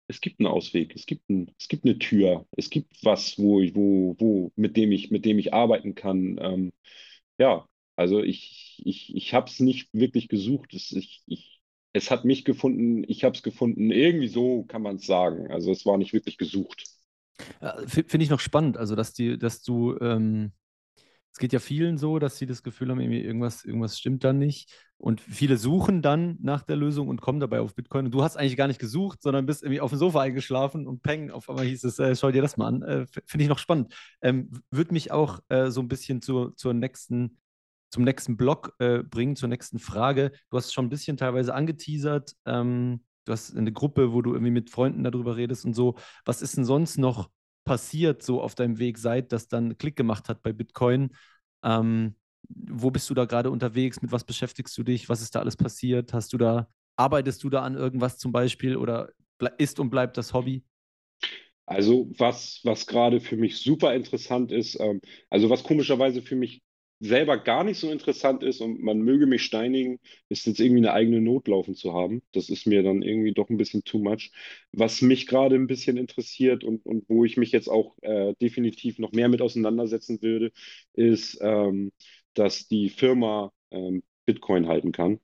es 0.08 0.20
gibt 0.20 0.40
einen 0.40 0.48
Ausweg, 0.48 0.94
es 0.94 1.06
gibt, 1.06 1.28
ein, 1.30 1.50
es 1.58 1.68
gibt 1.68 1.84
eine 1.84 1.98
Tür, 1.98 2.46
es 2.56 2.70
gibt 2.70 2.92
was, 3.02 3.38
wo 3.38 3.60
ich, 3.60 3.74
wo, 3.74 4.14
wo, 4.18 4.52
mit 4.56 4.76
dem 4.76 4.92
ich, 4.92 5.10
mit 5.10 5.24
dem 5.24 5.38
ich 5.38 5.54
arbeiten 5.54 5.94
kann. 5.94 6.38
Ähm, 6.40 6.72
ja, 7.38 7.66
also 7.96 8.22
ich, 8.22 8.82
ich, 8.84 9.14
ich 9.14 9.34
habe 9.34 9.48
es 9.48 9.60
nicht 9.60 9.88
wirklich 9.92 10.28
gesucht. 10.28 10.74
Es, 10.74 10.92
ich, 10.92 11.22
ich, 11.26 11.60
es 11.92 12.10
hat 12.10 12.24
mich 12.24 12.44
gefunden, 12.44 13.04
ich 13.08 13.24
habe 13.24 13.34
es 13.36 13.42
gefunden. 13.42 13.90
Irgendwie 13.90 14.28
so 14.28 14.64
kann 14.64 14.82
man 14.82 14.96
es 14.96 15.06
sagen. 15.06 15.50
Also 15.50 15.70
es 15.70 15.86
war 15.86 15.96
nicht 15.96 16.12
wirklich 16.12 16.38
gesucht. 16.38 16.84
Ja, 17.60 17.76
Finde 17.86 18.22
ich 18.22 18.30
noch 18.30 18.40
spannend, 18.40 18.76
also 18.76 18.94
dass 18.94 19.12
die, 19.12 19.38
dass 19.38 19.62
du 19.62 19.98
ähm, 20.00 20.52
es 21.34 21.40
geht 21.40 21.52
ja 21.52 21.58
vielen 21.58 21.98
so, 21.98 22.20
dass 22.20 22.38
sie 22.38 22.46
das 22.46 22.62
Gefühl 22.62 22.90
haben, 22.90 23.00
irgendwas, 23.00 23.64
irgendwas 23.64 23.98
stimmt 23.98 24.22
da 24.22 24.32
nicht. 24.32 24.72
Und 24.98 25.20
viele 25.20 25.56
suchen 25.56 26.00
dann 26.00 26.38
nach 26.40 26.62
der 26.62 26.76
Lösung 26.76 27.08
und 27.08 27.20
kommen 27.20 27.40
dabei 27.40 27.58
auf 27.58 27.74
Bitcoin. 27.74 28.04
Und 28.04 28.14
du 28.14 28.22
hast 28.22 28.36
eigentlich 28.36 28.56
gar 28.56 28.68
nicht 28.68 28.78
gesucht, 28.78 29.20
sondern 29.20 29.44
bist 29.44 29.64
irgendwie 29.64 29.80
auf 29.80 29.90
dem 29.90 29.98
Sofa 29.98 30.20
eingeschlafen 30.20 30.86
und 30.86 31.02
peng, 31.02 31.32
auf 31.32 31.50
einmal 31.50 31.64
hieß 31.64 31.82
es, 31.82 31.98
äh, 31.98 32.14
schau 32.14 32.30
dir 32.30 32.40
das 32.40 32.56
mal 32.56 32.68
an. 32.68 32.82
Äh, 32.82 33.06
Finde 33.26 33.42
ich 33.42 33.48
noch 33.48 33.58
spannend. 33.58 33.92
Ähm, 34.22 34.52
Würde 34.70 34.92
mich 34.92 35.10
auch 35.10 35.40
äh, 35.48 35.72
so 35.72 35.80
ein 35.80 35.88
bisschen 35.88 36.22
zu, 36.22 36.50
zur 36.50 36.72
nächsten, 36.72 37.40
zum 37.90 38.04
nächsten 38.04 38.36
Block 38.36 38.72
äh, 38.78 39.02
bringen, 39.02 39.34
zur 39.34 39.48
nächsten 39.48 39.80
Frage. 39.80 40.30
Du 40.50 40.56
hast 40.56 40.72
schon 40.72 40.86
ein 40.86 40.90
bisschen 40.90 41.16
teilweise 41.16 41.52
angeteasert. 41.52 42.36
Ähm, 42.46 43.00
du 43.24 43.32
hast 43.32 43.56
eine 43.56 43.72
Gruppe, 43.72 44.12
wo 44.12 44.22
du 44.22 44.34
irgendwie 44.34 44.52
mit 44.52 44.70
Freunden 44.70 45.02
darüber 45.02 45.34
redest 45.34 45.64
und 45.64 45.74
so. 45.74 45.96
Was 46.24 46.42
ist 46.42 46.56
denn 46.56 46.64
sonst 46.64 46.96
noch 46.96 47.28
passiert 47.64 48.22
so 48.22 48.40
auf 48.42 48.54
deinem 48.54 48.78
Weg, 48.78 48.98
seit 48.98 49.32
das 49.32 49.48
dann 49.48 49.78
Klick 49.78 49.96
gemacht 49.96 50.28
hat 50.28 50.42
bei 50.42 50.52
Bitcoin? 50.52 51.10
Ähm, 51.64 52.14
wo 52.48 52.90
bist 52.90 53.08
du 53.10 53.14
da 53.14 53.24
gerade 53.24 53.50
unterwegs? 53.50 54.02
Mit 54.02 54.12
was 54.12 54.24
beschäftigst 54.24 54.76
du 54.76 54.82
dich? 54.82 55.08
Was 55.08 55.22
ist 55.22 55.34
da 55.34 55.40
alles 55.40 55.56
passiert? 55.56 56.12
Hast 56.12 56.32
du 56.32 56.38
da, 56.38 56.68
arbeitest 56.96 57.42
du 57.42 57.50
da 57.50 57.62
an 57.62 57.74
irgendwas 57.74 58.18
zum 58.18 58.32
Beispiel 58.32 58.76
oder 58.76 59.10
ist 59.58 59.80
und 59.80 59.90
bleibt 59.90 60.16
das 60.16 60.32
Hobby? 60.32 60.64
Also 61.66 62.10
was, 62.18 62.60
was 62.64 62.86
gerade 62.86 63.20
für 63.20 63.36
mich 63.36 63.58
super 63.58 63.94
interessant 63.94 64.52
ist, 64.52 64.78
ähm, 64.78 65.00
also 65.30 65.48
was 65.48 65.64
komischerweise 65.64 66.20
für 66.20 66.36
mich 66.36 66.62
selber 67.04 67.38
gar 67.38 67.64
nicht 67.64 67.78
so 67.78 67.90
interessant 67.90 68.42
ist 68.42 68.60
und 68.60 68.82
man 68.82 68.98
möge 69.00 69.26
mich 69.26 69.42
steinigen, 69.42 70.00
ist 70.28 70.46
jetzt 70.46 70.60
irgendwie 70.60 70.80
eine 70.80 70.92
eigene 70.92 71.20
Not 71.20 71.48
laufen 71.48 71.74
zu 71.74 71.92
haben. 71.94 72.22
Das 72.32 72.48
ist 72.50 72.66
mir 72.66 72.82
dann 72.82 73.02
irgendwie 73.02 73.32
doch 73.34 73.50
ein 73.50 73.56
bisschen 73.58 73.84
too 73.84 73.98
much. 73.98 74.30
Was 74.72 75.02
mich 75.02 75.26
gerade 75.26 75.54
ein 75.56 75.66
bisschen 75.66 75.96
interessiert 75.96 76.64
und, 76.64 76.84
und 76.86 77.08
wo 77.08 77.24
ich 77.24 77.36
mich 77.36 77.52
jetzt 77.52 77.68
auch 77.68 77.96
äh, 78.02 78.34
definitiv 78.40 78.98
noch 78.98 79.12
mehr 79.12 79.28
mit 79.28 79.42
auseinandersetzen 79.42 80.22
würde, 80.22 80.52
ist, 80.94 81.38
ähm, 81.42 81.92
dass 82.34 82.68
die 82.68 82.88
Firma 82.90 83.52
ähm, 83.70 84.02
Bitcoin 84.26 84.68
halten 84.68 84.92
kann 84.92 85.20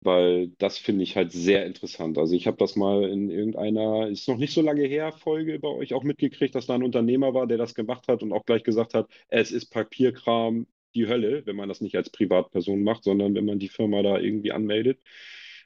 weil 0.00 0.48
das 0.58 0.78
finde 0.78 1.02
ich 1.02 1.16
halt 1.16 1.32
sehr 1.32 1.66
interessant. 1.66 2.18
Also 2.18 2.34
ich 2.34 2.46
habe 2.46 2.56
das 2.58 2.76
mal 2.76 3.04
in 3.10 3.30
irgendeiner, 3.30 4.08
ist 4.08 4.28
noch 4.28 4.36
nicht 4.36 4.52
so 4.54 4.60
lange 4.62 4.84
her, 4.86 5.12
Folge 5.12 5.58
bei 5.58 5.68
euch 5.68 5.94
auch 5.94 6.04
mitgekriegt, 6.04 6.54
dass 6.54 6.66
da 6.66 6.74
ein 6.74 6.82
Unternehmer 6.84 7.34
war, 7.34 7.46
der 7.46 7.58
das 7.58 7.74
gemacht 7.74 8.06
hat 8.08 8.22
und 8.22 8.32
auch 8.32 8.44
gleich 8.44 8.62
gesagt 8.62 8.94
hat, 8.94 9.08
es 9.28 9.50
ist 9.50 9.66
Papierkram, 9.70 10.66
die 10.96 11.08
Hölle, 11.08 11.44
wenn 11.46 11.56
man 11.56 11.68
das 11.68 11.80
nicht 11.80 11.96
als 11.96 12.10
Privatperson 12.10 12.82
macht, 12.82 13.04
sondern 13.04 13.34
wenn 13.34 13.44
man 13.46 13.58
die 13.60 13.68
Firma 13.68 14.02
da 14.02 14.18
irgendwie 14.18 14.52
anmeldet. 14.52 15.00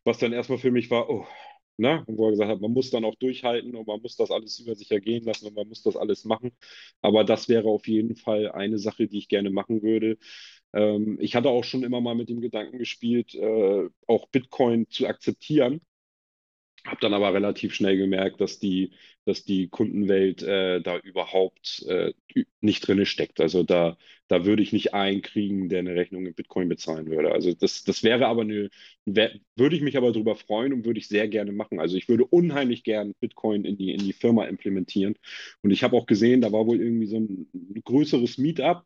Was 0.05 0.19
dann 0.19 0.33
erstmal 0.33 0.59
für 0.59 0.71
mich 0.71 0.90
war, 0.90 1.11
oh, 1.11 1.27
na, 1.77 2.05
wo 2.09 2.27
er 2.27 2.31
gesagt 2.33 2.51
hat, 2.51 2.61
man 2.61 2.73
muss 2.73 2.90
dann 2.90 3.05
auch 3.05 3.14
durchhalten 3.16 3.75
und 3.77 3.87
man 3.87 4.01
muss 4.03 4.16
das 4.16 4.31
alles 4.31 4.59
über 4.59 4.75
sich 4.75 4.90
ergehen 4.90 5.25
lassen 5.25 5.47
und 5.47 5.57
man 5.57 5.69
muss 5.69 5.83
das 5.83 5.97
alles 5.97 6.25
machen. 6.25 6.53
Aber 7.03 7.25
das 7.25 7.49
wäre 7.49 7.69
auf 7.69 7.87
jeden 7.88 8.16
Fall 8.16 8.51
eine 8.53 8.79
Sache, 8.79 9.09
die 9.09 9.19
ich 9.19 9.29
gerne 9.29 9.51
machen 9.51 9.83
würde. 9.83 10.19
Ähm, 10.75 11.19
ich 11.21 11.35
hatte 11.37 11.49
auch 11.51 11.64
schon 11.64 11.83
immer 11.85 12.01
mal 12.01 12.14
mit 12.14 12.29
dem 12.29 12.40
Gedanken 12.40 12.79
gespielt, 12.79 13.35
äh, 13.35 13.88
auch 14.07 14.29
Bitcoin 14.29 14.88
zu 14.90 15.07
akzeptieren 15.07 15.81
habe 16.87 17.01
dann 17.01 17.14
aber 17.14 17.35
relativ 17.35 17.75
schnell 17.75 17.97
gemerkt, 17.97 18.40
dass 18.40 18.59
die, 18.59 18.93
dass 19.25 19.45
die 19.45 19.69
Kundenwelt 19.69 20.43
äh, 20.43 20.81
da 20.81 20.99
überhaupt 20.99 21.85
äh, 21.88 22.12
nicht 22.61 22.87
drin 22.87 23.05
steckt. 23.07 23.40
Also 23.40 23.62
da, 23.62 23.97
da 24.29 24.45
würde 24.45 24.62
ich 24.62 24.73
nicht 24.73 24.95
einen 24.95 25.23
kriegen, 25.23 25.69
der 25.69 25.81
eine 25.81 25.95
Rechnung 25.95 26.27
in 26.27 26.35
Bitcoin 26.35 26.69
bezahlen 26.69 27.11
würde. 27.11 27.33
Also 27.33 27.53
das, 27.55 27.85
das 27.85 28.03
wäre 28.03 28.27
aber 28.27 28.43
eine, 28.43 28.71
wär, 29.05 29.33
würde 29.57 29.77
ich 29.77 29.83
mich 29.83 29.97
aber 29.97 30.12
darüber 30.12 30.37
freuen 30.37 30.73
und 30.73 30.85
würde 30.85 30.99
ich 31.01 31.09
sehr 31.09 31.29
gerne 31.29 31.53
machen. 31.53 31.81
Also 31.81 31.97
ich 31.97 32.09
würde 32.09 32.25
unheimlich 32.25 32.83
gern 32.85 33.14
Bitcoin 33.21 33.64
in 33.64 33.77
die, 33.77 33.93
in 33.93 34.01
die 34.05 34.12
Firma 34.12 34.45
implementieren. 34.47 35.16
Und 35.62 35.71
ich 35.71 35.83
habe 35.83 35.97
auch 35.97 36.07
gesehen, 36.07 36.40
da 36.40 36.53
war 36.53 36.66
wohl 36.66 36.81
irgendwie 36.81 37.07
so 37.07 37.16
ein, 37.19 37.49
größeres 37.85 38.38
Meetup. 38.38 38.85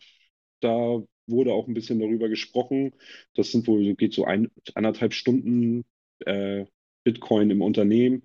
Da 0.61 1.03
wurde 1.27 1.53
auch 1.53 1.69
ein 1.69 1.75
bisschen 1.75 2.01
darüber 2.01 2.29
gesprochen. 2.29 2.93
Das 3.35 3.53
sind 3.53 3.67
wohl, 3.67 3.95
geht 3.95 4.13
so 4.15 4.25
ein, 4.25 4.51
anderthalb 4.75 5.15
Stunden 5.15 5.85
äh, 6.27 6.65
Bitcoin 7.05 7.51
im 7.51 7.63
Unternehmen. 7.63 8.25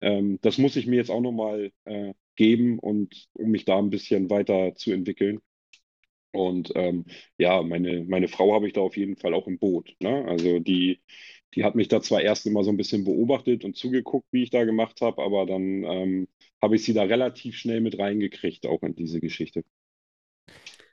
Ähm, 0.00 0.38
das 0.42 0.58
muss 0.58 0.76
ich 0.76 0.86
mir 0.86 0.96
jetzt 0.96 1.10
auch 1.10 1.20
nochmal 1.20 1.72
äh, 1.84 2.14
geben 2.36 2.78
und 2.78 3.28
um 3.34 3.50
mich 3.50 3.64
da 3.64 3.78
ein 3.78 3.90
bisschen 3.90 4.30
weiter 4.30 4.74
zu 4.76 4.92
entwickeln. 4.92 5.40
Und 6.32 6.72
ähm, 6.76 7.06
ja, 7.38 7.62
meine, 7.62 8.04
meine 8.04 8.28
Frau 8.28 8.52
habe 8.54 8.66
ich 8.66 8.74
da 8.74 8.80
auf 8.82 8.96
jeden 8.96 9.16
Fall 9.16 9.34
auch 9.34 9.46
im 9.46 9.58
Boot. 9.58 9.96
Ne? 10.00 10.24
Also 10.26 10.58
die, 10.58 11.00
die 11.54 11.64
hat 11.64 11.74
mich 11.74 11.88
da 11.88 12.02
zwar 12.02 12.20
erst 12.22 12.46
immer 12.46 12.64
so 12.64 12.70
ein 12.70 12.76
bisschen 12.76 13.04
beobachtet 13.04 13.64
und 13.64 13.76
zugeguckt, 13.76 14.26
wie 14.32 14.42
ich 14.42 14.50
da 14.50 14.64
gemacht 14.64 15.00
habe, 15.00 15.22
aber 15.22 15.46
dann 15.46 15.84
ähm, 15.84 16.28
habe 16.62 16.76
ich 16.76 16.84
sie 16.84 16.92
da 16.94 17.04
relativ 17.04 17.56
schnell 17.56 17.80
mit 17.80 17.98
reingekriegt, 17.98 18.66
auch 18.66 18.82
in 18.82 18.94
diese 18.94 19.20
Geschichte. 19.20 19.64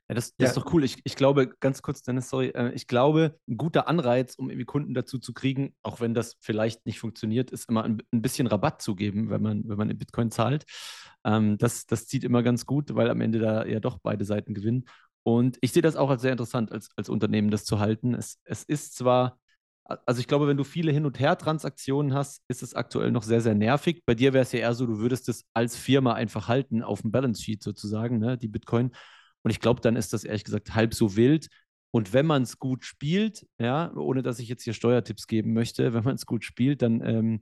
Ja, 0.07 0.13
das, 0.13 0.35
das 0.35 0.45
ja. 0.45 0.47
ist 0.49 0.57
doch 0.57 0.71
cool. 0.73 0.83
Ich, 0.83 0.99
ich 1.03 1.15
glaube, 1.15 1.49
ganz 1.59 1.81
kurz, 1.81 2.03
Dennis, 2.03 2.29
sorry, 2.29 2.49
äh, 2.49 2.71
ich 2.73 2.87
glaube, 2.87 3.39
ein 3.47 3.57
guter 3.57 3.87
Anreiz, 3.87 4.35
um 4.35 4.49
irgendwie 4.49 4.65
Kunden 4.65 4.93
dazu 4.93 5.17
zu 5.17 5.33
kriegen, 5.33 5.73
auch 5.81 5.99
wenn 5.99 6.13
das 6.13 6.37
vielleicht 6.41 6.85
nicht 6.85 6.99
funktioniert, 6.99 7.49
ist 7.49 7.69
immer 7.69 7.83
ein, 7.83 8.03
ein 8.11 8.21
bisschen 8.21 8.45
Rabatt 8.45 8.81
zu 8.81 8.95
geben, 8.95 9.29
wenn 9.31 9.41
man, 9.41 9.67
wenn 9.67 9.77
man 9.77 9.89
in 9.89 9.97
Bitcoin 9.97 10.29
zahlt. 10.29 10.65
Ähm, 11.23 11.57
das, 11.57 11.87
das 11.87 12.05
zieht 12.05 12.23
immer 12.23 12.43
ganz 12.43 12.67
gut, 12.67 12.93
weil 12.93 13.09
am 13.09 13.21
Ende 13.21 13.39
da 13.39 13.65
ja 13.65 13.79
doch 13.79 13.97
beide 13.97 14.25
Seiten 14.25 14.53
gewinnen. 14.53 14.85
Und 15.23 15.57
ich 15.61 15.71
sehe 15.71 15.81
das 15.81 15.95
auch 15.95 16.11
als 16.11 16.21
sehr 16.21 16.31
interessant, 16.31 16.71
als, 16.71 16.89
als 16.95 17.09
Unternehmen 17.09 17.49
das 17.49 17.65
zu 17.65 17.79
halten. 17.79 18.13
Es, 18.13 18.39
es 18.43 18.63
ist 18.63 18.95
zwar, 18.95 19.39
also 20.05 20.19
ich 20.19 20.27
glaube, 20.27 20.47
wenn 20.47 20.57
du 20.57 20.63
viele 20.63 20.91
Hin- 20.91 21.07
und 21.07 21.19
Her-Transaktionen 21.19 22.13
hast, 22.13 22.43
ist 22.47 22.61
es 22.61 22.75
aktuell 22.75 23.11
noch 23.11 23.23
sehr, 23.23 23.41
sehr 23.41 23.55
nervig. 23.55 24.03
Bei 24.05 24.13
dir 24.13 24.33
wäre 24.33 24.43
es 24.43 24.51
ja 24.51 24.59
eher 24.59 24.75
so, 24.75 24.85
du 24.85 24.99
würdest 24.99 25.27
es 25.29 25.45
als 25.55 25.75
Firma 25.75 26.13
einfach 26.13 26.47
halten, 26.47 26.83
auf 26.83 27.01
dem 27.01 27.11
Balance 27.11 27.41
Sheet 27.41 27.63
sozusagen, 27.63 28.19
ne, 28.19 28.37
die 28.37 28.47
Bitcoin. 28.47 28.91
Und 29.45 29.51
ich 29.51 29.59
glaube, 29.59 29.79
dann 29.79 29.95
ist 29.95 30.11
das 30.11 30.23
ehrlich 30.23 30.43
gesagt 30.43 30.73
halb 30.73 30.95
so 30.95 31.15
wild. 31.15 31.49
Und 31.91 32.13
wenn 32.13 32.25
man 32.25 32.41
es 32.41 32.57
gut 32.57 32.83
spielt, 32.83 33.45
ja, 33.59 33.93
ohne 33.95 34.23
dass 34.23 34.39
ich 34.39 34.49
jetzt 34.49 34.63
hier 34.63 34.73
Steuertipps 34.73 35.27
geben 35.27 35.53
möchte, 35.53 35.93
wenn 35.93 36.03
man 36.03 36.15
es 36.15 36.25
gut 36.25 36.43
spielt, 36.43 36.81
dann 36.81 36.99
ähm, 37.05 37.41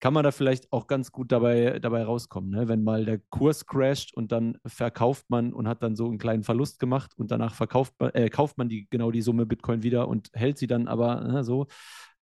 kann 0.00 0.14
man 0.14 0.24
da 0.24 0.30
vielleicht 0.30 0.72
auch 0.72 0.86
ganz 0.86 1.12
gut 1.12 1.30
dabei, 1.30 1.78
dabei 1.78 2.04
rauskommen. 2.04 2.50
Ne? 2.50 2.68
Wenn 2.68 2.82
mal 2.82 3.04
der 3.04 3.18
Kurs 3.28 3.66
crasht 3.66 4.14
und 4.14 4.32
dann 4.32 4.56
verkauft 4.64 5.26
man 5.28 5.52
und 5.52 5.68
hat 5.68 5.82
dann 5.82 5.94
so 5.94 6.08
einen 6.08 6.16
kleinen 6.16 6.42
Verlust 6.42 6.78
gemacht 6.80 7.12
und 7.16 7.30
danach 7.30 7.54
verkauft 7.54 7.92
man, 7.98 8.12
äh, 8.14 8.30
kauft 8.30 8.56
man 8.56 8.70
die, 8.70 8.88
genau 8.88 9.10
die 9.10 9.22
Summe 9.22 9.44
Bitcoin 9.44 9.82
wieder 9.82 10.08
und 10.08 10.30
hält 10.32 10.56
sie 10.56 10.66
dann 10.66 10.88
aber 10.88 11.20
ne, 11.20 11.44
so. 11.44 11.66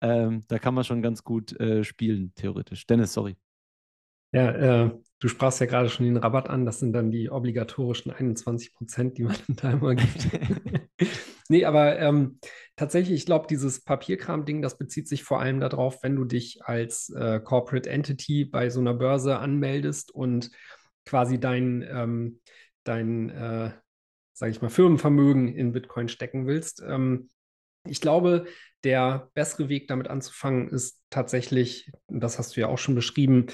Ähm, 0.01 0.43
da 0.47 0.59
kann 0.59 0.75
man 0.75 0.83
schon 0.83 1.01
ganz 1.01 1.23
gut 1.23 1.59
äh, 1.59 1.83
spielen, 1.83 2.31
theoretisch. 2.35 2.85
Dennis, 2.85 3.11
sorry. 3.11 3.35
Ja, 4.31 4.51
äh, 4.51 4.91
du 5.19 5.27
sprachst 5.27 5.59
ja 5.59 5.65
gerade 5.65 5.89
schon 5.89 6.05
den 6.05 6.17
Rabatt 6.17 6.49
an. 6.49 6.65
Das 6.65 6.79
sind 6.79 6.93
dann 6.93 7.11
die 7.11 7.29
obligatorischen 7.29 8.11
21 8.11 8.73
Prozent, 8.73 9.17
die 9.17 9.23
man 9.23 9.35
da 9.47 9.71
immer 9.71 9.95
gibt. 9.95 10.27
nee, 11.49 11.65
aber 11.65 11.99
ähm, 11.99 12.39
tatsächlich, 12.75 13.19
ich 13.19 13.25
glaube, 13.25 13.47
dieses 13.47 13.83
Papierkram-Ding, 13.83 14.61
das 14.61 14.77
bezieht 14.77 15.07
sich 15.07 15.23
vor 15.23 15.39
allem 15.39 15.59
darauf, 15.59 16.03
wenn 16.03 16.15
du 16.15 16.25
dich 16.25 16.63
als 16.63 17.09
äh, 17.09 17.39
Corporate 17.39 17.89
Entity 17.89 18.45
bei 18.45 18.69
so 18.69 18.79
einer 18.79 18.93
Börse 18.93 19.37
anmeldest 19.37 20.11
und 20.11 20.51
quasi 21.05 21.39
dein, 21.39 21.85
ähm, 21.89 22.39
dein 22.83 23.29
äh, 23.29 23.71
sage 24.33 24.51
ich 24.51 24.61
mal, 24.61 24.69
Firmenvermögen 24.69 25.47
in 25.55 25.71
Bitcoin 25.71 26.09
stecken 26.09 26.45
willst. 26.45 26.83
Ähm, 26.85 27.29
ich 27.87 28.01
glaube, 28.01 28.45
der 28.83 29.29
bessere 29.33 29.69
Weg 29.69 29.87
damit 29.87 30.09
anzufangen 30.09 30.69
ist 30.69 31.01
tatsächlich, 31.09 31.91
das 32.07 32.37
hast 32.37 32.55
du 32.55 32.61
ja 32.61 32.67
auch 32.67 32.77
schon 32.77 32.95
beschrieben, 32.95 33.47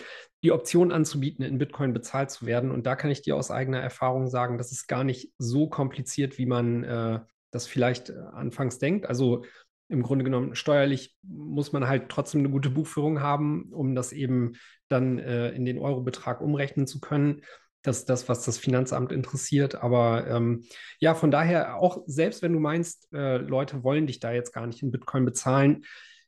die 0.43 0.51
Option 0.51 0.91
anzubieten, 0.91 1.45
in 1.45 1.57
Bitcoin 1.57 1.93
bezahlt 1.93 2.31
zu 2.31 2.45
werden. 2.45 2.71
Und 2.71 2.85
da 2.85 2.95
kann 2.95 3.11
ich 3.11 3.21
dir 3.21 3.35
aus 3.35 3.51
eigener 3.51 3.79
Erfahrung 3.79 4.27
sagen, 4.27 4.57
das 4.57 4.71
ist 4.71 4.87
gar 4.87 5.03
nicht 5.03 5.31
so 5.37 5.67
kompliziert, 5.67 6.37
wie 6.37 6.47
man 6.47 6.83
äh, 6.83 7.19
das 7.51 7.67
vielleicht 7.67 8.09
äh, 8.09 8.17
anfangs 8.33 8.79
denkt. 8.79 9.05
Also 9.05 9.43
im 9.87 10.03
Grunde 10.03 10.23
genommen 10.23 10.55
steuerlich 10.55 11.15
muss 11.21 11.73
man 11.73 11.87
halt 11.87 12.09
trotzdem 12.09 12.39
eine 12.39 12.49
gute 12.49 12.69
Buchführung 12.69 13.21
haben, 13.21 13.71
um 13.73 13.93
das 13.93 14.13
eben 14.13 14.53
dann 14.87 15.19
äh, 15.19 15.49
in 15.49 15.65
den 15.65 15.77
Eurobetrag 15.77 16.41
umrechnen 16.41 16.87
zu 16.87 16.99
können. 16.99 17.41
Das 17.83 17.99
ist 17.99 18.09
das, 18.09 18.29
was 18.29 18.43
das 18.45 18.57
Finanzamt 18.57 19.11
interessiert. 19.11 19.75
Aber 19.75 20.27
ähm, 20.27 20.63
ja, 20.99 21.13
von 21.13 21.29
daher 21.29 21.77
auch, 21.77 22.03
selbst 22.05 22.41
wenn 22.41 22.53
du 22.53 22.59
meinst, 22.59 23.11
äh, 23.13 23.37
Leute 23.37 23.83
wollen 23.83 24.07
dich 24.07 24.19
da 24.19 24.31
jetzt 24.31 24.53
gar 24.53 24.65
nicht 24.65 24.81
in 24.81 24.91
Bitcoin 24.91 25.25
bezahlen, 25.25 25.83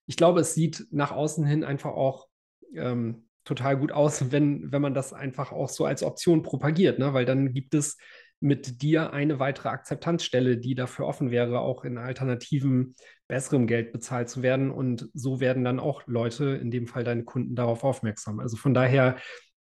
ich 0.06 0.18
glaube, 0.18 0.42
es 0.42 0.54
sieht 0.54 0.88
nach 0.92 1.12
außen 1.12 1.46
hin 1.46 1.64
einfach 1.64 1.92
auch 1.92 2.28
ähm, 2.76 3.28
total 3.46 3.78
gut 3.78 3.92
aus, 3.92 4.32
wenn, 4.32 4.72
wenn 4.72 4.82
man 4.82 4.94
das 4.94 5.14
einfach 5.14 5.52
auch 5.52 5.70
so 5.70 5.86
als 5.86 6.04
Option 6.04 6.44
propagiert, 6.44 7.00
ne? 7.00 7.14
weil 7.14 7.26
dann 7.26 7.54
gibt 7.54 7.74
es 7.74 7.98
mit 8.40 8.82
dir 8.82 9.14
eine 9.14 9.40
weitere 9.40 9.70
Akzeptanzstelle, 9.70 10.58
die 10.58 10.76
dafür 10.76 11.06
offen 11.06 11.32
wäre, 11.32 11.62
auch 11.62 11.86
in 11.86 11.98
alternativen, 11.98 12.96
besserem 13.28 13.68
Geld 13.68 13.94
bezahlt 13.94 14.30
zu 14.30 14.42
werden. 14.44 14.70
Und 14.70 15.10
so 15.14 15.40
werden 15.40 15.64
dann 15.64 15.80
auch 15.80 16.04
Leute, 16.08 16.46
in 16.62 16.70
dem 16.70 16.88
Fall 16.88 17.06
deine 17.06 17.24
Kunden, 17.24 17.56
darauf 17.56 17.86
aufmerksam. 17.86 18.42
Also 18.42 18.58
von 18.58 18.74
daher 18.74 19.16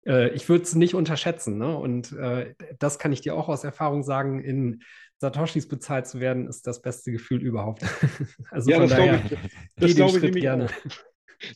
äh, 0.07 0.29
ich 0.29 0.47
würde 0.49 0.63
es 0.63 0.73
nicht 0.73 0.95
unterschätzen. 0.95 1.57
Ne? 1.57 1.77
Und 1.77 2.13
äh, 2.13 2.55
das 2.79 2.97
kann 2.97 3.11
ich 3.11 3.21
dir 3.21 3.35
auch 3.35 3.49
aus 3.49 3.63
Erfahrung 3.63 4.03
sagen, 4.03 4.41
in 4.41 4.81
Satoshis 5.17 5.67
bezahlt 5.67 6.07
zu 6.07 6.19
werden, 6.19 6.47
ist 6.47 6.65
das 6.65 6.81
beste 6.81 7.11
Gefühl 7.11 7.41
überhaupt. 7.41 7.83
also 8.51 8.71
ja, 8.71 8.77
von 8.77 8.89
das 8.89 8.97
daher, 8.97 9.21
ich, 9.25 9.37
das 9.75 9.95
glaube 9.95 10.19
ich 10.19 10.33
gerne. 10.33 10.67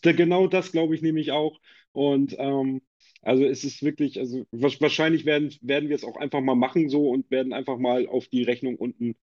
genau 0.02 0.48
das 0.48 0.72
glaube 0.72 0.96
ich 0.96 1.02
nämlich 1.02 1.32
auch. 1.32 1.60
Und 1.94 2.36
ähm, 2.40 2.82
also 3.22 3.46
es 3.46 3.64
ist 3.64 3.84
wirklich, 3.84 4.20
also 4.20 4.46
wahrscheinlich 4.52 5.26
werden, 5.26 5.54
werden 5.62 5.90
wir 5.90 5.96
es 5.96 6.04
auch 6.04 6.18
einfach 6.18 6.42
mal 6.42 6.56
machen 6.56 6.90
so 6.90 7.10
und 7.10 7.30
werden 7.32 7.54
einfach 7.54 7.78
mal 7.78 8.08
auf 8.08 8.28
die 8.28 8.44
Rechnung 8.44 8.76
unten 8.78 9.16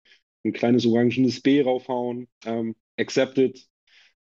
ein 0.45 0.53
kleines 0.53 0.87
orangenes 0.87 1.41
B 1.41 1.61
raufhauen. 1.63 2.29
Ähm, 2.45 2.77
accepted, 2.97 3.61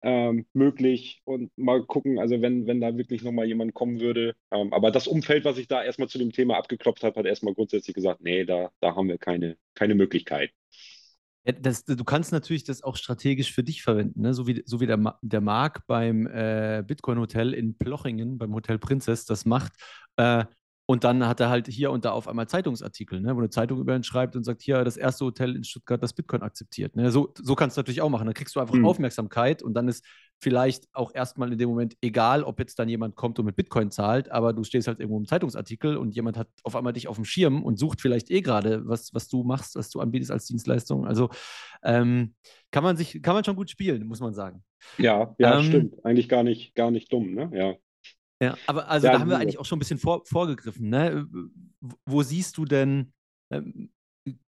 ähm, 0.02 0.46
möglich 0.52 1.20
und 1.24 1.50
mal 1.58 1.84
gucken, 1.84 2.18
also 2.18 2.40
wenn, 2.40 2.66
wenn 2.66 2.80
da 2.80 2.96
wirklich 2.96 3.22
nochmal 3.22 3.46
jemand 3.46 3.74
kommen 3.74 4.00
würde. 4.00 4.36
Ähm, 4.50 4.72
aber 4.72 4.90
das 4.90 5.08
Umfeld, 5.08 5.44
was 5.44 5.58
ich 5.58 5.68
da 5.68 5.82
erstmal 5.84 6.08
zu 6.08 6.18
dem 6.18 6.32
Thema 6.32 6.56
abgeklopft 6.56 7.02
habe, 7.04 7.18
hat 7.18 7.26
erstmal 7.26 7.54
grundsätzlich 7.54 7.94
gesagt, 7.94 8.20
nee, 8.22 8.44
da, 8.44 8.70
da 8.80 8.94
haben 8.94 9.08
wir 9.08 9.18
keine, 9.18 9.56
keine 9.74 9.94
Möglichkeit. 9.94 10.52
Ja, 11.48 11.54
das, 11.54 11.84
du 11.84 12.04
kannst 12.04 12.30
natürlich 12.32 12.64
das 12.64 12.82
auch 12.82 12.96
strategisch 12.96 13.52
für 13.52 13.64
dich 13.64 13.82
verwenden, 13.82 14.20
ne? 14.20 14.34
so 14.34 14.46
wie, 14.46 14.62
so 14.66 14.80
wie 14.80 14.86
der, 14.86 15.18
der 15.22 15.40
Marc 15.40 15.86
beim 15.86 16.26
äh, 16.26 16.84
Bitcoin-Hotel 16.86 17.54
in 17.54 17.76
Plochingen, 17.78 18.36
beim 18.36 18.54
Hotel 18.54 18.78
Princess, 18.78 19.24
das 19.24 19.46
macht. 19.46 19.72
Äh, 20.16 20.44
und 20.90 21.04
dann 21.04 21.28
hat 21.28 21.38
er 21.38 21.50
halt 21.50 21.68
hier 21.68 21.90
und 21.90 22.06
da 22.06 22.12
auf 22.12 22.28
einmal 22.28 22.48
Zeitungsartikel, 22.48 23.20
ne, 23.20 23.36
wo 23.36 23.40
eine 23.40 23.50
Zeitung 23.50 23.78
über 23.78 23.94
ihn 23.94 24.04
schreibt 24.04 24.36
und 24.36 24.44
sagt, 24.44 24.62
hier, 24.62 24.84
das 24.84 24.96
erste 24.96 25.26
Hotel 25.26 25.54
in 25.54 25.62
Stuttgart, 25.62 26.02
das 26.02 26.14
Bitcoin 26.14 26.40
akzeptiert. 26.40 26.96
Ne? 26.96 27.10
So, 27.10 27.34
so 27.36 27.54
kannst 27.54 27.76
du 27.76 27.80
natürlich 27.80 28.00
auch 28.00 28.08
machen. 28.08 28.24
Dann 28.24 28.32
kriegst 28.32 28.56
du 28.56 28.60
einfach 28.60 28.74
mhm. 28.74 28.86
Aufmerksamkeit 28.86 29.62
und 29.62 29.74
dann 29.74 29.86
ist 29.86 30.02
vielleicht 30.38 30.88
auch 30.94 31.14
erstmal 31.14 31.52
in 31.52 31.58
dem 31.58 31.68
Moment 31.68 31.98
egal, 32.00 32.42
ob 32.42 32.58
jetzt 32.58 32.78
dann 32.78 32.88
jemand 32.88 33.16
kommt 33.16 33.38
und 33.38 33.44
mit 33.44 33.54
Bitcoin 33.54 33.90
zahlt, 33.90 34.30
aber 34.30 34.54
du 34.54 34.64
stehst 34.64 34.88
halt 34.88 34.98
irgendwo 34.98 35.18
im 35.18 35.26
Zeitungsartikel 35.26 35.98
und 35.98 36.14
jemand 36.14 36.38
hat 36.38 36.48
auf 36.62 36.74
einmal 36.74 36.94
dich 36.94 37.06
auf 37.06 37.16
dem 37.16 37.26
Schirm 37.26 37.62
und 37.62 37.78
sucht 37.78 38.00
vielleicht 38.00 38.30
eh 38.30 38.40
gerade, 38.40 38.88
was, 38.88 39.12
was 39.12 39.28
du 39.28 39.44
machst, 39.44 39.76
was 39.76 39.90
du 39.90 40.00
anbietest 40.00 40.30
als 40.30 40.46
Dienstleistung. 40.46 41.06
Also 41.06 41.28
ähm, 41.82 42.34
kann 42.70 42.82
man 42.82 42.96
sich, 42.96 43.20
kann 43.20 43.34
man 43.34 43.44
schon 43.44 43.56
gut 43.56 43.68
spielen, 43.68 44.06
muss 44.06 44.20
man 44.20 44.32
sagen. 44.32 44.64
Ja, 44.96 45.34
ja, 45.38 45.58
ähm, 45.58 45.64
stimmt. 45.66 46.04
Eigentlich 46.06 46.30
gar 46.30 46.44
nicht, 46.44 46.74
gar 46.74 46.90
nicht 46.90 47.12
dumm, 47.12 47.34
ne? 47.34 47.50
Ja. 47.52 47.74
Ja, 48.42 48.56
aber 48.66 48.88
also 48.88 49.06
ja, 49.06 49.14
da 49.14 49.20
haben 49.20 49.30
wir 49.30 49.38
eigentlich 49.38 49.58
auch 49.58 49.64
schon 49.64 49.76
ein 49.76 49.80
bisschen 49.80 49.98
vor, 49.98 50.24
vorgegriffen. 50.24 50.88
Ne? 50.88 51.26
Wo 52.06 52.22
siehst 52.22 52.56
du 52.56 52.64
denn, 52.64 53.12
ähm, 53.52 53.90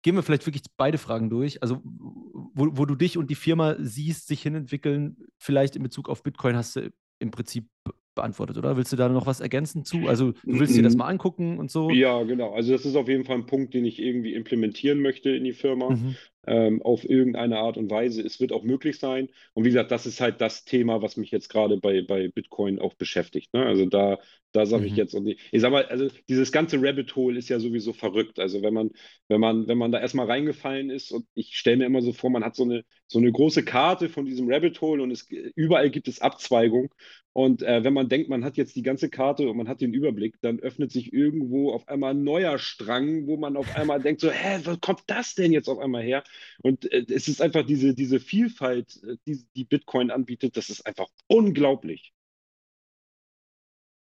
gehen 0.02 0.14
wir 0.14 0.22
vielleicht 0.22 0.46
wirklich 0.46 0.62
beide 0.76 0.98
Fragen 0.98 1.30
durch, 1.30 1.62
also 1.62 1.80
wo, 1.84 2.68
wo 2.76 2.84
du 2.86 2.94
dich 2.94 3.18
und 3.18 3.30
die 3.30 3.34
Firma 3.34 3.76
siehst, 3.78 4.28
sich 4.28 4.42
hinentwickeln, 4.42 5.16
vielleicht 5.38 5.76
in 5.76 5.82
Bezug 5.82 6.08
auf 6.08 6.22
Bitcoin 6.22 6.56
hast 6.56 6.76
du 6.76 6.92
im 7.18 7.30
Prinzip 7.30 7.68
beantwortet, 8.14 8.58
oder? 8.58 8.76
Willst 8.76 8.92
du 8.92 8.96
da 8.96 9.08
noch 9.08 9.26
was 9.26 9.40
ergänzen 9.40 9.84
zu? 9.84 10.06
Also 10.06 10.32
du 10.32 10.58
willst 10.58 10.76
dir 10.76 10.82
das 10.82 10.96
mal 10.96 11.06
angucken 11.06 11.58
und 11.58 11.70
so? 11.70 11.90
Ja, 11.90 12.22
genau. 12.24 12.52
Also 12.54 12.72
das 12.72 12.84
ist 12.84 12.96
auf 12.96 13.08
jeden 13.08 13.24
Fall 13.24 13.36
ein 13.36 13.46
Punkt, 13.46 13.74
den 13.74 13.84
ich 13.84 14.00
irgendwie 14.00 14.34
implementieren 14.34 15.00
möchte 15.00 15.30
in 15.30 15.44
die 15.44 15.52
Firma. 15.52 15.90
Mhm 15.90 16.16
ähm, 16.46 16.82
auf 16.82 17.08
irgendeine 17.08 17.58
Art 17.58 17.76
und 17.76 17.90
Weise. 17.90 18.22
Es 18.22 18.40
wird 18.40 18.52
auch 18.52 18.62
möglich 18.62 18.98
sein. 18.98 19.28
Und 19.52 19.64
wie 19.64 19.68
gesagt, 19.68 19.90
das 19.90 20.06
ist 20.06 20.20
halt 20.20 20.40
das 20.40 20.64
Thema, 20.64 21.02
was 21.02 21.16
mich 21.16 21.30
jetzt 21.30 21.48
gerade 21.48 21.76
bei, 21.76 22.02
bei 22.02 22.28
Bitcoin 22.28 22.78
auch 22.78 22.94
beschäftigt. 22.94 23.52
Ne? 23.52 23.64
Also 23.64 23.86
da, 23.86 24.18
da 24.52 24.66
sage 24.66 24.82
mhm. 24.82 24.88
ich 24.88 24.96
jetzt, 24.96 25.14
und 25.14 25.26
ich, 25.26 25.40
ich 25.52 25.60
sag 25.60 25.70
mal, 25.70 25.84
also 25.86 26.08
dieses 26.28 26.50
ganze 26.50 26.78
Rabbit 26.80 27.14
Hole 27.14 27.38
ist 27.38 27.48
ja 27.48 27.60
sowieso 27.60 27.92
verrückt. 27.92 28.38
Also 28.38 28.62
wenn 28.62 28.74
man, 28.74 28.90
wenn 29.28 29.40
man, 29.40 29.68
wenn 29.68 29.78
man 29.78 29.92
da 29.92 30.00
erstmal 30.00 30.26
reingefallen 30.26 30.90
ist 30.90 31.12
und 31.12 31.26
ich 31.34 31.56
stelle 31.56 31.78
mir 31.78 31.86
immer 31.86 32.02
so 32.02 32.12
vor, 32.12 32.30
man 32.30 32.44
hat 32.44 32.56
so 32.56 32.64
eine, 32.64 32.84
so 33.06 33.18
eine 33.18 33.30
große 33.30 33.64
Karte 33.64 34.08
von 34.08 34.24
diesem 34.24 34.50
Rabbit 34.50 34.80
Hole 34.80 35.02
und 35.02 35.10
es, 35.10 35.28
überall 35.54 35.90
gibt 35.90 36.08
es 36.08 36.20
Abzweigungen. 36.20 36.90
Und 37.32 37.62
äh, 37.62 37.84
wenn 37.84 37.92
man 37.94 38.08
denkt, 38.08 38.28
man 38.28 38.44
hat 38.44 38.56
jetzt 38.56 38.74
die 38.74 38.82
ganze 38.82 39.08
Karte 39.08 39.48
und 39.48 39.56
man 39.56 39.68
hat 39.68 39.80
den 39.80 39.94
Überblick, 39.94 40.40
dann 40.40 40.58
öffnet 40.58 40.90
sich 40.90 41.12
irgendwo 41.12 41.72
auf 41.72 41.86
einmal 41.86 42.12
ein 42.12 42.24
neuer 42.24 42.58
Strang, 42.58 43.28
wo 43.28 43.36
man 43.36 43.56
auf 43.56 43.76
einmal 43.76 44.00
denkt, 44.00 44.20
so, 44.20 44.30
hä, 44.30 44.60
wo 44.64 44.76
kommt 44.76 45.02
das 45.06 45.36
denn 45.36 45.52
jetzt 45.52 45.68
auf 45.68 45.78
einmal 45.78 46.02
her? 46.02 46.24
Und 46.62 46.90
äh, 46.92 47.04
es 47.08 47.28
ist 47.28 47.42
einfach 47.42 47.64
diese, 47.64 47.94
diese 47.94 48.20
Vielfalt, 48.20 49.02
äh, 49.04 49.16
die, 49.26 49.46
die 49.54 49.64
Bitcoin 49.64 50.10
anbietet, 50.10 50.56
das 50.56 50.70
ist 50.70 50.86
einfach 50.86 51.08
unglaublich. 51.26 52.12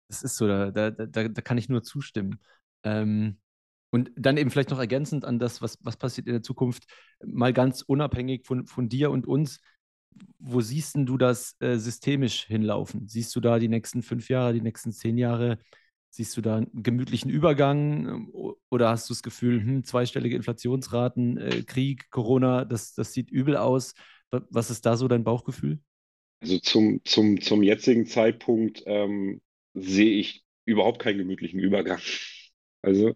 Das 0.08 0.24
ist 0.24 0.38
so, 0.38 0.48
da, 0.48 0.72
da, 0.72 0.90
da, 0.92 1.06
da 1.06 1.42
kann 1.42 1.58
ich 1.58 1.70
nur 1.70 1.84
zustimmen. 1.84 2.40
Ähm, 2.84 3.38
und 3.92 4.12
dann 4.16 4.38
eben 4.38 4.52
vielleicht 4.52 4.70
noch 4.70 4.80
ergänzend 4.80 5.26
an 5.26 5.40
das, 5.40 5.62
was, 5.62 5.78
was 5.82 5.98
passiert 5.98 6.28
in 6.28 6.34
der 6.34 6.44
Zukunft, 6.44 6.86
mal 7.24 7.54
ganz 7.54 7.82
unabhängig 7.82 8.46
von, 8.46 8.66
von 8.68 8.90
dir 8.90 9.12
und 9.12 9.28
uns. 9.28 9.62
Wo 10.40 10.62
siehst 10.62 10.96
du 10.98 11.18
das 11.18 11.56
äh, 11.60 11.78
systemisch 11.78 12.46
hinlaufen? 12.46 13.08
Siehst 13.08 13.36
du 13.36 13.40
da 13.40 13.60
die 13.60 13.70
nächsten 13.70 14.02
fünf 14.02 14.30
Jahre, 14.30 14.54
die 14.54 14.62
nächsten 14.62 14.92
zehn 14.92 15.18
Jahre? 15.18 15.60
Siehst 16.12 16.36
du 16.36 16.42
da 16.42 16.58
einen 16.58 16.84
gemütlichen 16.84 17.30
Übergang 17.30 18.08
ähm, 18.08 18.34
oder 18.70 18.90
hast 18.90 19.10
du 19.10 19.14
das 19.14 19.24
Gefühl, 19.24 19.62
hm, 19.62 19.84
zweistellige 19.84 20.36
Inflationsraten, 20.36 21.38
äh, 21.38 21.64
Krieg, 21.64 22.10
Corona, 22.10 22.66
das, 22.66 22.94
das 22.94 23.14
sieht 23.14 23.30
übel 23.30 23.58
aus? 23.58 23.94
Was 24.32 24.70
ist 24.70 24.86
da 24.86 24.96
so 24.96 25.08
dein 25.08 25.24
Bauchgefühl? 25.24 25.80
Also 26.42 26.60
zum, 26.60 27.02
zum, 27.04 27.42
zum 27.42 27.64
jetzigen 27.64 28.06
Zeitpunkt 28.06 28.84
ähm, 28.86 29.42
sehe 29.74 30.12
ich 30.20 30.44
überhaupt 30.66 31.00
keinen 31.00 31.18
gemütlichen 31.20 31.60
Übergang. 31.60 32.00
Also 32.82 33.14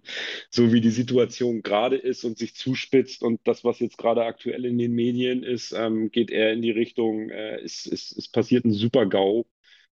so 0.49 0.73
wie 0.73 0.81
die 0.81 0.89
Situation 0.89 1.61
gerade 1.61 1.95
ist 1.95 2.25
und 2.25 2.37
sich 2.37 2.53
zuspitzt 2.53 3.23
und 3.23 3.39
das, 3.45 3.63
was 3.63 3.79
jetzt 3.79 3.97
gerade 3.97 4.25
aktuell 4.25 4.65
in 4.65 4.77
den 4.77 4.91
Medien 4.91 5.41
ist, 5.43 5.71
ähm, 5.71 6.11
geht 6.11 6.31
eher 6.31 6.51
in 6.51 6.61
die 6.61 6.71
Richtung, 6.71 7.29
äh, 7.29 7.61
es, 7.61 7.85
es, 7.85 8.11
es 8.11 8.27
passiert 8.27 8.65
ein 8.65 8.73
Super-GAU, 8.73 9.45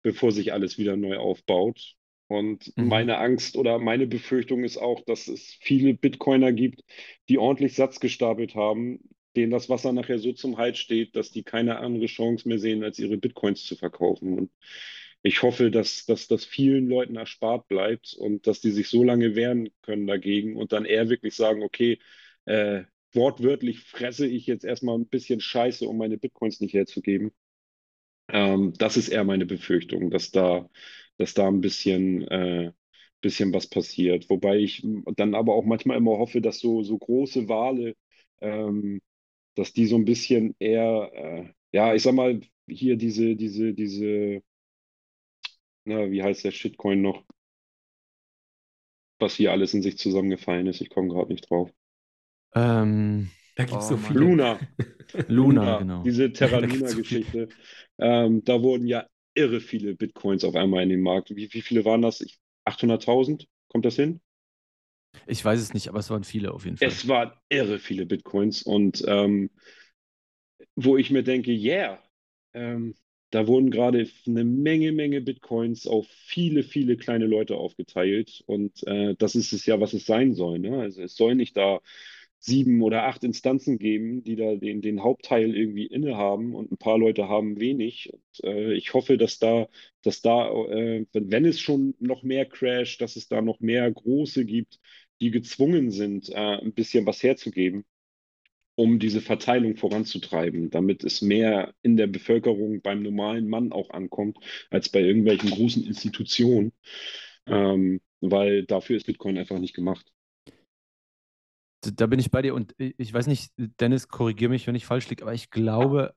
bevor 0.03 0.31
sich 0.31 0.53
alles 0.53 0.79
wieder 0.79 0.97
neu 0.97 1.17
aufbaut. 1.17 1.97
Und 2.29 2.77
mhm. 2.77 2.89
meine 2.89 3.19
Angst 3.19 3.57
oder 3.57 3.79
meine 3.79 4.07
Befürchtung 4.07 4.65
ist 4.65 4.79
auch, 4.79 5.01
dass 5.05 5.29
es 5.29 5.57
viele 5.61 5.95
Bitcoiner 5.95 6.53
gibt, 6.53 6.83
die 7.29 7.39
ordentlich 7.39 7.75
Satz 7.75 8.01
gestapelt 8.01 8.55
haben, 8.55 9.01
denen 9.37 9.53
das 9.53 9.69
Wasser 9.69 9.93
nachher 9.93 10.19
so 10.19 10.33
zum 10.33 10.57
Hals 10.57 10.79
steht, 10.79 11.15
dass 11.15 11.31
die 11.31 11.45
keine 11.45 11.79
andere 11.79 12.07
Chance 12.07 12.49
mehr 12.49 12.59
sehen, 12.59 12.83
als 12.83 12.99
ihre 12.99 13.19
Bitcoins 13.19 13.65
zu 13.65 13.77
verkaufen. 13.77 14.39
Und 14.39 14.51
ich 15.23 15.43
hoffe, 15.43 15.71
dass, 15.71 16.07
dass 16.07 16.27
das 16.27 16.45
vielen 16.45 16.89
Leuten 16.89 17.17
erspart 17.17 17.69
bleibt 17.69 18.15
und 18.15 18.47
dass 18.47 18.61
die 18.61 18.71
sich 18.71 18.89
so 18.89 19.05
lange 19.05 19.35
wehren 19.35 19.69
können 19.83 20.07
dagegen 20.07 20.57
und 20.57 20.73
dann 20.73 20.85
eher 20.85 21.09
wirklich 21.09 21.35
sagen, 21.35 21.63
okay, 21.63 21.99
äh, 22.47 22.85
wortwörtlich 23.13 23.81
fresse 23.81 24.27
ich 24.27 24.47
jetzt 24.47 24.65
erstmal 24.65 24.97
ein 24.97 25.09
bisschen 25.09 25.41
Scheiße, 25.41 25.87
um 25.87 25.99
meine 25.99 26.19
Bitcoins 26.19 26.61
nicht 26.61 26.75
herzugeben. 26.75 27.33
Ähm, 28.29 28.73
das 28.79 28.97
ist 28.97 29.09
eher 29.09 29.25
meine 29.25 29.47
Befürchtung, 29.47 30.11
dass 30.11 30.31
da 30.31 30.69
dass 31.19 31.35
da 31.35 31.49
ein 31.49 31.61
bisschen, 31.61 32.23
äh, 32.29 32.73
bisschen 33.21 33.53
was 33.53 33.69
passiert. 33.69 34.29
Wobei 34.31 34.59
ich 34.59 34.87
dann 35.17 35.35
aber 35.35 35.55
auch 35.55 35.65
manchmal 35.65 35.97
immer 35.97 36.19
hoffe, 36.19 36.41
dass 36.41 36.59
so, 36.61 36.83
so 36.83 36.99
große 36.99 37.49
Wale, 37.49 37.95
ähm, 38.41 39.01
dass 39.55 39.73
die 39.73 39.87
so 39.87 39.97
ein 39.97 40.05
bisschen 40.05 40.55
eher, 40.59 41.11
äh, 41.15 41.53
ja, 41.73 41.95
ich 41.95 42.03
sag 42.03 42.15
mal, 42.15 42.41
hier 42.69 42.97
diese, 42.97 43.37
diese, 43.37 43.75
diese, 43.75 44.43
na, 45.85 46.11
wie 46.11 46.23
heißt 46.23 46.45
der 46.45 46.51
Shitcoin 46.51 47.03
noch? 47.03 47.25
Was 49.19 49.35
hier 49.35 49.53
alles 49.53 49.73
in 49.73 49.83
sich 49.83 49.97
zusammengefallen 49.97 50.67
ist, 50.67 50.81
ich 50.81 50.91
komme 50.91 51.09
gerade 51.09 51.33
nicht 51.33 51.49
drauf. 51.49 51.71
Ähm, 52.55 53.31
da 53.57 53.65
gibt 53.65 53.81
es 53.81 53.87
oh, 53.87 53.91
so 53.91 53.97
viele. 53.97 54.21
Luna. 54.21 54.61
Luna, 55.29 55.29
Luna, 55.29 55.79
genau. 55.79 56.03
Diese 56.03 56.33
Terra 56.33 56.59
Luna-Geschichte. 56.59 57.49
ähm, 57.99 58.45
da 58.45 58.63
wurden 58.63 58.87
ja 58.87 59.07
irre 59.37 59.61
viele 59.61 59.95
Bitcoins 59.95 60.45
auf 60.45 60.57
einmal 60.57 60.83
in 60.83 60.89
den 60.89 61.03
Markt. 61.03 61.35
Wie, 61.35 61.53
wie 61.53 61.63
viele 61.63 61.85
waren 61.85 62.03
das? 62.03 62.25
800.000? 62.65 63.47
Kommt 63.69 63.85
das 63.85 63.97
hin? 63.97 64.21
Ich 65.27 65.45
weiß 65.45 65.61
es 65.61 65.75
nicht, 65.75 65.89
aber 65.89 65.99
es 65.99 66.11
waren 66.11 66.25
viele 66.25 66.53
auf 66.53 66.65
jeden 66.65 66.77
Fall. 66.77 66.89
Es 66.89 67.09
waren 67.09 67.33
irre 67.49 67.79
viele 67.79 68.07
Bitcoins 68.07 68.63
und 68.63 69.05
ähm, 69.07 69.51
wo 70.75 70.97
ich 70.97 71.11
mir 71.11 71.23
denke, 71.23 71.53
yeah, 71.53 72.03
ähm, 72.53 72.95
da 73.31 73.47
wurden 73.47 73.71
gerade 73.71 74.09
eine 74.27 74.45
Menge, 74.45 74.93
Menge 74.93 75.21
Bitcoins 75.21 75.87
auf 75.87 76.07
viele, 76.07 76.63
viele 76.63 76.97
kleine 76.97 77.27
Leute 77.27 77.57
aufgeteilt 77.57 78.43
und 78.47 78.87
äh, 78.87 79.15
das 79.17 79.35
ist 79.35 79.53
es 79.53 79.67
ja, 79.67 79.81
was 79.81 79.95
es 79.95 80.07
sein 80.07 80.35
soll. 80.35 80.59
Ne? 80.59 80.79
Also 80.81 81.03
es 81.03 81.17
soll 81.17 81.35
nicht 81.35 81.57
da 81.57 81.81
sieben 82.39 82.83
oder 82.83 83.05
acht 83.05 83.25
Instanzen 83.25 83.79
geben, 83.79 84.23
die 84.23 84.37
da 84.37 84.55
den, 84.55 84.83
den 84.83 85.03
Hauptteil 85.03 85.55
irgendwie 85.57 85.87
innehaben 85.87 86.55
und 86.55 86.71
ein 86.71 86.77
paar 86.79 86.99
Leute 86.99 87.29
haben 87.29 87.59
wenig. 87.61 88.13
Und, 88.13 88.45
äh, 88.45 88.75
ich 88.75 88.95
hoffe, 88.95 89.19
dass 89.19 89.39
da, 89.39 89.69
dass 90.03 90.23
da, 90.23 90.49
äh, 90.51 91.07
wenn, 91.13 91.45
es 91.45 91.61
schon 91.61 91.95
noch 91.99 92.23
mehr 92.23 92.47
crasht, 92.47 93.01
dass 93.01 93.17
es 93.17 93.29
da 93.29 93.43
noch 93.43 93.61
mehr 93.61 93.91
große 93.91 94.45
gibt, 94.45 94.79
die 95.21 95.31
gezwungen 95.31 95.91
sind, 95.91 96.29
äh, 96.31 96.35
ein 96.35 96.73
bisschen 96.75 97.07
was 97.07 97.23
herzugeben, 97.23 97.85
um 98.77 98.99
diese 98.99 99.21
Verteilung 99.23 99.77
voranzutreiben, 99.77 100.71
damit 100.71 101.05
es 101.05 101.23
mehr 101.23 101.75
in 101.83 101.97
der 101.97 102.07
Bevölkerung 102.07 102.83
beim 102.83 103.03
normalen 103.03 103.49
Mann 103.49 103.73
auch 103.73 103.91
ankommt, 103.91 104.39
als 104.71 104.91
bei 104.91 105.01
irgendwelchen 105.01 105.51
großen 105.51 105.85
Institutionen. 105.85 106.73
Ähm, 107.47 108.01
weil 108.21 108.65
dafür 108.67 108.97
ist 108.97 109.07
Bitcoin 109.07 109.39
einfach 109.39 109.59
nicht 109.59 109.75
gemacht 109.75 110.13
da 111.93 112.07
bin 112.07 112.19
ich 112.19 112.31
bei 112.31 112.43
dir 112.43 112.55
und 112.55 112.75
ich 112.79 113.13
weiß 113.13 113.27
nicht, 113.27 113.53
Dennis, 113.57 114.09
korrigiere 114.09 114.51
mich, 114.51 114.67
wenn 114.67 114.75
ich 114.75 114.87
falsch 114.87 115.09
liege, 115.09 115.23
aber 115.23 115.35
ich 115.35 115.51
glaube, 115.51 116.15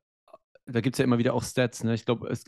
da 0.72 0.82
gibt 0.82 0.96
es 0.96 1.00
ja 1.00 1.04
immer 1.04 1.18
wieder 1.18 1.34
auch 1.34 1.44
Stats, 1.44 1.84
ne? 1.84 1.94
Ich 1.94 2.06
glaube, 2.06 2.30
es 2.30 2.44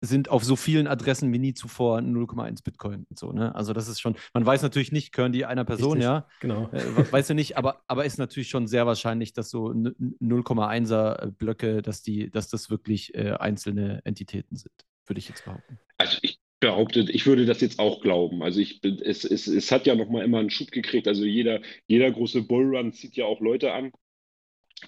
sind 0.00 0.30
auf 0.30 0.44
so 0.44 0.56
vielen 0.56 0.86
Adressen 0.86 1.32
wie 1.32 1.38
nie 1.38 1.54
zuvor 1.54 1.98
0,1 1.98 2.64
Bitcoin 2.64 3.04
und 3.08 3.18
so, 3.18 3.32
ne? 3.32 3.54
Also 3.54 3.72
das 3.72 3.88
ist 3.88 4.00
schon, 4.00 4.16
man 4.32 4.46
weiß 4.46 4.62
natürlich 4.62 4.92
nicht, 4.92 5.12
können 5.12 5.32
die 5.32 5.44
einer 5.44 5.64
Person, 5.64 5.98
Richtig, 5.98 6.04
ja? 6.04 6.26
genau. 6.40 6.70
Äh, 6.72 7.12
weißt 7.12 7.30
du 7.30 7.34
nicht, 7.34 7.56
aber, 7.56 7.82
aber 7.86 8.04
ist 8.04 8.18
natürlich 8.18 8.48
schon 8.48 8.66
sehr 8.66 8.86
wahrscheinlich, 8.86 9.32
dass 9.32 9.50
so 9.50 9.66
0,1er 9.66 11.32
Blöcke, 11.32 11.82
dass 11.82 12.02
die, 12.02 12.30
dass 12.30 12.48
das 12.48 12.70
wirklich 12.70 13.14
äh, 13.14 13.32
einzelne 13.32 14.00
Entitäten 14.04 14.56
sind, 14.56 14.74
würde 15.06 15.18
ich 15.18 15.28
jetzt 15.28 15.44
behaupten. 15.44 15.78
Also 15.98 16.18
ich 16.22 16.39
behaupte, 16.60 17.06
ich 17.10 17.26
würde 17.26 17.46
das 17.46 17.60
jetzt 17.60 17.78
auch 17.78 18.00
glauben. 18.02 18.42
Also 18.42 18.60
ich 18.60 18.80
bin, 18.80 18.98
es, 19.00 19.24
es, 19.24 19.46
es 19.46 19.72
hat 19.72 19.86
ja 19.86 19.94
noch 19.94 20.10
mal 20.10 20.24
immer 20.24 20.38
einen 20.38 20.50
Schub 20.50 20.70
gekriegt. 20.70 21.08
Also 21.08 21.24
jeder, 21.24 21.60
jeder 21.86 22.10
große 22.10 22.42
Bullrun 22.42 22.92
zieht 22.92 23.16
ja 23.16 23.24
auch 23.24 23.40
Leute 23.40 23.72
an 23.72 23.92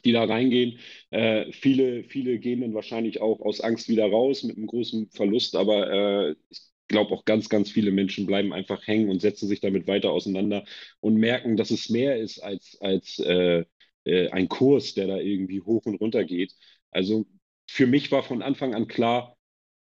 die 0.04 0.12
da 0.12 0.24
reingehen. 0.24 0.78
Äh, 1.10 1.52
viele, 1.52 2.04
viele 2.04 2.38
gehen 2.38 2.60
dann 2.60 2.74
wahrscheinlich 2.74 3.20
auch 3.20 3.40
aus 3.40 3.60
Angst 3.60 3.88
wieder 3.88 4.06
raus 4.06 4.42
mit 4.42 4.56
einem 4.56 4.66
großen 4.66 5.10
Verlust, 5.10 5.56
aber 5.56 5.90
äh, 6.30 6.34
ich 6.50 6.60
glaube 6.88 7.12
auch 7.12 7.24
ganz, 7.24 7.48
ganz 7.48 7.70
viele 7.70 7.90
Menschen 7.90 8.26
bleiben 8.26 8.52
einfach 8.52 8.86
hängen 8.86 9.08
und 9.10 9.20
setzen 9.20 9.48
sich 9.48 9.60
damit 9.60 9.86
weiter 9.86 10.10
auseinander 10.12 10.64
und 11.00 11.16
merken, 11.16 11.56
dass 11.56 11.70
es 11.70 11.88
mehr 11.90 12.18
ist 12.18 12.40
als, 12.40 12.78
als 12.80 13.18
äh, 13.20 13.64
äh 14.04 14.28
ein 14.30 14.48
Kurs, 14.48 14.94
der 14.94 15.06
da 15.06 15.18
irgendwie 15.18 15.60
hoch 15.62 15.86
und 15.86 15.96
runter 15.96 16.24
geht. 16.24 16.54
Also 16.90 17.26
für 17.66 17.86
mich 17.86 18.10
war 18.12 18.22
von 18.22 18.42
Anfang 18.42 18.74
an 18.74 18.88
klar, 18.88 19.36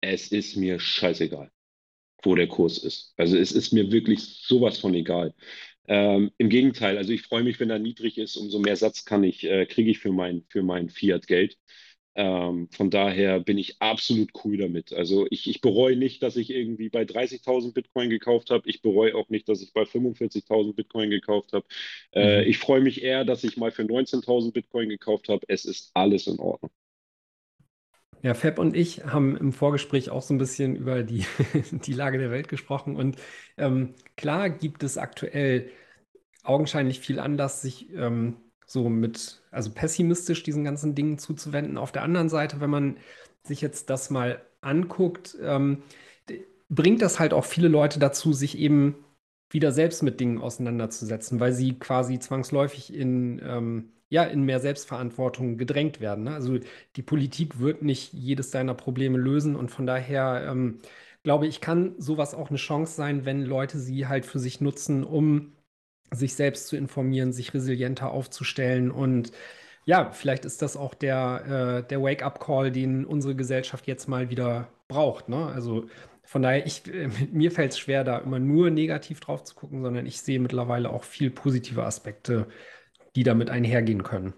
es 0.02 0.32
ist 0.32 0.58
mir 0.58 0.80
scheißegal, 0.80 1.52
wo 2.24 2.36
der 2.36 2.48
Kurs 2.48 2.78
ist. 2.78 3.14
Also 3.18 3.38
es 3.38 3.52
ist 3.52 3.74
mir 3.74 3.92
wirklich 3.92 4.22
sowas 4.24 4.80
von 4.80 4.94
egal. 4.94 5.34
Ähm, 5.88 6.32
Im 6.38 6.50
Gegenteil, 6.50 6.98
also 6.98 7.12
ich 7.12 7.24
freue 7.24 7.44
mich, 7.44 7.60
wenn 7.60 7.70
er 7.70 7.80
niedrig 7.80 8.18
ist, 8.18 8.38
umso 8.38 8.60
mehr 8.60 8.76
Satz 8.76 9.06
kann 9.06 9.24
ich, 9.24 9.44
äh, 9.44 9.66
kriege 9.66 9.92
ich 9.92 10.00
für 10.00 10.12
mein, 10.12 10.46
für 10.50 10.64
mein 10.64 10.90
Fiat-Geld. 10.90 11.58
Ähm, 12.14 12.68
von 12.72 12.90
daher 12.90 13.40
bin 13.40 13.58
ich 13.58 13.82
absolut 13.82 14.32
cool 14.44 14.58
damit. 14.58 14.92
Also 14.94 15.28
ich, 15.30 15.50
ich 15.50 15.62
bereue 15.62 15.96
nicht, 15.96 16.22
dass 16.24 16.36
ich 16.36 16.50
irgendwie 16.50 16.90
bei 16.90 17.06
30.000 17.06 17.74
Bitcoin 17.74 18.10
gekauft 18.10 18.50
habe. 18.50 18.70
Ich 18.70 18.82
bereue 18.82 19.16
auch 19.16 19.30
nicht, 19.30 19.48
dass 19.48 19.62
ich 19.62 19.74
bei 19.74 19.84
45.000 19.84 20.74
Bitcoin 20.76 21.10
gekauft 21.10 21.54
habe. 21.54 21.66
Äh, 22.12 22.44
mhm. 22.44 22.50
Ich 22.50 22.58
freue 22.58 22.82
mich 22.82 23.02
eher, 23.04 23.24
dass 23.26 23.44
ich 23.44 23.56
mal 23.58 23.72
für 23.72 23.84
19.000 23.84 24.52
Bitcoin 24.52 24.90
gekauft 24.90 25.30
habe. 25.30 25.46
Es 25.48 25.66
ist 25.66 25.92
alles 25.94 26.28
in 26.28 26.40
Ordnung. 26.40 26.72
Ja, 28.24 28.36
Fab 28.36 28.60
und 28.60 28.76
ich 28.76 29.04
haben 29.06 29.36
im 29.36 29.52
Vorgespräch 29.52 30.12
auch 30.12 30.22
so 30.22 30.34
ein 30.34 30.38
bisschen 30.38 30.76
über 30.76 31.04
die, 31.04 31.26
die 31.72 31.94
Lage 31.94 32.18
der 32.20 32.30
Welt 32.32 32.48
gesprochen. 32.50 32.96
Und 32.96 33.18
ähm, 33.58 33.96
klar 34.16 34.50
gibt 34.50 34.84
es 34.84 34.98
aktuell 34.98 35.72
augenscheinlich 36.44 37.00
viel 37.00 37.20
Anlass, 37.20 37.62
sich 37.62 37.92
ähm, 37.94 38.38
so 38.66 38.90
mit, 38.90 39.42
also 39.52 39.72
pessimistisch 39.72 40.44
diesen 40.44 40.64
ganzen 40.64 40.96
Dingen 40.96 41.18
zuzuwenden. 41.18 41.78
Auf 41.78 41.92
der 41.92 42.04
anderen 42.04 42.30
Seite, 42.30 42.62
wenn 42.62 42.70
man 42.70 42.98
sich 43.44 43.62
jetzt 43.62 43.90
das 43.90 44.10
mal 44.12 44.42
anguckt, 44.62 45.36
ähm, 45.42 45.84
bringt 46.70 47.02
das 47.02 47.20
halt 47.20 47.34
auch 47.34 47.46
viele 47.46 47.68
Leute 47.68 48.00
dazu, 48.00 48.34
sich 48.34 48.58
eben 48.58 48.96
wieder 49.50 49.72
selbst 49.72 50.04
mit 50.04 50.20
Dingen 50.20 50.40
auseinanderzusetzen, 50.40 51.40
weil 51.40 51.54
sie 51.54 51.78
quasi 51.78 52.20
zwangsläufig 52.20 52.94
in 52.94 53.42
ähm, 53.44 53.92
ja, 54.12 54.24
in 54.26 54.44
mehr 54.44 54.60
Selbstverantwortung 54.60 55.58
gedrängt 55.58 56.02
werden. 56.02 56.26
Ne? 56.26 56.34
Also 56.36 56.60
die 56.98 57.02
Politik 57.02 57.60
wird 57.60 57.82
nicht 57.82 58.14
jedes 58.14 58.52
deiner 58.52 58.74
Probleme 58.76 59.18
lösen 59.18 59.56
und 59.56 59.72
von 59.72 59.88
daher 59.88 60.46
ähm, 60.50 60.80
glaube 61.24 61.48
ich, 61.48 61.62
kann 61.62 61.96
sowas 61.98 62.34
auch 62.36 62.50
eine 62.50 62.58
Chance 62.58 62.94
sein, 62.94 63.26
wenn 63.26 63.44
Leute 63.44 63.80
sie 63.80 64.08
halt 64.08 64.26
für 64.26 64.40
sich 64.40 64.60
nutzen, 64.62 65.04
um 65.06 65.54
sich 66.12 66.36
selbst 66.36 66.68
zu 66.68 66.76
informieren, 66.76 67.32
sich 67.32 67.54
resilienter 67.54 68.12
aufzustellen 68.12 68.92
und 68.92 69.32
ja, 69.86 70.12
vielleicht 70.12 70.46
ist 70.46 70.62
das 70.62 70.78
auch 70.78 70.94
der, 70.94 71.82
äh, 71.84 71.88
der 71.88 72.02
Wake-up-Call, 72.04 72.72
den 72.72 73.06
unsere 73.06 73.36
Gesellschaft 73.36 73.88
jetzt 73.88 74.08
mal 74.08 74.30
wieder 74.30 74.70
braucht. 74.88 75.30
Ne? 75.30 75.48
Also 75.48 75.88
von 76.24 76.42
daher, 76.44 76.66
ich, 76.66 76.88
äh, 76.94 77.10
mir 77.32 77.52
fällt 77.52 77.72
es 77.72 77.80
schwer, 77.80 78.04
da 78.04 78.20
immer 78.20 78.40
nur 78.40 78.70
negativ 78.70 79.20
drauf 79.22 79.44
zu 79.44 79.56
gucken, 79.56 79.82
sondern 79.82 80.06
ich 80.06 80.22
sehe 80.22 80.40
mittlerweile 80.40 80.90
auch 80.92 81.04
viel 81.04 81.32
positive 81.32 81.84
Aspekte 81.84 82.48
die 83.16 83.24
damit 83.24 83.50
einhergehen 83.50 84.04
können. 84.04 84.34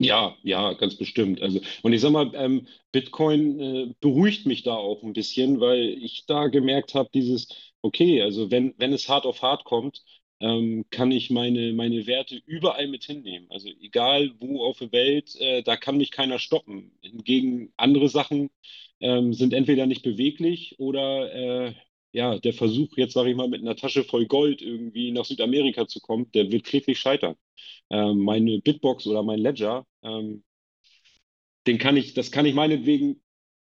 Ja, 0.00 0.36
ja, 0.44 0.74
ganz 0.74 0.96
bestimmt. 0.96 1.42
Also, 1.42 1.60
und 1.82 1.92
ich 1.92 2.00
sag 2.00 2.12
mal, 2.12 2.30
ähm, 2.34 2.68
Bitcoin 2.92 3.60
äh, 3.60 3.94
beruhigt 4.00 4.46
mich 4.46 4.62
da 4.62 4.74
auch 4.74 5.02
ein 5.02 5.12
bisschen, 5.12 5.60
weil 5.60 5.80
ich 5.80 6.24
da 6.26 6.46
gemerkt 6.46 6.94
habe, 6.94 7.10
dieses, 7.12 7.48
okay, 7.82 8.22
also 8.22 8.50
wenn, 8.50 8.74
wenn 8.78 8.92
es 8.92 9.08
hart 9.08 9.26
auf 9.26 9.42
hart 9.42 9.64
kommt, 9.64 10.04
ähm, 10.40 10.84
kann 10.90 11.10
ich 11.10 11.30
meine, 11.30 11.72
meine 11.72 12.06
Werte 12.06 12.40
überall 12.46 12.86
mit 12.86 13.04
hinnehmen. 13.04 13.48
Also 13.50 13.68
egal 13.80 14.30
wo 14.38 14.64
auf 14.64 14.78
der 14.78 14.92
Welt, 14.92 15.34
äh, 15.40 15.62
da 15.64 15.76
kann 15.76 15.96
mich 15.96 16.12
keiner 16.12 16.38
stoppen. 16.38 16.92
Hingegen 17.02 17.72
andere 17.76 18.08
Sachen 18.08 18.50
ähm, 19.00 19.32
sind 19.32 19.52
entweder 19.52 19.86
nicht 19.86 20.02
beweglich 20.02 20.76
oder 20.78 21.32
äh, 21.34 21.74
ja, 22.12 22.38
der 22.38 22.52
Versuch, 22.54 22.96
jetzt 22.96 23.14
sage 23.14 23.30
ich 23.30 23.36
mal, 23.36 23.48
mit 23.48 23.60
einer 23.62 23.76
Tasche 23.76 24.04
voll 24.04 24.26
Gold 24.26 24.62
irgendwie 24.62 25.12
nach 25.12 25.24
Südamerika 25.24 25.86
zu 25.86 26.00
kommen, 26.00 26.30
der 26.32 26.50
wird 26.50 26.64
kläglich 26.64 26.98
scheitern. 26.98 27.36
Ähm, 27.90 28.18
meine 28.20 28.60
Bitbox 28.60 29.06
oder 29.06 29.22
mein 29.22 29.38
Ledger, 29.40 29.86
ähm, 30.02 30.44
den 31.66 31.78
kann 31.78 31.96
ich, 31.96 32.14
das 32.14 32.30
kann 32.30 32.46
ich 32.46 32.54
meinetwegen 32.54 33.22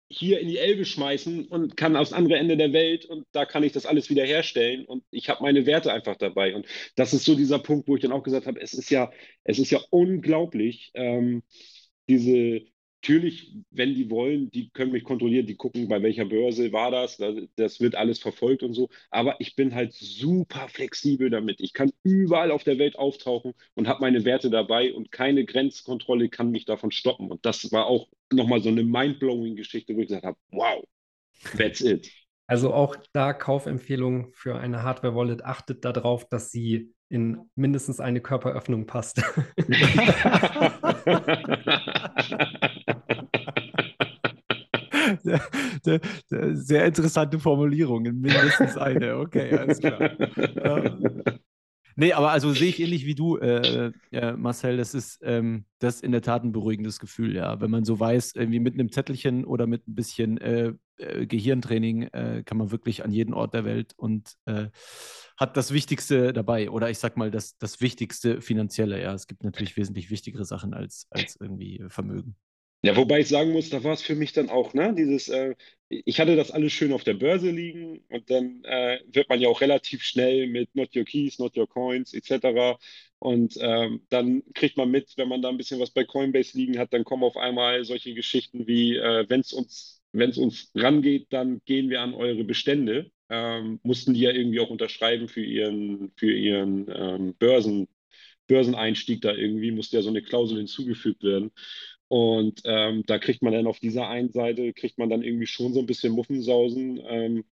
hier 0.09 0.39
in 0.39 0.47
die 0.47 0.57
Elbe 0.57 0.85
schmeißen 0.85 1.47
und 1.47 1.77
kann 1.77 1.95
aufs 1.95 2.13
andere 2.13 2.37
Ende 2.37 2.57
der 2.57 2.73
Welt 2.73 3.05
und 3.05 3.27
da 3.31 3.45
kann 3.45 3.63
ich 3.63 3.73
das 3.73 3.85
alles 3.85 4.09
wieder 4.09 4.25
herstellen 4.25 4.85
und 4.85 5.03
ich 5.11 5.29
habe 5.29 5.43
meine 5.43 5.65
Werte 5.67 5.93
einfach 5.93 6.17
dabei. 6.17 6.55
Und 6.55 6.65
das 6.95 7.13
ist 7.13 7.25
so 7.25 7.35
dieser 7.35 7.59
Punkt, 7.59 7.87
wo 7.87 7.95
ich 7.95 8.01
dann 8.01 8.11
auch 8.11 8.23
gesagt 8.23 8.47
habe, 8.47 8.59
es 8.59 8.73
ist 8.73 8.89
ja, 8.89 9.11
es 9.43 9.59
ist 9.59 9.69
ja 9.71 9.79
unglaublich, 9.91 10.91
ähm, 10.95 11.43
diese, 12.09 12.61
Natürlich, 13.01 13.53
wenn 13.71 13.95
die 13.95 14.09
wollen, 14.09 14.51
die 14.51 14.71
können 14.71 14.91
mich 14.91 15.05
kontrollieren, 15.05 15.47
die 15.47 15.55
gucken, 15.55 15.87
bei 15.87 16.03
welcher 16.03 16.25
Börse 16.25 16.73
war 16.73 16.91
das, 16.91 17.17
das 17.55 17.79
wird 17.79 17.95
alles 17.95 18.19
verfolgt 18.19 18.61
und 18.61 18.73
so. 18.73 18.89
Aber 19.09 19.39
ich 19.39 19.55
bin 19.55 19.73
halt 19.73 19.93
super 19.93 20.67
flexibel 20.67 21.29
damit. 21.29 21.61
Ich 21.61 21.73
kann 21.73 21.93
überall 22.03 22.51
auf 22.51 22.65
der 22.65 22.77
Welt 22.77 22.99
auftauchen 22.99 23.53
und 23.75 23.87
habe 23.87 24.01
meine 24.01 24.25
Werte 24.25 24.49
dabei 24.49 24.93
und 24.93 25.13
keine 25.13 25.45
Grenzkontrolle 25.45 26.27
kann 26.27 26.51
mich 26.51 26.65
davon 26.65 26.91
stoppen. 26.91 27.31
Und 27.31 27.45
das 27.45 27.71
war 27.71 27.85
auch 27.85 28.09
nochmal 28.33 28.59
so 28.59 28.67
eine 28.67 28.83
mindblowing 28.83 29.55
Geschichte, 29.55 29.95
wo 29.95 30.01
ich 30.01 30.07
gesagt 30.07 30.25
habe, 30.25 30.37
wow, 30.51 30.83
that's 31.57 31.79
it. 31.79 32.11
Also 32.47 32.73
auch 32.73 32.97
da 33.13 33.31
Kaufempfehlung 33.31 34.33
für 34.33 34.59
eine 34.59 34.83
Hardware-Wallet. 34.83 35.45
Achtet 35.45 35.85
darauf, 35.85 36.27
dass 36.27 36.51
sie 36.51 36.91
in 37.07 37.49
mindestens 37.55 38.01
eine 38.01 38.19
Körperöffnung 38.19 38.87
passt. 38.87 39.23
sehr, 46.53 46.85
interessante 46.85 47.39
Formulierung, 47.39 48.03
mindestens 48.03 48.77
eine. 48.77 49.17
Okay, 49.17 49.57
alles 49.57 49.79
klar. 49.79 50.11
Nee, 51.99 52.13
aber 52.13 52.31
also 52.31 52.53
sehe 52.53 52.69
ich 52.69 52.79
ähnlich 52.79 53.05
wie 53.05 53.13
du, 53.13 53.35
äh, 53.39 53.91
äh, 54.11 54.31
Marcel. 54.37 54.77
Das 54.77 54.93
ist, 54.93 55.19
ähm, 55.21 55.65
das 55.79 55.95
ist 55.95 56.03
in 56.05 56.13
der 56.13 56.21
Tat 56.21 56.45
ein 56.45 56.53
beruhigendes 56.53 56.97
Gefühl, 56.97 57.35
ja. 57.35 57.59
Wenn 57.59 57.71
man 57.71 57.83
so 57.83 57.99
weiß, 57.99 58.35
irgendwie 58.35 58.61
mit 58.61 58.75
einem 58.75 58.89
Zettelchen 58.89 59.43
oder 59.43 59.67
mit 59.67 59.85
ein 59.85 59.95
bisschen 59.95 60.37
äh, 60.37 60.71
äh 60.95 61.25
Gehirntraining 61.25 62.03
äh, 62.03 62.43
kann 62.45 62.57
man 62.57 62.71
wirklich 62.71 63.03
an 63.03 63.11
jeden 63.11 63.33
Ort 63.33 63.53
der 63.53 63.65
Welt 63.65 63.95
und 63.97 64.35
äh, 64.45 64.67
hat 65.35 65.57
das 65.57 65.73
Wichtigste 65.73 66.31
dabei. 66.31 66.69
Oder 66.69 66.89
ich 66.89 66.99
sag 66.99 67.17
mal, 67.17 67.31
das, 67.31 67.57
das 67.57 67.81
Wichtigste 67.81 68.39
finanzielle, 68.39 69.01
ja. 69.01 69.13
Es 69.13 69.27
gibt 69.27 69.43
natürlich 69.43 69.75
wesentlich 69.75 70.09
wichtigere 70.09 70.45
Sachen 70.45 70.73
als, 70.73 71.05
als 71.09 71.35
irgendwie 71.37 71.83
Vermögen. 71.89 72.37
Ja, 72.81 72.95
wobei 72.95 73.19
ich 73.19 73.27
sagen 73.27 73.51
muss, 73.51 73.69
da 73.69 73.83
war 73.83 73.93
es 73.93 74.01
für 74.01 74.15
mich 74.15 74.31
dann 74.31 74.49
auch, 74.49 74.73
ne, 74.73 74.93
dieses, 74.95 75.27
äh, 75.27 75.55
ich 75.89 76.19
hatte 76.21 76.37
das 76.37 76.49
alles 76.51 76.71
schön 76.71 76.93
auf 76.93 77.03
der 77.03 77.13
Börse 77.15 77.49
liegen 77.51 77.99
und 78.09 78.29
dann 78.29 78.63
äh, 78.63 78.99
wird 79.11 79.27
man 79.27 79.41
ja 79.41 79.49
auch 79.49 79.59
relativ 79.59 80.01
schnell 80.03 80.47
mit 80.47 80.73
Not 80.75 80.95
Your 80.95 81.03
Keys, 81.03 81.39
Not 81.39 81.57
Your 81.57 81.67
Coins 81.67 82.13
etc. 82.13 82.79
Und 83.19 83.57
ähm, 83.59 84.05
dann 84.09 84.43
kriegt 84.53 84.77
man 84.77 84.89
mit, 84.91 85.11
wenn 85.17 85.27
man 85.27 85.41
da 85.41 85.49
ein 85.49 85.57
bisschen 85.57 85.79
was 85.81 85.91
bei 85.91 86.05
Coinbase 86.05 86.57
liegen 86.57 86.77
hat, 86.79 86.93
dann 86.93 87.03
kommen 87.03 87.23
auf 87.23 87.35
einmal 87.35 87.83
solche 87.83 88.13
Geschichten 88.13 88.65
wie, 88.65 88.95
äh, 88.95 89.25
wenn 89.27 89.41
es 89.41 89.51
uns, 89.51 90.01
wenn 90.13 90.29
es 90.29 90.37
uns 90.37 90.71
rangeht, 90.73 91.27
dann 91.33 91.61
gehen 91.65 91.89
wir 91.89 91.99
an 92.01 92.13
eure 92.13 92.45
Bestände. 92.45 93.11
Ähm, 93.29 93.79
mussten 93.83 94.13
die 94.13 94.21
ja 94.21 94.31
irgendwie 94.31 94.59
auch 94.61 94.69
unterschreiben 94.69 95.27
für 95.27 95.43
ihren, 95.43 96.11
für 96.15 96.31
ihren 96.31 96.87
ähm, 96.95 97.35
Börsen, 97.35 97.87
Börseneinstieg 98.47 99.21
da 99.21 99.33
irgendwie, 99.33 99.71
musste 99.71 99.97
ja 99.97 100.03
so 100.03 100.09
eine 100.09 100.21
Klausel 100.23 100.57
hinzugefügt 100.57 101.23
werden. 101.23 101.51
Und 102.09 102.61
ähm, 102.65 103.03
da 103.07 103.19
kriegt 103.19 103.43
man 103.43 103.53
dann 103.53 103.67
auf 103.67 103.79
dieser 103.79 104.09
einen 104.09 104.31
Seite, 104.33 104.73
kriegt 104.73 104.99
man 104.99 105.09
dann 105.11 105.23
irgendwie 105.23 105.47
schon 105.47 105.73
so 105.73 105.81
ein 105.81 105.87
bisschen 105.87 106.13
Muffensausen. 106.13 107.01
Ähm, 107.07 107.45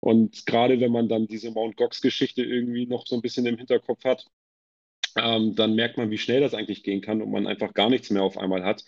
und 0.00 0.46
gerade 0.46 0.80
wenn 0.80 0.92
man 0.92 1.08
dann 1.10 1.28
diese 1.28 1.52
Mount 1.52 1.76
Gox-Geschichte 1.78 2.44
irgendwie 2.44 2.86
noch 2.86 3.06
so 3.06 3.16
ein 3.16 3.22
bisschen 3.22 3.46
im 3.46 3.58
Hinterkopf 3.58 4.04
hat, 4.04 4.26
ähm, 5.16 5.54
dann 5.54 5.74
merkt 5.74 5.96
man, 5.96 6.10
wie 6.10 6.18
schnell 6.18 6.40
das 6.40 6.54
eigentlich 6.54 6.82
gehen 6.82 7.00
kann 7.00 7.22
und 7.22 7.30
man 7.30 7.46
einfach 7.46 7.74
gar 7.74 7.90
nichts 7.90 8.10
mehr 8.10 8.22
auf 8.22 8.36
einmal 8.38 8.64
hat. 8.64 8.84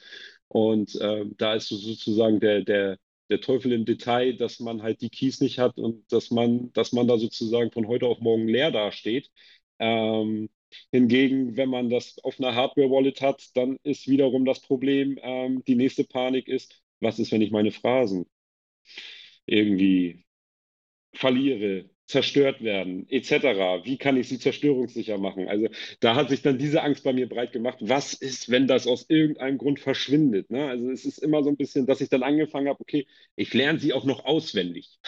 Und 0.48 0.94
äh, 1.00 1.24
da 1.36 1.54
ist 1.54 1.68
so 1.68 1.76
sozusagen 1.76 2.40
der, 2.40 2.62
der, 2.62 2.98
der 3.30 3.40
Teufel 3.40 3.72
im 3.72 3.84
Detail, 3.84 4.34
dass 4.36 4.60
man 4.60 4.82
halt 4.82 5.00
die 5.02 5.10
Keys 5.10 5.40
nicht 5.40 5.58
hat 5.58 5.78
und 5.78 6.10
dass 6.12 6.30
man, 6.30 6.72
dass 6.72 6.92
man 6.92 7.08
da 7.08 7.18
sozusagen 7.18 7.70
von 7.72 7.86
heute 7.88 8.06
auf 8.06 8.20
morgen 8.20 8.48
leer 8.48 8.70
dasteht. 8.70 9.30
Ähm, 9.78 10.48
Hingegen, 10.92 11.56
wenn 11.56 11.68
man 11.70 11.90
das 11.90 12.18
auf 12.24 12.38
einer 12.40 12.54
Hardware-Wallet 12.54 13.20
hat, 13.22 13.42
dann 13.56 13.78
ist 13.82 14.08
wiederum 14.08 14.44
das 14.44 14.60
Problem, 14.60 15.18
ähm, 15.22 15.62
die 15.66 15.76
nächste 15.76 16.04
Panik 16.04 16.48
ist, 16.48 16.82
was 17.00 17.18
ist, 17.18 17.32
wenn 17.32 17.42
ich 17.42 17.50
meine 17.50 17.72
Phrasen 17.72 18.26
irgendwie 19.46 20.24
verliere, 21.14 21.90
zerstört 22.06 22.62
werden, 22.62 23.08
etc. 23.10 23.84
Wie 23.84 23.98
kann 23.98 24.16
ich 24.16 24.28
sie 24.28 24.38
zerstörungssicher 24.38 25.18
machen? 25.18 25.48
Also 25.48 25.68
da 26.00 26.14
hat 26.16 26.30
sich 26.30 26.42
dann 26.42 26.58
diese 26.58 26.82
Angst 26.82 27.04
bei 27.04 27.12
mir 27.12 27.28
breit 27.28 27.52
gemacht. 27.52 27.78
Was 27.80 28.14
ist, 28.14 28.50
wenn 28.50 28.68
das 28.68 28.86
aus 28.86 29.06
irgendeinem 29.08 29.58
Grund 29.58 29.80
verschwindet? 29.80 30.50
Ne? 30.50 30.68
Also 30.68 30.90
es 30.90 31.04
ist 31.04 31.18
immer 31.18 31.42
so 31.44 31.50
ein 31.50 31.56
bisschen, 31.56 31.86
dass 31.86 32.00
ich 32.00 32.08
dann 32.10 32.22
angefangen 32.22 32.68
habe, 32.68 32.80
okay, 32.80 33.06
ich 33.36 33.54
lerne 33.54 33.80
sie 33.80 33.92
auch 33.92 34.04
noch 34.04 34.24
auswendig. 34.24 34.98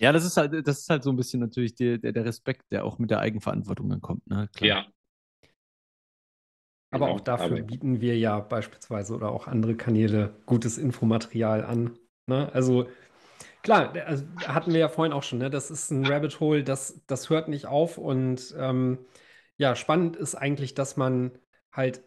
Ja, 0.00 0.12
das 0.12 0.24
ist 0.24 0.36
halt, 0.38 0.66
das 0.66 0.80
ist 0.80 0.90
halt 0.90 1.02
so 1.02 1.10
ein 1.10 1.16
bisschen 1.16 1.40
natürlich 1.40 1.74
der, 1.74 1.98
der, 1.98 2.12
der 2.12 2.24
Respekt, 2.24 2.72
der 2.72 2.84
auch 2.86 2.98
mit 2.98 3.10
der 3.10 3.20
Eigenverantwortung 3.20 3.90
dann 3.90 4.00
kommt. 4.00 4.26
Ne? 4.26 4.48
Klar. 4.54 4.68
Ja. 4.68 4.86
Aber 6.90 7.06
genau, 7.06 7.16
auch 7.16 7.20
dafür 7.20 7.58
aber... 7.58 7.62
bieten 7.62 8.00
wir 8.00 8.18
ja 8.18 8.40
beispielsweise 8.40 9.14
oder 9.14 9.30
auch 9.30 9.46
andere 9.46 9.76
Kanäle 9.76 10.34
gutes 10.46 10.78
Infomaterial 10.78 11.64
an. 11.64 11.98
Ne? 12.26 12.50
Also 12.52 12.88
klar, 13.62 13.92
also 14.06 14.24
hatten 14.46 14.72
wir 14.72 14.80
ja 14.80 14.88
vorhin 14.88 15.12
auch 15.12 15.22
schon, 15.22 15.38
ne? 15.38 15.50
das 15.50 15.70
ist 15.70 15.90
ein 15.90 16.06
Rabbit 16.06 16.40
Hole, 16.40 16.64
das, 16.64 17.02
das 17.06 17.28
hört 17.28 17.48
nicht 17.48 17.66
auf. 17.66 17.98
Und 17.98 18.54
ähm, 18.58 18.98
ja, 19.58 19.76
spannend 19.76 20.16
ist 20.16 20.34
eigentlich, 20.34 20.74
dass 20.74 20.96
man 20.96 21.32
halt 21.72 22.02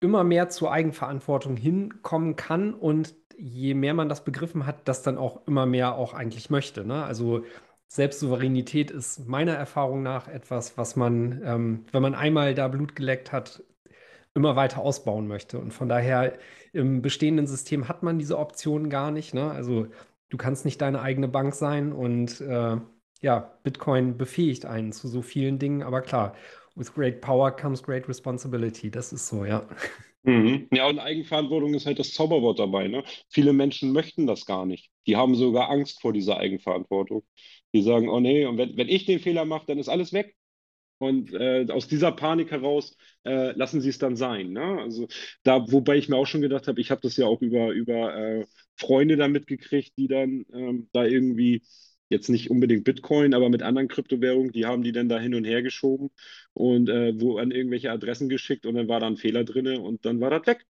immer 0.00 0.24
mehr 0.24 0.48
zur 0.48 0.72
Eigenverantwortung 0.72 1.56
hinkommen 1.56 2.36
kann 2.36 2.74
und 2.74 3.14
je 3.36 3.74
mehr 3.74 3.94
man 3.94 4.08
das 4.08 4.24
begriffen 4.24 4.66
hat, 4.66 4.88
das 4.88 5.02
dann 5.02 5.18
auch 5.18 5.46
immer 5.46 5.66
mehr 5.66 5.94
auch 5.94 6.14
eigentlich 6.14 6.50
möchte. 6.50 6.84
Ne? 6.84 7.04
Also 7.04 7.44
Selbstsouveränität 7.88 8.90
ist 8.90 9.28
meiner 9.28 9.54
Erfahrung 9.54 10.02
nach 10.02 10.28
etwas, 10.28 10.76
was 10.76 10.96
man, 10.96 11.40
ähm, 11.44 11.86
wenn 11.92 12.02
man 12.02 12.14
einmal 12.14 12.54
da 12.54 12.68
Blut 12.68 12.94
geleckt 12.96 13.32
hat, 13.32 13.62
immer 14.34 14.56
weiter 14.56 14.80
ausbauen 14.80 15.26
möchte. 15.26 15.58
Und 15.58 15.72
von 15.72 15.88
daher 15.88 16.38
im 16.72 17.02
bestehenden 17.02 17.46
System 17.46 17.88
hat 17.88 18.02
man 18.02 18.18
diese 18.18 18.38
Option 18.38 18.90
gar 18.90 19.10
nicht. 19.10 19.34
Ne? 19.34 19.50
Also 19.50 19.88
du 20.28 20.36
kannst 20.36 20.64
nicht 20.64 20.80
deine 20.80 21.00
eigene 21.00 21.28
Bank 21.28 21.54
sein 21.54 21.92
und 21.92 22.40
äh, 22.40 22.76
ja, 23.20 23.58
Bitcoin 23.62 24.16
befähigt 24.16 24.64
einen 24.66 24.92
zu 24.92 25.08
so 25.08 25.22
vielen 25.22 25.58
Dingen. 25.58 25.82
Aber 25.82 26.02
klar, 26.02 26.34
with 26.78 26.94
great 26.94 27.20
power 27.20 27.50
comes 27.50 27.82
great 27.82 28.08
responsibility. 28.08 28.90
Das 28.90 29.12
ist 29.12 29.28
so, 29.28 29.44
ja. 29.44 29.66
Mhm. 30.22 30.68
Ja, 30.72 30.88
und 30.88 30.98
Eigenverantwortung 30.98 31.74
ist 31.74 31.86
halt 31.86 31.98
das 31.98 32.12
Zauberwort 32.12 32.58
dabei. 32.58 32.88
Ne? 32.88 33.04
Viele 33.28 33.52
Menschen 33.52 33.92
möchten 33.92 34.26
das 34.26 34.44
gar 34.46 34.66
nicht. 34.66 34.90
Die 35.06 35.16
haben 35.16 35.34
sogar 35.34 35.70
Angst 35.70 36.00
vor 36.00 36.12
dieser 36.12 36.38
Eigenverantwortung. 36.38 37.24
Die 37.74 37.82
sagen, 37.82 38.08
oh 38.08 38.20
nee, 38.20 38.44
und 38.46 38.58
wenn, 38.58 38.76
wenn 38.76 38.88
ich 38.88 39.06
den 39.06 39.20
Fehler 39.20 39.44
mache, 39.44 39.66
dann 39.66 39.78
ist 39.78 39.88
alles 39.88 40.12
weg. 40.12 40.34
Und 40.98 41.32
äh, 41.32 41.66
aus 41.70 41.86
dieser 41.86 42.10
Panik 42.10 42.50
heraus 42.50 42.96
äh, 43.24 43.52
lassen 43.52 43.80
sie 43.80 43.88
es 43.88 43.98
dann 43.98 44.16
sein. 44.16 44.50
Ne? 44.50 44.80
Also 44.80 45.06
da, 45.44 45.70
wobei 45.70 45.96
ich 45.96 46.08
mir 46.08 46.16
auch 46.16 46.26
schon 46.26 46.42
gedacht 46.42 46.66
habe, 46.66 46.80
ich 46.80 46.90
habe 46.90 47.00
das 47.02 47.16
ja 47.16 47.26
auch 47.26 47.40
über, 47.40 47.70
über 47.70 48.16
äh, 48.16 48.46
Freunde 48.76 49.16
da 49.16 49.28
mitgekriegt, 49.28 49.92
die 49.96 50.08
dann 50.08 50.44
ähm, 50.52 50.88
da 50.92 51.04
irgendwie 51.04 51.62
jetzt 52.08 52.28
nicht 52.28 52.50
unbedingt 52.50 52.84
Bitcoin, 52.84 53.34
aber 53.34 53.48
mit 53.48 53.62
anderen 53.62 53.88
Kryptowährungen, 53.88 54.52
die 54.52 54.66
haben 54.66 54.82
die 54.82 54.92
dann 54.92 55.08
da 55.08 55.18
hin 55.18 55.34
und 55.34 55.44
her 55.44 55.62
geschoben 55.62 56.10
und 56.54 56.88
äh, 56.88 57.20
wo 57.20 57.38
an 57.38 57.50
irgendwelche 57.50 57.90
Adressen 57.90 58.28
geschickt 58.28 58.66
und 58.66 58.74
dann 58.74 58.88
war 58.88 59.00
da 59.00 59.06
ein 59.06 59.16
Fehler 59.16 59.44
drin 59.44 59.78
und 59.78 60.04
dann 60.04 60.20
war 60.20 60.30
das 60.30 60.46
weg. 60.46 60.66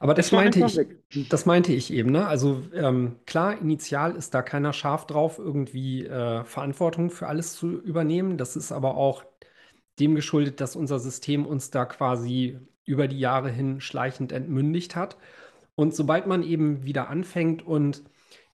Aber 0.00 0.14
das, 0.14 0.30
das 0.30 0.32
meinte 0.32 0.64
ich, 0.64 0.76
weg. 0.76 0.98
das 1.28 1.46
meinte 1.46 1.72
ich 1.72 1.92
eben, 1.92 2.10
ne? 2.10 2.26
Also 2.26 2.62
ähm, 2.74 3.16
klar, 3.26 3.60
initial 3.60 4.16
ist 4.16 4.34
da 4.34 4.42
keiner 4.42 4.72
scharf 4.72 5.06
drauf, 5.06 5.38
irgendwie 5.38 6.04
äh, 6.04 6.44
Verantwortung 6.44 7.10
für 7.10 7.28
alles 7.28 7.54
zu 7.54 7.80
übernehmen. 7.80 8.38
Das 8.38 8.56
ist 8.56 8.72
aber 8.72 8.96
auch 8.96 9.24
dem 10.00 10.14
geschuldet, 10.16 10.60
dass 10.60 10.74
unser 10.74 10.98
System 10.98 11.46
uns 11.46 11.70
da 11.70 11.84
quasi 11.84 12.58
über 12.84 13.06
die 13.06 13.20
Jahre 13.20 13.50
hin 13.50 13.80
schleichend 13.80 14.32
entmündigt 14.32 14.96
hat. 14.96 15.16
Und 15.76 15.94
sobald 15.94 16.26
man 16.26 16.42
eben 16.42 16.84
wieder 16.84 17.08
anfängt 17.08 17.64
und 17.64 18.02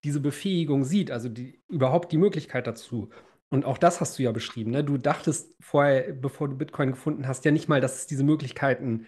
diese 0.04 0.20
Befähigung 0.20 0.84
sieht, 0.84 1.10
also 1.10 1.28
die, 1.28 1.60
überhaupt 1.68 2.12
die 2.12 2.18
Möglichkeit 2.18 2.66
dazu. 2.66 3.10
Und 3.50 3.64
auch 3.64 3.78
das 3.78 4.00
hast 4.00 4.18
du 4.18 4.22
ja 4.22 4.32
beschrieben. 4.32 4.70
Ne? 4.70 4.84
Du 4.84 4.98
dachtest 4.98 5.54
vorher, 5.60 6.12
bevor 6.12 6.48
du 6.48 6.56
Bitcoin 6.56 6.90
gefunden 6.92 7.26
hast, 7.26 7.44
ja 7.44 7.50
nicht 7.50 7.68
mal, 7.68 7.80
dass 7.80 8.00
es 8.00 8.06
diese 8.06 8.24
Möglichkeiten 8.24 9.06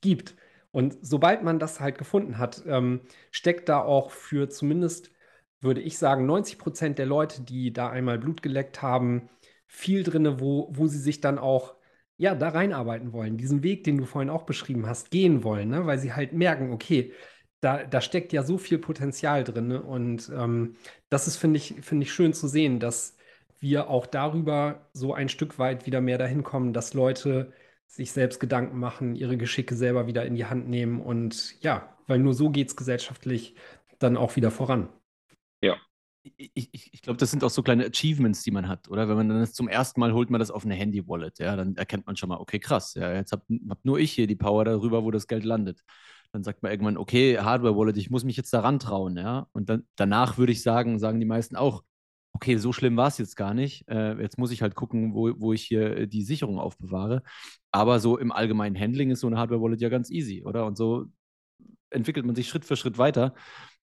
gibt. 0.00 0.34
Und 0.72 0.98
sobald 1.02 1.42
man 1.42 1.58
das 1.58 1.80
halt 1.80 1.96
gefunden 1.96 2.38
hat, 2.38 2.62
ähm, 2.66 3.00
steckt 3.30 3.68
da 3.68 3.80
auch 3.80 4.10
für 4.10 4.48
zumindest, 4.48 5.10
würde 5.60 5.80
ich 5.80 5.98
sagen, 5.98 6.26
90 6.26 6.58
Prozent 6.58 6.98
der 6.98 7.06
Leute, 7.06 7.42
die 7.42 7.72
da 7.72 7.88
einmal 7.90 8.18
Blut 8.18 8.42
geleckt 8.42 8.82
haben, 8.82 9.30
viel 9.66 10.02
drin, 10.02 10.40
wo, 10.40 10.68
wo 10.72 10.86
sie 10.86 10.98
sich 10.98 11.20
dann 11.20 11.38
auch 11.38 11.76
ja, 12.18 12.34
da 12.34 12.48
reinarbeiten 12.48 13.12
wollen, 13.12 13.36
diesen 13.36 13.62
Weg, 13.62 13.84
den 13.84 13.98
du 13.98 14.06
vorhin 14.06 14.30
auch 14.30 14.44
beschrieben 14.44 14.86
hast, 14.86 15.10
gehen 15.10 15.44
wollen, 15.44 15.68
ne? 15.68 15.86
weil 15.86 15.98
sie 15.98 16.14
halt 16.14 16.32
merken, 16.32 16.72
okay, 16.72 17.12
da, 17.60 17.84
da 17.84 18.00
steckt 18.00 18.32
ja 18.32 18.42
so 18.42 18.58
viel 18.58 18.78
Potenzial 18.78 19.44
drin. 19.44 19.68
Ne? 19.68 19.82
Und 19.82 20.30
ähm, 20.34 20.76
das 21.08 21.26
ist, 21.26 21.36
finde 21.36 21.58
ich, 21.58 21.74
finde 21.82 22.04
ich 22.04 22.12
schön 22.12 22.32
zu 22.32 22.48
sehen, 22.48 22.80
dass 22.80 23.16
wir 23.58 23.88
auch 23.88 24.06
darüber 24.06 24.88
so 24.92 25.14
ein 25.14 25.28
Stück 25.28 25.58
weit 25.58 25.86
wieder 25.86 26.00
mehr 26.00 26.18
dahin 26.18 26.42
kommen, 26.42 26.72
dass 26.72 26.94
Leute 26.94 27.52
sich 27.86 28.12
selbst 28.12 28.40
Gedanken 28.40 28.78
machen, 28.78 29.14
ihre 29.14 29.36
Geschicke 29.36 29.74
selber 29.74 30.06
wieder 30.06 30.26
in 30.26 30.34
die 30.34 30.44
Hand 30.44 30.68
nehmen 30.68 31.00
und 31.00 31.60
ja, 31.62 31.96
weil 32.06 32.18
nur 32.18 32.34
so 32.34 32.50
geht 32.50 32.68
es 32.68 32.76
gesellschaftlich 32.76 33.54
dann 33.98 34.16
auch 34.16 34.36
wieder 34.36 34.50
voran. 34.50 34.88
Ja. 35.62 35.76
Ich, 36.22 36.68
ich, 36.72 36.92
ich 36.92 37.02
glaube, 37.02 37.18
das 37.18 37.30
sind 37.30 37.44
auch 37.44 37.50
so 37.50 37.62
kleine 37.62 37.86
Achievements, 37.86 38.42
die 38.42 38.50
man 38.50 38.68
hat, 38.68 38.88
oder? 38.88 39.08
Wenn 39.08 39.16
man 39.16 39.28
dann 39.28 39.46
zum 39.46 39.68
ersten 39.68 40.00
Mal 40.00 40.12
holt 40.12 40.28
man 40.28 40.40
das 40.40 40.50
auf 40.50 40.64
eine 40.64 40.74
Handy-Wallet, 40.74 41.38
ja, 41.38 41.54
dann 41.54 41.76
erkennt 41.76 42.06
man 42.06 42.16
schon 42.16 42.28
mal, 42.28 42.38
okay, 42.38 42.58
krass, 42.58 42.94
ja, 42.94 43.14
jetzt 43.14 43.30
habe 43.30 43.44
hab 43.68 43.84
nur 43.84 43.98
ich 44.00 44.12
hier 44.12 44.26
die 44.26 44.34
Power 44.34 44.64
darüber, 44.64 45.04
wo 45.04 45.12
das 45.12 45.28
Geld 45.28 45.44
landet 45.44 45.82
dann 46.32 46.42
sagt 46.42 46.62
man 46.62 46.72
irgendwann, 46.72 46.96
okay, 46.96 47.38
Hardware-Wallet, 47.38 47.96
ich 47.96 48.10
muss 48.10 48.24
mich 48.24 48.36
jetzt 48.36 48.52
daran 48.52 48.78
trauen, 48.78 49.16
ja. 49.16 49.46
Und 49.52 49.68
dann, 49.68 49.86
danach 49.96 50.38
würde 50.38 50.52
ich 50.52 50.62
sagen, 50.62 50.98
sagen 50.98 51.20
die 51.20 51.26
meisten 51.26 51.56
auch, 51.56 51.82
okay, 52.32 52.56
so 52.58 52.72
schlimm 52.72 52.96
war 52.96 53.08
es 53.08 53.18
jetzt 53.18 53.36
gar 53.36 53.54
nicht. 53.54 53.88
Äh, 53.88 54.20
jetzt 54.20 54.38
muss 54.38 54.50
ich 54.50 54.62
halt 54.62 54.74
gucken, 54.74 55.14
wo, 55.14 55.32
wo 55.38 55.52
ich 55.52 55.62
hier 55.62 55.96
äh, 55.96 56.06
die 56.06 56.22
Sicherung 56.22 56.58
aufbewahre. 56.58 57.22
Aber 57.72 57.98
so 57.98 58.18
im 58.18 58.30
allgemeinen 58.30 58.78
Handling 58.78 59.10
ist 59.10 59.20
so 59.20 59.26
eine 59.26 59.38
Hardware-Wallet 59.38 59.80
ja 59.80 59.88
ganz 59.88 60.10
easy, 60.10 60.44
oder? 60.44 60.66
Und 60.66 60.76
so 60.76 61.06
entwickelt 61.90 62.26
man 62.26 62.34
sich 62.34 62.48
Schritt 62.48 62.64
für 62.64 62.76
Schritt 62.76 62.98
weiter. 62.98 63.34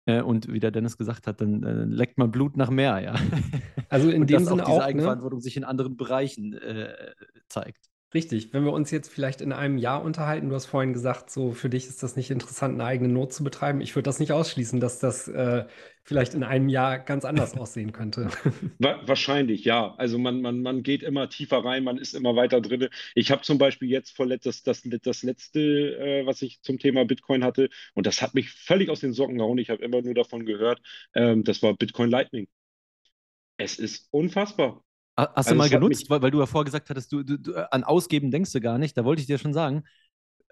Äh, 0.06 0.22
und 0.22 0.52
wie 0.52 0.60
der 0.60 0.72
Dennis 0.72 0.98
gesagt 0.98 1.28
hat, 1.28 1.41
dann 1.41 1.64
äh, 1.64 1.86
leckt 1.86 2.18
man 2.18 2.32
Blut 2.32 2.58
nach 2.58 2.70
mehr, 2.70 3.00
ja. 3.00 3.16
Also 3.89 4.10
in 4.10 4.28
dem 4.28 4.44
Sinne 4.44 4.64
auch 4.64 4.68
diese 4.68 4.80
ne? 4.80 4.84
Eigenverantwortung 4.84 5.39
ne? 5.39 5.44
sich 5.44 5.58
in 5.58 5.64
anderen 5.64 5.98
Bereichen 5.98 6.54
äh, 6.54 7.14
zeigt. 7.48 7.89
Richtig, 8.14 8.53
wenn 8.53 8.64
wir 8.64 8.74
uns 8.74 8.91
jetzt 8.91 9.11
vielleicht 9.11 9.41
in 9.41 9.51
einem 9.51 9.80
Jahr 9.80 10.03
unterhalten, 10.03 10.49
du 10.49 10.55
hast 10.55 10.68
vorhin 10.68 10.93
gesagt, 10.93 11.32
so 11.32 11.51
für 11.53 11.68
dich 11.70 11.88
ist 11.88 12.03
das 12.03 12.16
nicht 12.16 12.30
interessant, 12.30 12.76
eine 12.76 12.86
eigene 12.86 13.11
Not 13.11 13.34
zu 13.34 13.43
betreiben. 13.43 13.82
Ich 13.82 13.95
würde 13.95 14.03
das 14.05 14.20
nicht 14.20 14.32
ausschließen, 14.32 14.80
dass 14.80 14.99
das 14.99 15.28
äh, 15.28 15.66
vielleicht 16.03 16.36
in 16.36 16.43
einem 16.43 16.70
Jahr 16.70 16.99
ganz 16.99 17.26
anders 17.26 17.57
aussehen 17.57 17.91
könnte. 17.91 18.30
Wahrscheinlich, 18.78 19.66
ja. 19.66 19.95
Also 19.95 20.20
man, 20.20 20.41
man, 20.41 20.61
man 20.61 20.84
geht 20.84 21.01
immer 21.01 21.28
tiefer 21.28 21.66
rein, 21.66 21.84
man 21.84 21.97
ist 21.97 22.14
immer 22.14 22.36
weiter 22.36 22.61
drin. 22.61 22.88
Ich 23.16 23.32
habe 23.32 23.41
zum 23.41 23.57
Beispiel 23.57 23.89
jetzt 23.89 24.16
vorletzt 24.16 24.45
das, 24.45 24.61
das, 24.61 24.84
das 25.01 25.24
letzte, 25.24 25.59
äh, 25.97 26.26
was 26.28 26.43
ich 26.43 26.61
zum 26.61 26.78
Thema 26.78 27.05
Bitcoin 27.05 27.43
hatte, 27.43 27.70
und 27.95 28.05
das 28.05 28.22
hat 28.22 28.36
mich 28.36 28.51
völlig 28.51 28.89
aus 28.89 28.99
den 28.99 29.14
Socken 29.14 29.39
gehauen. 29.39 29.57
Ich 29.57 29.72
habe 29.72 29.84
immer 29.84 30.03
nur 30.03 30.14
davon 30.14 30.45
gehört, 30.45 30.82
ähm, 31.16 31.43
das 31.43 31.64
war 31.64 31.74
Bitcoin 31.74 32.11
Lightning. 32.11 32.47
Es 33.57 33.80
ist 33.80 34.07
unfassbar. 34.11 34.84
Hast 35.16 35.38
also 35.38 35.51
du 35.51 35.55
mal 35.57 35.70
genutzt, 35.70 36.09
weil, 36.09 36.22
weil, 36.22 36.32
du 36.32 36.39
ja 36.39 36.45
vorher 36.45 36.66
gesagt 36.66 36.89
hattest, 36.89 37.11
du, 37.11 37.24
du, 37.24 37.38
du, 37.38 37.72
an 37.72 37.84
Ausgeben 37.84 38.32
denkst 38.32 38.51
du 38.51 38.61
gar 38.61 38.78
nicht. 38.78 38.97
Da 38.97 39.05
wollte 39.05 39.22
ich 39.22 39.28
dir 39.28 39.38
schon 39.38 39.53
sagen, 39.53 39.84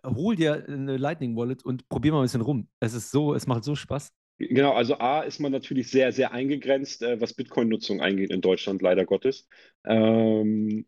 hol 0.04 0.36
dir 0.36 0.66
eine 0.68 0.98
Lightning 0.98 1.36
Wallet 1.36 1.64
und 1.64 1.90
probier 1.90 2.12
mal 2.12 2.20
ein 2.20 2.26
bisschen 2.26 2.42
rum. 2.42 2.68
Es 2.80 2.94
ist 2.94 3.12
so, 3.12 3.34
es 3.34 3.48
macht 3.48 3.64
so 3.64 3.76
Spaß. 3.76 4.14
Genau, 4.38 4.74
also 4.74 4.98
A 4.98 5.22
ist 5.22 5.40
man 5.40 5.52
natürlich 5.52 5.90
sehr, 5.90 6.12
sehr 6.12 6.32
eingegrenzt, 6.32 7.04
äh, 7.04 7.22
was 7.22 7.34
Bitcoin-Nutzung 7.34 8.02
angeht 8.02 8.32
in 8.32 8.42
Deutschland, 8.42 8.82
leider 8.82 9.06
Gottes. 9.06 9.48
Ähm, 9.86 10.86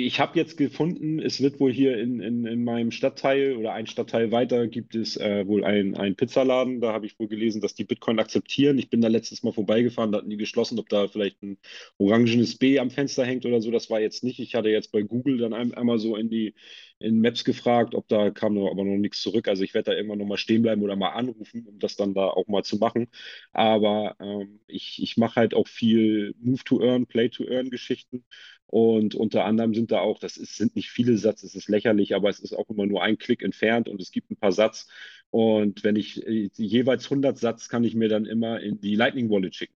ich 0.00 0.20
habe 0.20 0.38
jetzt 0.38 0.56
gefunden, 0.56 1.18
es 1.18 1.40
wird 1.40 1.58
wohl 1.58 1.72
hier 1.72 1.98
in, 1.98 2.20
in, 2.20 2.46
in 2.46 2.62
meinem 2.62 2.92
Stadtteil 2.92 3.56
oder 3.56 3.72
ein 3.72 3.88
Stadtteil 3.88 4.30
weiter 4.30 4.68
gibt 4.68 4.94
es 4.94 5.16
äh, 5.16 5.44
wohl 5.44 5.64
einen 5.64 6.14
Pizzaladen. 6.14 6.80
Da 6.80 6.92
habe 6.92 7.06
ich 7.06 7.18
wohl 7.18 7.26
gelesen, 7.26 7.60
dass 7.60 7.74
die 7.74 7.82
Bitcoin 7.82 8.20
akzeptieren. 8.20 8.78
Ich 8.78 8.90
bin 8.90 9.00
da 9.00 9.08
letztes 9.08 9.42
Mal 9.42 9.52
vorbeigefahren, 9.52 10.12
da 10.12 10.18
hatten 10.18 10.30
die 10.30 10.36
geschlossen, 10.36 10.78
ob 10.78 10.88
da 10.88 11.08
vielleicht 11.08 11.42
ein 11.42 11.58
orangenes 11.96 12.56
B 12.56 12.78
am 12.78 12.92
Fenster 12.92 13.24
hängt 13.24 13.44
oder 13.44 13.60
so. 13.60 13.72
Das 13.72 13.90
war 13.90 13.98
jetzt 14.00 14.22
nicht. 14.22 14.38
Ich 14.38 14.54
hatte 14.54 14.68
jetzt 14.68 14.92
bei 14.92 15.02
Google 15.02 15.38
dann 15.38 15.52
ein, 15.52 15.74
einmal 15.74 15.98
so 15.98 16.14
in 16.14 16.30
die 16.30 16.54
in 17.00 17.20
Maps 17.20 17.44
gefragt, 17.44 17.94
ob 17.94 18.06
da 18.08 18.30
kam 18.30 18.54
noch, 18.54 18.70
aber 18.70 18.84
noch 18.84 18.96
nichts 18.98 19.20
zurück. 19.22 19.48
Also 19.48 19.62
ich 19.64 19.74
werde 19.74 19.90
da 19.90 19.96
irgendwann 19.96 20.18
nochmal 20.18 20.38
stehen 20.38 20.62
bleiben 20.62 20.82
oder 20.82 20.96
mal 20.96 21.10
anrufen, 21.10 21.66
um 21.66 21.78
das 21.80 21.96
dann 21.96 22.14
da 22.14 22.26
auch 22.28 22.46
mal 22.48 22.62
zu 22.64 22.76
machen. 22.78 23.08
Aber 23.52 24.16
ähm, 24.20 24.60
ich, 24.68 25.02
ich 25.02 25.16
mache 25.16 25.36
halt 25.36 25.54
auch 25.54 25.66
viel 25.68 26.34
Move-to-Earn, 26.40 27.06
Play-to-Earn-Geschichten. 27.06 28.24
Und 28.68 29.14
unter 29.14 29.44
anderem 29.44 29.74
sind 29.74 29.90
da 29.92 30.00
auch, 30.00 30.18
das 30.18 30.36
ist, 30.36 30.56
sind 30.56 30.76
nicht 30.76 30.90
viele 30.90 31.16
Satz, 31.16 31.42
es 31.42 31.54
ist 31.54 31.68
lächerlich, 31.68 32.14
aber 32.14 32.28
es 32.28 32.38
ist 32.40 32.52
auch 32.54 32.68
immer 32.70 32.86
nur 32.86 33.02
ein 33.02 33.18
Klick 33.18 33.42
entfernt 33.42 33.88
und 33.88 34.00
es 34.00 34.12
gibt 34.12 34.30
ein 34.30 34.36
paar 34.36 34.52
Satz. 34.52 34.88
Und 35.30 35.84
wenn 35.84 35.96
ich 35.96 36.26
äh, 36.26 36.50
jeweils 36.54 37.04
100 37.06 37.38
Satz 37.38 37.68
kann 37.68 37.84
ich 37.84 37.94
mir 37.94 38.08
dann 38.08 38.26
immer 38.26 38.60
in 38.60 38.80
die 38.80 38.94
Lightning 38.94 39.30
Wallet 39.30 39.54
schicken. 39.54 39.74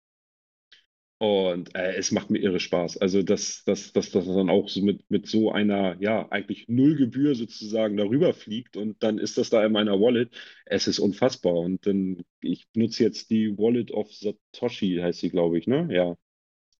Und 1.20 1.76
äh, 1.76 1.94
es 1.98 2.12
macht 2.12 2.32
mir 2.32 2.40
irre 2.40 2.60
Spaß. 2.60 2.98
Also, 2.98 3.22
dass 3.22 3.64
das, 3.64 3.94
das, 3.94 4.10
das 4.12 4.26
dann 4.26 4.50
auch 4.50 4.68
so 4.70 4.82
mit, 4.82 5.08
mit 5.12 5.28
so 5.28 5.52
einer, 5.52 5.96
ja, 6.02 6.28
eigentlich 6.32 6.68
Nullgebühr 6.68 7.36
sozusagen 7.36 7.96
darüber 7.96 8.34
fliegt 8.34 8.76
und 8.76 9.04
dann 9.04 9.20
ist 9.20 9.38
das 9.38 9.52
da 9.52 9.64
in 9.64 9.72
meiner 9.72 10.00
Wallet. 10.02 10.32
Es 10.66 10.88
ist 10.88 10.98
unfassbar. 10.98 11.54
Und 11.54 11.86
dann, 11.86 12.24
ich 12.42 12.66
nutze 12.74 13.04
jetzt 13.04 13.30
die 13.30 13.56
Wallet 13.56 13.92
of 13.92 14.12
Satoshi, 14.12 14.98
heißt 15.00 15.20
sie, 15.20 15.30
glaube 15.30 15.60
ich, 15.60 15.68
ne? 15.68 15.88
Ja. 15.92 16.18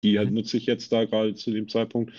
Die 0.04 0.18
halt 0.20 0.32
nutze 0.32 0.58
ich 0.58 0.66
jetzt 0.66 0.92
da 0.92 1.06
gerade 1.06 1.36
zu 1.36 1.52
dem 1.52 1.68
Zeitpunkt. 1.68 2.14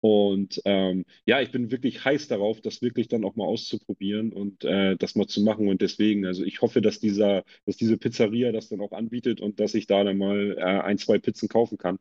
Und 0.00 0.62
ähm, 0.64 1.04
ja, 1.26 1.40
ich 1.42 1.50
bin 1.52 1.70
wirklich 1.70 2.04
heiß 2.04 2.28
darauf, 2.28 2.60
das 2.62 2.80
wirklich 2.80 3.08
dann 3.08 3.24
auch 3.24 3.36
mal 3.36 3.44
auszuprobieren 3.44 4.32
und 4.32 4.64
äh, 4.64 4.96
das 4.96 5.14
mal 5.14 5.26
zu 5.26 5.42
machen. 5.42 5.68
Und 5.68 5.82
deswegen, 5.82 6.24
also 6.26 6.42
ich 6.44 6.62
hoffe, 6.62 6.80
dass 6.80 7.00
dieser, 7.00 7.44
dass 7.66 7.76
diese 7.76 7.98
Pizzeria 7.98 8.50
das 8.52 8.68
dann 8.70 8.80
auch 8.80 8.92
anbietet 8.92 9.40
und 9.42 9.60
dass 9.60 9.74
ich 9.74 9.86
da 9.86 10.02
dann 10.04 10.16
mal 10.18 10.56
äh, 10.58 10.62
ein, 10.62 10.96
zwei 10.98 11.18
Pizzen 11.18 11.48
kaufen 11.48 11.76
kann, 11.76 11.98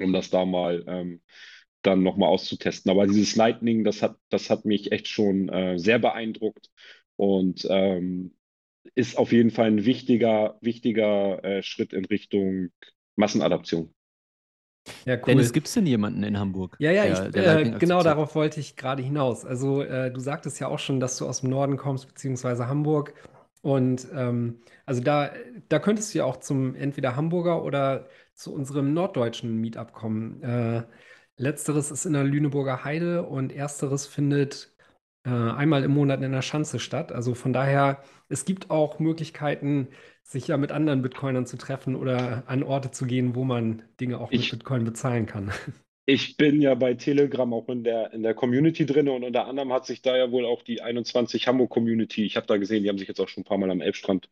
um 0.00 0.12
das 0.12 0.30
da 0.30 0.44
mal 0.44 0.84
ähm, 0.86 1.22
dann 1.82 2.02
nochmal 2.02 2.28
auszutesten. 2.30 2.90
Aber 2.90 3.06
dieses 3.06 3.36
Lightning, 3.36 3.84
das 3.84 4.02
hat, 4.02 4.16
das 4.30 4.50
hat 4.50 4.64
mich 4.64 4.92
echt 4.92 5.08
schon 5.08 5.48
äh, 5.48 5.78
sehr 5.78 5.98
beeindruckt 5.98 6.70
und 7.16 7.66
ähm, 7.70 8.36
ist 8.94 9.18
auf 9.18 9.32
jeden 9.32 9.50
Fall 9.50 9.68
ein 9.68 9.84
wichtiger, 9.86 10.58
wichtiger 10.62 11.44
äh, 11.44 11.62
Schritt 11.62 11.92
in 11.92 12.04
Richtung 12.06 12.70
Massenadaption. 13.16 13.94
Ja, 15.04 15.16
cool. 15.16 15.24
Dennis, 15.26 15.52
gibt 15.52 15.66
es 15.68 15.74
denn 15.74 15.86
jemanden 15.86 16.22
in 16.22 16.38
Hamburg? 16.38 16.76
Ja, 16.80 16.90
ja, 16.90 17.04
der- 17.04 17.26
ich, 17.26 17.32
der 17.32 17.60
äh, 17.60 17.78
genau 17.78 18.02
darauf 18.02 18.34
wollte 18.34 18.60
ich 18.60 18.76
gerade 18.76 19.02
hinaus. 19.02 19.44
Also, 19.44 19.82
äh, 19.82 20.10
du 20.10 20.20
sagtest 20.20 20.60
ja 20.60 20.68
auch 20.68 20.78
schon, 20.78 21.00
dass 21.00 21.16
du 21.18 21.26
aus 21.26 21.40
dem 21.40 21.50
Norden 21.50 21.76
kommst, 21.76 22.08
beziehungsweise 22.08 22.68
Hamburg. 22.68 23.14
Und 23.62 24.08
ähm, 24.14 24.60
also 24.86 25.02
da, 25.02 25.30
da 25.68 25.78
könntest 25.78 26.14
du 26.14 26.18
ja 26.18 26.24
auch 26.24 26.38
zum 26.38 26.74
entweder 26.74 27.14
Hamburger 27.16 27.62
oder 27.62 28.08
zu 28.34 28.54
unserem 28.54 28.94
norddeutschen 28.94 29.56
Meetup 29.60 29.92
kommen. 29.92 30.42
Äh, 30.42 30.84
letzteres 31.36 31.90
ist 31.90 32.06
in 32.06 32.14
der 32.14 32.24
Lüneburger 32.24 32.84
Heide 32.84 33.22
und 33.24 33.52
ersteres 33.52 34.06
findet 34.06 34.74
äh, 35.24 35.30
einmal 35.30 35.84
im 35.84 35.92
Monat 35.92 36.22
in 36.22 36.32
der 36.32 36.42
Schanze 36.42 36.78
statt. 36.78 37.12
Also 37.12 37.34
von 37.34 37.52
daher, 37.52 38.02
es 38.28 38.44
gibt 38.46 38.70
auch 38.70 38.98
Möglichkeiten, 38.98 39.88
sich 40.22 40.46
ja 40.48 40.56
mit 40.56 40.72
anderen 40.72 41.02
Bitcoinern 41.02 41.46
zu 41.46 41.56
treffen 41.56 41.96
oder 41.96 42.44
an 42.46 42.62
Orte 42.62 42.90
zu 42.90 43.06
gehen, 43.06 43.34
wo 43.34 43.44
man 43.44 43.82
Dinge 44.00 44.18
auch 44.18 44.30
mit 44.30 44.40
Ich- 44.40 44.50
Bitcoin 44.50 44.84
bezahlen 44.84 45.26
kann. 45.26 45.50
Ich 46.12 46.36
bin 46.36 46.60
ja 46.60 46.74
bei 46.74 46.94
Telegram 46.94 47.52
auch 47.54 47.68
in 47.68 47.84
der, 47.84 48.12
in 48.12 48.24
der 48.24 48.34
Community 48.34 48.84
drin 48.84 49.08
und 49.08 49.22
unter 49.22 49.46
anderem 49.46 49.72
hat 49.72 49.86
sich 49.86 50.02
da 50.02 50.16
ja 50.16 50.32
wohl 50.32 50.44
auch 50.44 50.62
die 50.64 50.82
21 50.82 51.46
Hamburg 51.46 51.70
Community, 51.70 52.24
ich 52.24 52.36
habe 52.36 52.48
da 52.48 52.56
gesehen, 52.56 52.82
die 52.82 52.88
haben 52.88 52.98
sich 52.98 53.06
jetzt 53.06 53.20
auch 53.20 53.28
schon 53.28 53.42
ein 53.42 53.44
paar 53.44 53.58
Mal 53.58 53.70
am 53.70 53.80
Elbstrand 53.80 54.28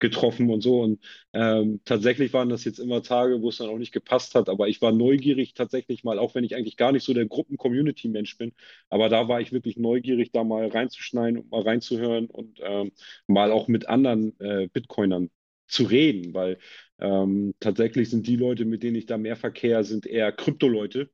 getroffen 0.00 0.50
und 0.50 0.60
so. 0.60 0.80
Und 0.80 0.98
ähm, 1.32 1.82
tatsächlich 1.84 2.32
waren 2.32 2.48
das 2.48 2.64
jetzt 2.64 2.80
immer 2.80 3.04
Tage, 3.04 3.42
wo 3.42 3.48
es 3.50 3.58
dann 3.58 3.68
auch 3.68 3.78
nicht 3.78 3.92
gepasst 3.92 4.34
hat, 4.34 4.48
aber 4.48 4.66
ich 4.66 4.82
war 4.82 4.90
neugierig 4.90 5.54
tatsächlich 5.54 6.02
mal, 6.02 6.18
auch 6.18 6.34
wenn 6.34 6.42
ich 6.42 6.56
eigentlich 6.56 6.76
gar 6.76 6.90
nicht 6.90 7.04
so 7.04 7.14
der 7.14 7.26
Gruppen-Community-Mensch 7.26 8.36
bin, 8.36 8.52
aber 8.88 9.08
da 9.08 9.28
war 9.28 9.40
ich 9.40 9.52
wirklich 9.52 9.76
neugierig, 9.76 10.32
da 10.32 10.42
mal 10.42 10.66
reinzuschneiden 10.66 11.38
und 11.38 11.50
mal 11.52 11.62
reinzuhören 11.62 12.26
und 12.26 12.58
ähm, 12.60 12.90
mal 13.28 13.52
auch 13.52 13.68
mit 13.68 13.88
anderen 13.88 14.34
äh, 14.40 14.66
Bitcoinern 14.66 15.30
zu 15.68 15.84
reden, 15.84 16.34
weil 16.34 16.58
ähm, 16.98 17.54
tatsächlich 17.60 18.10
sind 18.10 18.26
die 18.26 18.34
Leute, 18.34 18.64
mit 18.64 18.82
denen 18.82 18.96
ich 18.96 19.06
da 19.06 19.16
mehr 19.16 19.36
verkehr, 19.36 19.84
sind 19.84 20.06
eher 20.06 20.32
Krypto-Leute 20.32 21.08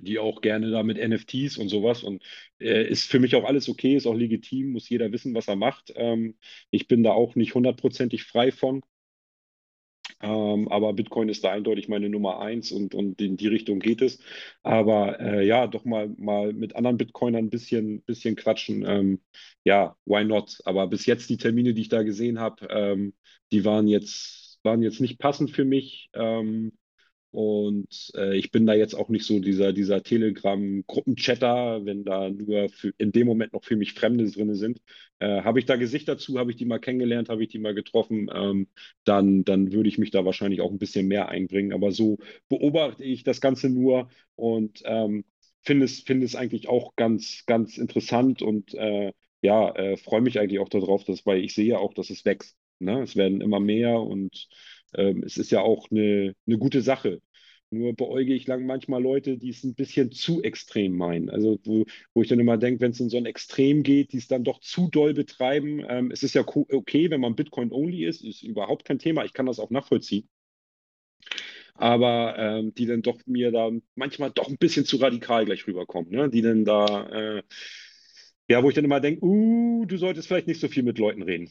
die 0.00 0.18
auch 0.18 0.40
gerne 0.40 0.70
da 0.70 0.82
mit 0.82 0.98
NFTs 0.98 1.56
und 1.58 1.68
sowas. 1.68 2.02
Und 2.02 2.22
äh, 2.60 2.88
ist 2.88 3.10
für 3.10 3.18
mich 3.20 3.34
auch 3.36 3.44
alles 3.44 3.68
okay, 3.68 3.96
ist 3.96 4.06
auch 4.06 4.14
legitim, 4.14 4.72
muss 4.72 4.88
jeder 4.88 5.12
wissen, 5.12 5.34
was 5.34 5.48
er 5.48 5.56
macht. 5.56 5.92
Ähm, 5.96 6.36
ich 6.70 6.88
bin 6.88 7.02
da 7.02 7.12
auch 7.12 7.34
nicht 7.34 7.54
hundertprozentig 7.54 8.24
frei 8.24 8.52
von. 8.52 8.82
Ähm, 10.20 10.68
aber 10.68 10.92
Bitcoin 10.94 11.28
ist 11.28 11.44
da 11.44 11.50
eindeutig 11.52 11.88
meine 11.88 12.08
Nummer 12.08 12.40
eins 12.40 12.72
und, 12.72 12.94
und 12.94 13.20
in 13.20 13.36
die 13.36 13.48
Richtung 13.48 13.80
geht 13.80 14.00
es. 14.02 14.18
Aber 14.62 15.20
äh, 15.20 15.46
ja, 15.46 15.66
doch 15.66 15.84
mal, 15.84 16.08
mal 16.16 16.52
mit 16.52 16.74
anderen 16.76 16.96
Bitcoinern 16.96 17.46
ein 17.46 17.50
bisschen, 17.50 18.02
bisschen 18.02 18.36
quatschen. 18.36 18.84
Ähm, 18.86 19.20
ja, 19.64 19.96
why 20.04 20.24
not? 20.24 20.58
Aber 20.64 20.86
bis 20.86 21.06
jetzt 21.06 21.28
die 21.30 21.36
Termine, 21.36 21.74
die 21.74 21.82
ich 21.82 21.88
da 21.88 22.02
gesehen 22.02 22.38
habe, 22.40 22.66
ähm, 22.70 23.14
die 23.52 23.64
waren 23.64 23.88
jetzt, 23.88 24.58
waren 24.62 24.82
jetzt 24.82 25.00
nicht 25.00 25.18
passend 25.18 25.50
für 25.50 25.64
mich. 25.64 26.08
Ähm, 26.14 26.72
und 27.30 28.12
äh, 28.16 28.36
ich 28.36 28.50
bin 28.50 28.66
da 28.66 28.74
jetzt 28.74 28.94
auch 28.94 29.08
nicht 29.08 29.26
so 29.26 29.40
dieser, 29.40 29.72
dieser 29.72 30.02
Telegram-Gruppenchatter, 30.02 31.84
wenn 31.84 32.04
da 32.04 32.30
nur 32.30 32.68
für, 32.70 32.92
in 32.98 33.12
dem 33.12 33.26
Moment 33.26 33.52
noch 33.52 33.64
für 33.64 33.76
mich 33.76 33.92
Fremde 33.92 34.30
drin 34.30 34.54
sind. 34.54 34.80
Äh, 35.18 35.42
habe 35.42 35.58
ich 35.58 35.66
da 35.66 35.76
Gesicht 35.76 36.08
dazu, 36.08 36.38
habe 36.38 36.50
ich 36.50 36.56
die 36.56 36.64
mal 36.64 36.78
kennengelernt, 36.78 37.28
habe 37.28 37.42
ich 37.42 37.48
die 37.48 37.58
mal 37.58 37.74
getroffen, 37.74 38.30
ähm, 38.34 38.68
dann, 39.04 39.44
dann 39.44 39.72
würde 39.72 39.88
ich 39.88 39.98
mich 39.98 40.10
da 40.10 40.24
wahrscheinlich 40.24 40.60
auch 40.60 40.70
ein 40.70 40.78
bisschen 40.78 41.08
mehr 41.08 41.28
einbringen. 41.28 41.72
Aber 41.72 41.92
so 41.92 42.18
beobachte 42.48 43.04
ich 43.04 43.22
das 43.22 43.40
Ganze 43.40 43.68
nur 43.68 44.08
und 44.34 44.82
ähm, 44.84 45.24
finde 45.62 45.84
es, 45.86 46.00
finde 46.00 46.26
es 46.26 46.36
eigentlich 46.36 46.68
auch 46.68 46.96
ganz, 46.96 47.44
ganz 47.46 47.76
interessant 47.78 48.40
und 48.42 48.74
äh, 48.74 49.12
ja, 49.42 49.74
äh, 49.74 49.96
freue 49.96 50.22
mich 50.22 50.38
eigentlich 50.38 50.60
auch 50.60 50.68
darauf, 50.68 51.04
dass, 51.04 51.26
weil 51.26 51.44
ich 51.44 51.54
sehe 51.54 51.66
ja 51.66 51.78
auch, 51.78 51.94
dass 51.94 52.10
es 52.10 52.24
wächst. 52.24 52.56
Ne? 52.78 53.02
Es 53.02 53.16
werden 53.16 53.40
immer 53.40 53.60
mehr 53.60 54.00
und 54.00 54.48
ähm, 54.96 55.22
es 55.24 55.36
ist 55.36 55.50
ja 55.50 55.60
auch 55.60 55.90
eine, 55.90 56.34
eine 56.46 56.58
gute 56.58 56.82
Sache. 56.82 57.20
Nur 57.70 57.94
beäuge 57.94 58.32
ich 58.32 58.46
lang 58.46 58.64
manchmal 58.64 59.02
Leute, 59.02 59.38
die 59.38 59.50
es 59.50 59.64
ein 59.64 59.74
bisschen 59.74 60.12
zu 60.12 60.42
extrem 60.42 60.96
meinen. 60.96 61.30
Also 61.30 61.58
wo, 61.64 61.84
wo 62.14 62.22
ich 62.22 62.28
dann 62.28 62.38
immer 62.38 62.58
denke, 62.58 62.80
wenn 62.80 62.92
es 62.92 63.00
in 63.00 63.08
so 63.08 63.16
ein 63.16 63.26
Extrem 63.26 63.82
geht, 63.82 64.12
die 64.12 64.18
es 64.18 64.28
dann 64.28 64.44
doch 64.44 64.60
zu 64.60 64.88
doll 64.88 65.14
betreiben. 65.14 65.84
Ähm, 65.88 66.10
es 66.12 66.22
ist 66.22 66.34
ja 66.34 66.44
okay, 66.46 67.10
wenn 67.10 67.20
man 67.20 67.34
Bitcoin-only 67.34 68.04
ist, 68.04 68.22
ist 68.22 68.42
überhaupt 68.42 68.84
kein 68.84 69.00
Thema. 69.00 69.24
Ich 69.24 69.32
kann 69.32 69.46
das 69.46 69.58
auch 69.58 69.70
nachvollziehen. 69.70 70.28
Aber 71.74 72.36
ähm, 72.38 72.74
die 72.74 72.86
dann 72.86 73.02
doch 73.02 73.18
mir 73.26 73.50
da 73.50 73.70
manchmal 73.96 74.30
doch 74.30 74.48
ein 74.48 74.58
bisschen 74.58 74.86
zu 74.86 74.96
radikal 74.98 75.44
gleich 75.44 75.66
rüberkommen. 75.66 76.10
Ne? 76.10 76.30
Die 76.30 76.42
dann 76.42 76.64
da, 76.64 77.08
äh, 77.38 77.42
ja, 78.48 78.62
wo 78.62 78.68
ich 78.68 78.74
dann 78.76 78.84
immer 78.84 79.00
denke, 79.00 79.24
uh, 79.24 79.84
du 79.86 79.96
solltest 79.96 80.28
vielleicht 80.28 80.46
nicht 80.46 80.60
so 80.60 80.68
viel 80.68 80.84
mit 80.84 80.98
Leuten 80.98 81.22
reden. 81.22 81.50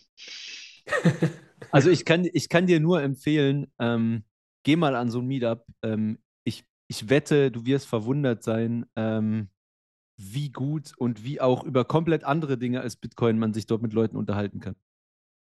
Also 1.76 1.90
ich 1.90 2.06
kann, 2.06 2.26
ich 2.32 2.48
kann 2.48 2.68
dir 2.68 2.80
nur 2.80 3.02
empfehlen, 3.02 3.68
ähm, 3.80 4.24
geh 4.64 4.78
mal 4.78 4.96
an 4.96 5.10
so 5.10 5.20
ein 5.20 5.28
Meetup. 5.28 5.66
Ähm, 5.84 6.20
ich, 6.46 6.64
ich 6.88 7.10
wette, 7.10 7.52
du 7.52 7.66
wirst 7.66 7.86
verwundert 7.86 8.44
sein, 8.44 8.86
ähm, 8.96 9.50
wie 10.16 10.54
gut 10.54 10.94
und 10.98 11.26
wie 11.26 11.42
auch 11.42 11.66
über 11.66 11.84
komplett 11.84 12.24
andere 12.24 12.58
Dinge 12.58 12.80
als 12.80 12.96
Bitcoin 12.96 13.38
man 13.38 13.54
sich 13.54 13.66
dort 13.68 13.82
mit 13.82 13.92
Leuten 13.92 14.16
unterhalten 14.16 14.62
kann. 14.62 14.78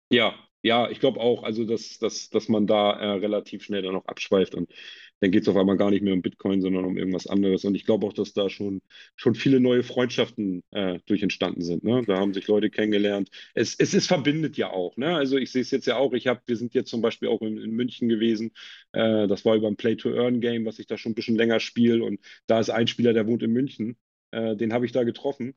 Ja, 0.10 0.34
ja, 0.64 0.90
ich 0.90 1.00
glaube 1.00 1.20
auch, 1.20 1.44
also 1.44 1.66
dass, 1.66 2.00
dass, 2.00 2.32
dass 2.32 2.50
man 2.50 2.66
da 2.66 2.94
äh, 2.94 3.10
relativ 3.20 3.64
schnell 3.64 3.84
dann 3.84 3.96
auch 3.96 4.08
abschweift 4.08 4.56
und 4.56 4.72
dann 5.20 5.32
geht 5.32 5.44
es 5.44 5.48
auf 5.48 5.58
einmal 5.58 5.78
gar 5.78 5.92
nicht 5.92 6.04
mehr 6.04 6.14
um 6.14 6.22
Bitcoin, 6.22 6.62
sondern 6.62 6.86
um 6.86 6.98
irgendwas 6.98 7.28
anderes. 7.28 7.66
Und 7.66 7.76
ich 7.76 7.86
glaube 7.86 8.06
auch, 8.06 8.14
dass 8.14 8.34
da 8.34 8.50
schon, 8.50 8.82
schon 9.16 9.36
viele 9.36 9.60
neue 9.60 9.84
Freundschaften 9.84 10.64
äh, 10.72 11.00
durch 11.06 11.24
entstanden 11.24 11.62
sind. 11.62 11.84
Ne? 11.84 12.04
Da 12.06 12.18
haben 12.18 12.34
sich 12.34 12.48
Leute 12.48 12.70
kennengelernt. 12.70 13.30
Es, 13.54 13.76
es 13.78 13.94
ist 13.94 14.08
verbindet 14.08 14.58
ja 14.58 14.72
auch. 14.72 14.96
Ne? 14.98 15.16
Also 15.16 15.38
ich 15.38 15.52
sehe 15.52 15.62
es 15.62 15.72
jetzt 15.72 15.88
ja 15.88 15.98
auch, 15.98 16.14
ich 16.14 16.28
habe, 16.28 16.42
wir 16.46 16.56
sind 16.56 16.74
jetzt 16.74 16.90
zum 16.90 17.02
Beispiel 17.02 17.30
auch 17.30 17.42
in, 17.42 17.58
in 17.58 17.72
München 17.72 18.10
gewesen. 18.10 18.52
Äh, 18.92 19.28
das 19.28 19.46
war 19.46 19.56
über 19.56 19.68
ein 19.68 19.78
Play-to-Earn-Game, 19.78 20.66
was 20.66 20.80
ich 20.80 20.88
da 20.88 20.98
schon 20.98 21.14
ein 21.14 21.16
bisschen 21.16 21.36
länger 21.36 21.60
spiele. 21.60 22.04
Und 22.04 22.20
da 22.48 22.60
ist 22.60 22.70
ein 22.70 22.88
Spieler, 22.88 23.14
der 23.14 23.28
wohnt 23.28 23.44
in 23.44 23.52
München. 23.52 23.98
Äh, 24.32 24.56
den 24.56 24.74
habe 24.74 24.86
ich 24.86 24.92
da 24.92 25.04
getroffen. 25.04 25.56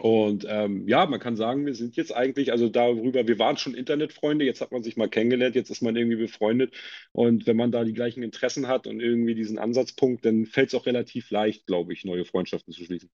Und 0.00 0.46
ähm, 0.48 0.86
ja, 0.86 1.06
man 1.06 1.20
kann 1.20 1.36
sagen, 1.36 1.64
wir 1.64 1.74
sind 1.74 1.96
jetzt 1.96 2.14
eigentlich, 2.14 2.52
also 2.52 2.68
darüber, 2.68 3.26
wir 3.26 3.38
waren 3.38 3.56
schon 3.56 3.74
Internetfreunde, 3.74 4.44
jetzt 4.44 4.60
hat 4.60 4.70
man 4.70 4.82
sich 4.82 4.96
mal 4.96 5.08
kennengelernt, 5.08 5.54
jetzt 5.54 5.70
ist 5.70 5.82
man 5.82 5.96
irgendwie 5.96 6.18
befreundet. 6.18 6.74
Und 7.12 7.46
wenn 7.46 7.56
man 7.56 7.72
da 7.72 7.82
die 7.82 7.94
gleichen 7.94 8.22
Interessen 8.22 8.68
hat 8.68 8.86
und 8.86 9.00
irgendwie 9.00 9.34
diesen 9.34 9.58
Ansatzpunkt, 9.58 10.24
dann 10.26 10.44
fällt 10.44 10.68
es 10.68 10.74
auch 10.74 10.86
relativ 10.86 11.30
leicht, 11.30 11.66
glaube 11.66 11.94
ich, 11.94 12.04
neue 12.04 12.26
Freundschaften 12.26 12.74
zu 12.74 12.84
schließen. 12.84 13.10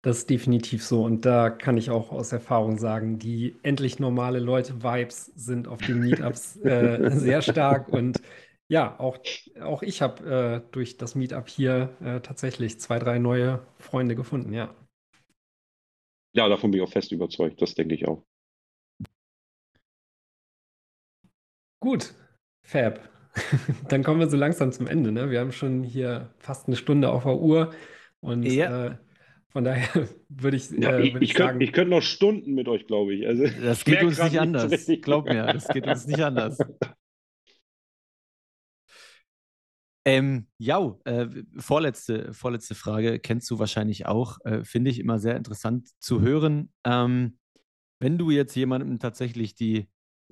Das 0.00 0.18
ist 0.18 0.30
definitiv 0.30 0.82
so. 0.82 1.02
Und 1.02 1.26
da 1.26 1.50
kann 1.50 1.76
ich 1.76 1.90
auch 1.90 2.10
aus 2.10 2.32
Erfahrung 2.32 2.78
sagen, 2.78 3.18
die 3.18 3.56
endlich 3.62 3.98
normale 3.98 4.38
Leute-Vibes 4.38 5.26
sind 5.34 5.68
auf 5.68 5.80
den 5.80 6.00
Meetups 6.00 6.56
äh, 6.64 7.10
sehr 7.12 7.42
stark. 7.42 7.88
Und 7.88 8.22
ja, 8.68 8.98
auch, 8.98 9.18
auch 9.60 9.82
ich 9.82 10.00
habe 10.00 10.62
äh, 10.64 10.72
durch 10.72 10.96
das 10.96 11.14
Meetup 11.14 11.48
hier 11.48 11.96
äh, 12.00 12.20
tatsächlich 12.20 12.80
zwei, 12.80 12.98
drei 12.98 13.18
neue 13.18 13.66
Freunde 13.78 14.14
gefunden, 14.14 14.52
ja. 14.54 14.74
Ja, 16.34 16.48
davon 16.48 16.70
bin 16.70 16.80
ich 16.80 16.86
auch 16.86 16.92
fest 16.92 17.12
überzeugt, 17.12 17.60
das 17.62 17.74
denke 17.74 17.94
ich 17.94 18.06
auch. 18.06 18.24
Gut, 21.80 22.12
Fab. 22.62 23.08
Dann 23.88 24.02
kommen 24.02 24.20
wir 24.20 24.28
so 24.28 24.36
langsam 24.36 24.72
zum 24.72 24.86
Ende. 24.86 25.12
Ne? 25.12 25.30
Wir 25.30 25.40
haben 25.40 25.52
schon 25.52 25.84
hier 25.84 26.30
fast 26.38 26.66
eine 26.66 26.76
Stunde 26.76 27.10
auf 27.10 27.22
der 27.22 27.36
Uhr. 27.36 27.72
Und 28.20 28.44
Ja. 28.44 28.86
äh, 28.88 28.96
von 29.48 29.64
daher 29.64 29.88
würde 30.28 30.56
ich, 30.56 30.70
Ja, 30.70 30.98
äh, 30.98 31.06
ich, 31.06 31.14
würde 31.14 31.24
ich 31.24 31.30
ich 31.30 31.36
könnte 31.36 31.52
sagen, 31.52 31.60
ich 31.60 31.72
könnt 31.72 31.90
noch 31.90 32.02
Stunden 32.02 32.54
mit 32.54 32.68
euch, 32.68 32.86
glaube 32.86 33.14
ich. 33.14 33.26
Also, 33.26 33.46
Das 33.62 33.84
geht 33.84 34.02
uns 34.02 34.22
nicht 34.22 34.38
anders. 34.40 34.86
Glaub 35.02 35.26
mir, 35.26 35.44
das 35.46 35.68
geht 35.68 35.86
uns 35.86 36.06
nicht 36.06 36.22
anders. 36.22 36.58
Ähm, 40.04 40.46
ja, 40.58 40.96
äh, 41.04 41.26
vorletzte, 41.58 42.32
vorletzte 42.32 42.74
Frage 42.74 43.18
kennst 43.18 43.50
du 43.50 43.58
wahrscheinlich 43.58 44.06
auch. 44.06 44.38
Äh, 44.44 44.64
Finde 44.64 44.90
ich 44.90 44.98
immer 45.00 45.18
sehr 45.18 45.36
interessant 45.36 45.90
zu 45.98 46.20
hören. 46.20 46.72
Ähm, 46.84 47.38
wenn 48.00 48.16
du 48.16 48.30
jetzt 48.30 48.54
jemandem 48.54 48.98
tatsächlich 48.98 49.54
die 49.54 49.88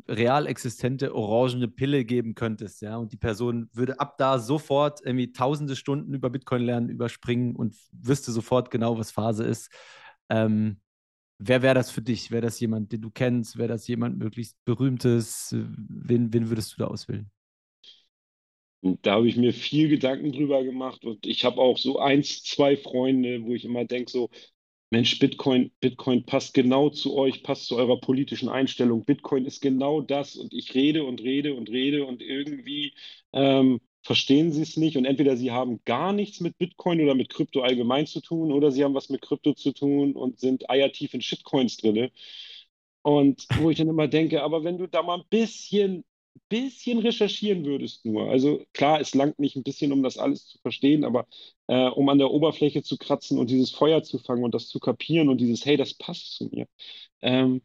real 0.08 0.46
existente 0.46 1.14
orangene 1.14 1.68
Pille 1.68 2.04
geben 2.04 2.34
könntest, 2.34 2.82
ja, 2.82 2.96
und 2.96 3.12
die 3.12 3.16
Person 3.16 3.68
würde 3.72 3.98
ab 3.98 4.18
da 4.18 4.38
sofort 4.38 5.00
irgendwie 5.04 5.32
tausende 5.32 5.74
Stunden 5.74 6.14
über 6.14 6.30
Bitcoin 6.30 6.62
lernen, 6.62 6.88
überspringen 6.88 7.56
und 7.56 7.76
wüsste 7.92 8.32
sofort 8.32 8.70
genau, 8.70 8.98
was 8.98 9.10
Phase 9.10 9.44
ist. 9.44 9.70
Ähm, 10.28 10.80
wer 11.38 11.62
wäre 11.62 11.74
das 11.74 11.90
für 11.90 12.02
dich? 12.02 12.30
Wäre 12.30 12.42
das 12.42 12.60
jemand, 12.60 12.92
den 12.92 13.02
du 13.02 13.10
kennst? 13.10 13.58
Wäre 13.58 13.68
das 13.68 13.86
jemand 13.88 14.18
möglichst 14.18 14.56
berühmtes? 14.64 15.54
Wen, 15.54 16.32
wen 16.32 16.48
würdest 16.50 16.74
du 16.74 16.78
da 16.78 16.86
auswählen? 16.86 17.30
Da 18.82 19.14
habe 19.14 19.28
ich 19.28 19.36
mir 19.36 19.52
viel 19.52 19.88
Gedanken 19.88 20.32
drüber 20.32 20.62
gemacht 20.64 21.04
und 21.04 21.26
ich 21.26 21.44
habe 21.44 21.60
auch 21.60 21.78
so 21.78 21.98
eins, 21.98 22.42
zwei 22.44 22.76
Freunde, 22.76 23.42
wo 23.44 23.54
ich 23.54 23.64
immer 23.64 23.84
denke, 23.84 24.10
so, 24.10 24.30
Mensch, 24.90 25.18
Bitcoin, 25.18 25.72
Bitcoin 25.80 26.24
passt 26.26 26.54
genau 26.54 26.90
zu 26.90 27.16
euch, 27.16 27.42
passt 27.42 27.66
zu 27.66 27.76
eurer 27.76 28.00
politischen 28.00 28.48
Einstellung. 28.48 29.04
Bitcoin 29.04 29.44
ist 29.44 29.60
genau 29.60 30.00
das 30.00 30.36
und 30.36 30.54
ich 30.54 30.74
rede 30.74 31.04
und 31.04 31.20
rede 31.22 31.54
und 31.54 31.68
rede 31.70 32.06
und 32.06 32.22
irgendwie 32.22 32.94
ähm, 33.32 33.80
verstehen 34.02 34.52
sie 34.52 34.62
es 34.62 34.76
nicht 34.76 34.96
und 34.96 35.04
entweder 35.04 35.36
sie 35.36 35.50
haben 35.50 35.80
gar 35.84 36.12
nichts 36.12 36.40
mit 36.40 36.56
Bitcoin 36.58 37.00
oder 37.02 37.16
mit 37.16 37.30
Krypto 37.30 37.62
allgemein 37.62 38.06
zu 38.06 38.20
tun 38.20 38.52
oder 38.52 38.70
sie 38.70 38.84
haben 38.84 38.94
was 38.94 39.08
mit 39.08 39.22
Krypto 39.22 39.54
zu 39.54 39.72
tun 39.72 40.14
und 40.14 40.38
sind 40.38 40.70
eiertief 40.70 41.14
in 41.14 41.22
Shitcoins 41.22 41.76
drinne. 41.78 42.12
Und 43.02 43.46
wo 43.60 43.70
ich 43.70 43.78
dann 43.78 43.88
immer 43.88 44.08
denke, 44.08 44.42
aber 44.42 44.64
wenn 44.64 44.78
du 44.78 44.86
da 44.88 45.02
mal 45.02 45.18
ein 45.20 45.28
bisschen 45.30 46.04
bisschen 46.48 46.98
recherchieren 46.98 47.64
würdest 47.64 48.04
nur, 48.04 48.30
also 48.30 48.64
klar, 48.72 49.00
es 49.00 49.14
langt 49.14 49.38
nicht 49.38 49.56
ein 49.56 49.62
bisschen, 49.62 49.92
um 49.92 50.02
das 50.02 50.18
alles 50.18 50.46
zu 50.48 50.58
verstehen, 50.58 51.04
aber 51.04 51.26
äh, 51.68 51.88
um 51.88 52.08
an 52.08 52.18
der 52.18 52.30
Oberfläche 52.30 52.82
zu 52.82 52.96
kratzen 52.98 53.38
und 53.38 53.50
dieses 53.50 53.70
Feuer 53.70 54.02
zu 54.02 54.18
fangen 54.18 54.44
und 54.44 54.54
das 54.54 54.68
zu 54.68 54.78
kapieren 54.80 55.28
und 55.28 55.38
dieses, 55.40 55.64
hey, 55.66 55.76
das 55.76 55.94
passt 55.94 56.32
zu 56.36 56.46
mir, 56.52 56.66
ähm, 57.22 57.62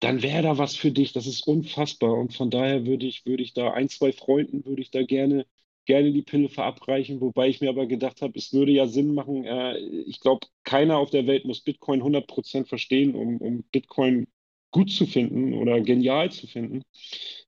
dann 0.00 0.22
wäre 0.22 0.42
da 0.42 0.58
was 0.58 0.76
für 0.76 0.90
dich. 0.92 1.12
Das 1.12 1.26
ist 1.26 1.46
unfassbar. 1.46 2.14
Und 2.14 2.34
von 2.34 2.50
daher 2.50 2.86
würde 2.86 3.06
ich, 3.06 3.26
würde 3.26 3.42
ich 3.42 3.54
da 3.54 3.72
ein, 3.72 3.88
zwei 3.88 4.12
Freunden, 4.12 4.64
würde 4.64 4.82
ich 4.82 4.90
da 4.90 5.02
gerne, 5.02 5.46
gerne 5.86 6.12
die 6.12 6.22
Pille 6.22 6.48
verabreichen, 6.48 7.20
wobei 7.20 7.48
ich 7.48 7.60
mir 7.60 7.70
aber 7.70 7.86
gedacht 7.86 8.22
habe, 8.22 8.38
es 8.38 8.52
würde 8.52 8.72
ja 8.72 8.86
Sinn 8.86 9.14
machen. 9.14 9.44
Äh, 9.44 9.78
ich 9.78 10.20
glaube, 10.20 10.46
keiner 10.64 10.98
auf 10.98 11.10
der 11.10 11.26
Welt 11.26 11.44
muss 11.44 11.60
Bitcoin 11.62 12.02
100% 12.02 12.66
verstehen, 12.66 13.14
um, 13.14 13.38
um 13.38 13.62
Bitcoin 13.72 14.26
gut 14.70 14.90
zu 14.90 15.06
finden 15.06 15.54
oder 15.54 15.80
genial 15.80 16.30
zu 16.30 16.46
finden. 16.46 16.82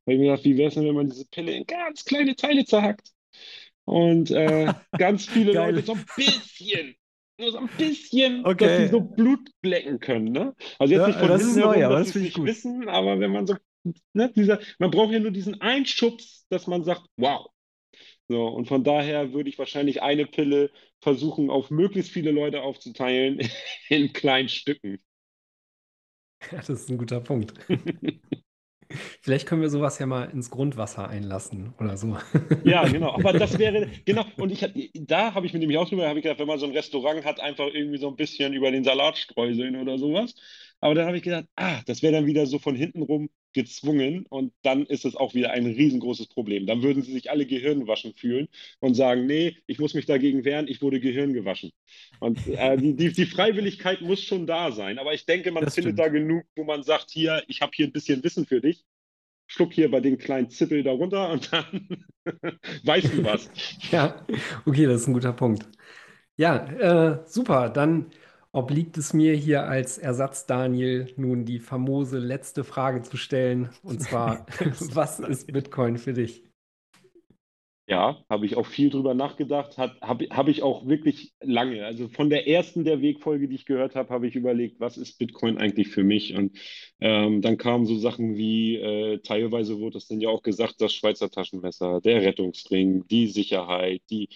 Weil 0.04 0.14
ich 0.14 0.20
mir 0.20 0.30
gedacht, 0.30 0.44
wie 0.44 0.56
wäre 0.56 0.68
es 0.68 0.74
denn, 0.74 0.84
wenn 0.84 0.94
man 0.94 1.08
diese 1.08 1.26
Pille 1.26 1.52
in 1.52 1.64
ganz 1.64 2.04
kleine 2.04 2.34
Teile 2.36 2.64
zerhackt? 2.64 3.10
Und 3.84 4.30
äh, 4.30 4.72
ganz 4.98 5.26
viele 5.26 5.52
Leute 5.52 5.82
so 5.82 5.92
ein 5.92 6.04
bisschen, 6.16 6.94
nur 7.38 7.52
so 7.52 7.58
ein 7.58 7.70
bisschen, 7.76 8.44
okay. 8.44 8.66
dass 8.66 8.78
sie 8.78 8.88
so 8.88 9.00
Blut 9.00 9.50
lecken 9.62 10.00
können. 10.00 10.32
Ne? 10.32 10.54
Also 10.78 10.94
jetzt 10.94 11.02
ja, 11.02 11.06
nicht 11.08 11.18
von 11.18 11.28
das 11.28 11.42
ist 11.42 11.56
herum, 11.56 11.72
neu, 11.72 11.84
aber 11.84 11.98
das 11.98 12.12
finde 12.12 12.28
ich 12.28 12.34
gut. 12.34 12.46
wissen, 12.46 12.88
aber 12.88 13.20
wenn 13.20 13.32
man 13.32 13.46
so, 13.46 13.56
ne, 14.12 14.32
dieser, 14.34 14.60
man 14.78 14.90
braucht 14.90 15.12
ja 15.12 15.20
nur 15.20 15.30
diesen 15.30 15.60
Einschubs, 15.60 16.46
dass 16.48 16.66
man 16.66 16.84
sagt, 16.84 17.02
wow. 17.16 17.48
So, 18.28 18.46
und 18.46 18.66
von 18.66 18.84
daher 18.84 19.32
würde 19.32 19.50
ich 19.50 19.58
wahrscheinlich 19.58 20.02
eine 20.02 20.26
Pille 20.26 20.70
versuchen, 21.00 21.50
auf 21.50 21.70
möglichst 21.70 22.12
viele 22.12 22.30
Leute 22.30 22.62
aufzuteilen 22.62 23.40
in 23.88 24.12
kleinen 24.12 24.48
Stücken. 24.48 25.00
Ja, 26.50 26.58
das 26.66 26.68
ist 26.68 26.90
ein 26.90 26.98
guter 26.98 27.20
Punkt. 27.20 27.54
Vielleicht 29.22 29.46
können 29.46 29.62
wir 29.62 29.70
sowas 29.70 29.98
ja 29.98 30.06
mal 30.06 30.24
ins 30.24 30.50
Grundwasser 30.50 31.08
einlassen 31.08 31.72
oder 31.80 31.96
so. 31.96 32.18
Ja, 32.64 32.86
genau. 32.86 33.14
Aber 33.14 33.32
das 33.32 33.58
wäre, 33.58 33.88
genau. 34.04 34.24
Und 34.36 34.50
ich, 34.52 34.92
da 35.06 35.32
habe 35.34 35.46
ich 35.46 35.52
mir 35.54 35.60
nämlich 35.60 35.78
auch 35.78 35.88
drüber, 35.88 36.08
habe 36.08 36.18
ich 36.18 36.24
gedacht, 36.24 36.38
wenn 36.40 36.46
man 36.46 36.58
so 36.58 36.66
ein 36.66 36.72
Restaurant 36.72 37.24
hat, 37.24 37.40
einfach 37.40 37.66
irgendwie 37.72 37.98
so 37.98 38.08
ein 38.08 38.16
bisschen 38.16 38.52
über 38.52 38.70
den 38.70 38.84
Salat 38.84 39.16
streuseln 39.16 39.76
oder 39.76 39.98
sowas. 39.98 40.34
Aber 40.80 40.94
dann 40.94 41.06
habe 41.06 41.16
ich 41.16 41.22
gedacht, 41.22 41.46
ah, 41.56 41.80
das 41.86 42.02
wäre 42.02 42.12
dann 42.12 42.26
wieder 42.26 42.46
so 42.46 42.58
von 42.58 42.74
hinten 42.74 43.02
rum 43.02 43.30
gezwungen 43.52 44.26
und 44.28 44.52
dann 44.62 44.86
ist 44.86 45.04
es 45.04 45.16
auch 45.16 45.34
wieder 45.34 45.50
ein 45.50 45.66
riesengroßes 45.66 46.28
Problem. 46.28 46.66
Dann 46.66 46.82
würden 46.82 47.02
sie 47.02 47.12
sich 47.12 47.30
alle 47.30 47.46
Gehirnwaschen 47.46 48.14
fühlen 48.14 48.48
und 48.80 48.94
sagen, 48.94 49.26
nee, 49.26 49.56
ich 49.66 49.78
muss 49.78 49.94
mich 49.94 50.06
dagegen 50.06 50.44
wehren, 50.44 50.68
ich 50.68 50.82
wurde 50.82 51.00
Gehirn 51.00 51.32
gewaschen. 51.32 51.72
Und 52.20 52.46
äh, 52.48 52.76
die, 52.76 52.94
die, 52.94 53.12
die, 53.12 53.26
Freiwilligkeit 53.26 54.00
muss 54.00 54.22
schon 54.22 54.46
da 54.46 54.72
sein. 54.72 54.98
Aber 54.98 55.14
ich 55.14 55.26
denke, 55.26 55.50
man 55.52 55.64
das 55.64 55.74
findet 55.74 55.94
stimmt. 55.94 56.00
da 56.00 56.08
genug, 56.08 56.44
wo 56.56 56.64
man 56.64 56.82
sagt, 56.82 57.10
hier, 57.10 57.42
ich 57.48 57.60
habe 57.60 57.72
hier 57.74 57.86
ein 57.86 57.92
bisschen 57.92 58.22
Wissen 58.24 58.46
für 58.46 58.60
dich. 58.60 58.84
Schluck 59.46 59.72
hier 59.74 59.90
bei 59.90 60.00
den 60.00 60.16
kleinen 60.16 60.48
Zippel 60.48 60.82
darunter 60.82 61.30
und 61.30 61.52
dann 61.52 62.04
weißt 62.84 63.12
du 63.12 63.24
was. 63.24 63.50
ja, 63.90 64.24
okay, 64.64 64.86
das 64.86 65.02
ist 65.02 65.08
ein 65.08 65.14
guter 65.14 65.32
Punkt. 65.32 65.68
Ja, 66.36 66.64
äh, 66.66 67.22
super. 67.26 67.68
Dann 67.68 68.10
obliegt 68.52 68.98
es 68.98 69.14
mir 69.14 69.34
hier 69.34 69.64
als 69.64 69.98
Ersatz 69.98 70.46
Daniel 70.46 71.12
nun 71.16 71.44
die 71.44 71.58
famose 71.58 72.18
letzte 72.18 72.64
Frage 72.64 73.02
zu 73.02 73.16
stellen. 73.16 73.70
Und 73.82 74.00
zwar, 74.02 74.46
was 74.94 75.20
ist 75.20 75.52
Bitcoin 75.52 75.96
für 75.96 76.12
dich? 76.12 76.44
Ja, 77.88 78.24
habe 78.30 78.46
ich 78.46 78.56
auch 78.56 78.66
viel 78.66 78.90
drüber 78.90 79.12
nachgedacht, 79.12 79.76
habe 79.76 80.28
hab 80.30 80.48
ich 80.48 80.62
auch 80.62 80.86
wirklich 80.86 81.32
lange. 81.42 81.84
Also 81.84 82.08
von 82.08 82.30
der 82.30 82.46
ersten 82.46 82.84
der 82.84 83.02
Wegfolge, 83.02 83.48
die 83.48 83.56
ich 83.56 83.66
gehört 83.66 83.96
habe, 83.96 84.08
habe 84.08 84.28
ich 84.28 84.36
überlegt, 84.36 84.78
was 84.78 84.96
ist 84.96 85.18
Bitcoin 85.18 85.58
eigentlich 85.58 85.88
für 85.88 86.04
mich? 86.04 86.34
Und 86.34 86.56
ähm, 87.00 87.42
dann 87.42 87.58
kamen 87.58 87.84
so 87.84 87.98
Sachen 87.98 88.36
wie, 88.36 88.76
äh, 88.76 89.18
teilweise 89.18 89.78
wurde 89.80 89.94
das 89.94 90.06
dann 90.06 90.20
ja 90.20 90.28
auch 90.28 90.42
gesagt, 90.42 90.76
das 90.80 90.94
Schweizer 90.94 91.28
Taschenmesser, 91.28 92.00
der 92.00 92.22
Rettungsring, 92.22 93.06
die 93.08 93.26
Sicherheit, 93.26 94.00
die, 94.10 94.28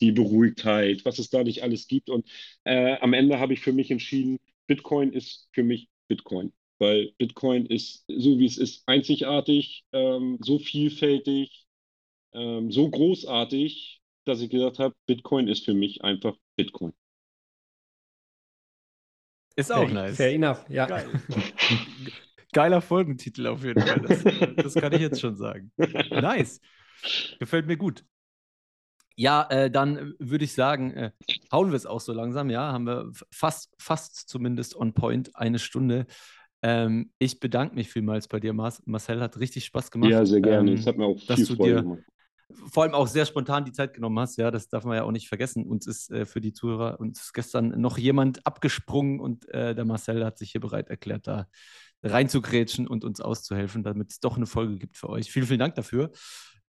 die 0.00 0.12
Beruhigtheit, 0.12 1.04
was 1.04 1.18
es 1.18 1.30
da 1.30 1.42
nicht 1.42 1.62
alles 1.62 1.86
gibt. 1.86 2.10
Und 2.10 2.28
äh, 2.64 2.96
am 3.00 3.12
Ende 3.12 3.38
habe 3.38 3.54
ich 3.54 3.60
für 3.60 3.72
mich 3.72 3.90
entschieden, 3.90 4.38
Bitcoin 4.66 5.12
ist 5.12 5.48
für 5.52 5.62
mich 5.62 5.88
Bitcoin. 6.08 6.52
Weil 6.78 7.12
Bitcoin 7.18 7.66
ist, 7.66 8.04
so 8.08 8.38
wie 8.38 8.46
es 8.46 8.58
ist, 8.58 8.82
einzigartig, 8.86 9.84
ähm, 9.92 10.38
so 10.42 10.58
vielfältig, 10.58 11.66
ähm, 12.32 12.70
so 12.70 12.90
großartig, 12.90 14.02
dass 14.24 14.40
ich 14.40 14.50
gesagt 14.50 14.78
habe, 14.78 14.94
Bitcoin 15.06 15.48
ist 15.48 15.64
für 15.64 15.74
mich 15.74 16.02
einfach 16.02 16.36
Bitcoin. 16.56 16.92
Ist 19.56 19.72
auch 19.72 19.84
fair, 19.84 19.94
nice. 19.94 20.16
Fair 20.16 20.32
enough, 20.34 20.64
ja. 20.68 20.86
Geil. 20.86 21.08
Geiler 22.52 22.80
Folgentitel 22.80 23.46
auf 23.46 23.64
jeden 23.64 23.80
Fall. 23.80 24.00
Das, 24.00 24.24
das, 24.56 24.74
kann 24.74 24.92
ich 24.92 25.00
jetzt 25.00 25.20
schon 25.20 25.36
sagen. 25.36 25.72
Nice. 25.76 26.60
Gefällt 27.38 27.66
mir 27.66 27.76
gut. 27.76 28.04
Ja, 29.16 29.46
äh, 29.50 29.70
dann 29.70 30.14
würde 30.18 30.44
ich 30.44 30.54
sagen, 30.54 30.92
äh, 30.92 31.10
hauen 31.52 31.70
wir 31.70 31.76
es 31.76 31.86
auch 31.86 32.00
so 32.00 32.12
langsam. 32.12 32.50
Ja, 32.50 32.72
haben 32.72 32.86
wir 32.86 33.10
fast, 33.30 33.74
fast 33.78 34.28
zumindest 34.28 34.74
on 34.76 34.92
point 34.92 35.36
eine 35.36 35.58
Stunde. 35.58 36.06
Ähm, 36.62 37.12
ich 37.18 37.40
bedanke 37.40 37.74
mich 37.74 37.90
vielmals 37.90 38.26
bei 38.26 38.40
dir, 38.40 38.52
Marcel. 38.52 39.20
Hat 39.20 39.38
richtig 39.38 39.66
Spaß 39.66 39.90
gemacht. 39.90 40.10
Ja, 40.10 40.24
sehr 40.24 40.40
gerne. 40.40 40.70
Ähm, 40.70 40.76
es 40.76 40.86
hat 40.86 40.96
mir 40.96 41.06
auch 41.06 41.18
viel 41.18 41.46
Freude 41.46 41.82
gemacht 41.82 42.04
vor 42.70 42.82
allem 42.82 42.94
auch 42.94 43.06
sehr 43.06 43.26
spontan 43.26 43.64
die 43.64 43.72
Zeit 43.72 43.94
genommen 43.94 44.18
hast. 44.18 44.36
Ja, 44.36 44.50
das 44.50 44.68
darf 44.68 44.84
man 44.84 44.96
ja 44.96 45.04
auch 45.04 45.10
nicht 45.10 45.28
vergessen. 45.28 45.66
Uns 45.66 45.86
ist 45.86 46.10
äh, 46.10 46.24
für 46.26 46.40
die 46.40 46.52
Zuhörer, 46.52 47.00
uns 47.00 47.20
ist 47.20 47.32
gestern 47.32 47.80
noch 47.80 47.98
jemand 47.98 48.46
abgesprungen 48.46 49.20
und 49.20 49.48
äh, 49.48 49.74
der 49.74 49.84
Marcel 49.84 50.24
hat 50.24 50.38
sich 50.38 50.52
hier 50.52 50.60
bereit 50.60 50.88
erklärt, 50.88 51.26
da 51.26 51.48
reinzugrätschen 52.02 52.86
und 52.86 53.04
uns 53.04 53.20
auszuhelfen, 53.20 53.82
damit 53.82 54.12
es 54.12 54.20
doch 54.20 54.36
eine 54.36 54.46
Folge 54.46 54.76
gibt 54.76 54.96
für 54.96 55.08
euch. 55.08 55.30
Vielen, 55.30 55.46
vielen 55.46 55.60
Dank 55.60 55.74
dafür. 55.74 56.10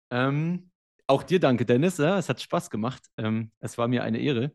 Ähm, 0.10 0.72
auch 1.12 1.24
dir 1.24 1.39
danke, 1.39 1.66
Dennis. 1.66 1.97
Ja, 1.97 2.18
es 2.18 2.30
hat 2.30 2.41
Spaß 2.41 2.70
gemacht. 2.70 3.03
Ähm, 3.18 3.51
es 3.59 3.78
war 3.78 3.88
mir 3.88 4.03
eine 4.03 4.20
Ehre. 4.20 4.53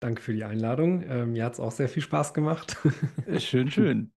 Danke 0.00 0.22
für 0.22 0.32
die 0.32 0.42
Einladung. 0.42 1.04
Ähm, 1.06 1.32
mir 1.32 1.44
hat 1.44 1.52
es 1.52 1.60
auch 1.60 1.70
sehr 1.70 1.88
viel 1.88 2.02
Spaß 2.02 2.34
gemacht. 2.34 2.78
schön, 3.38 3.70
schön. 3.70 4.12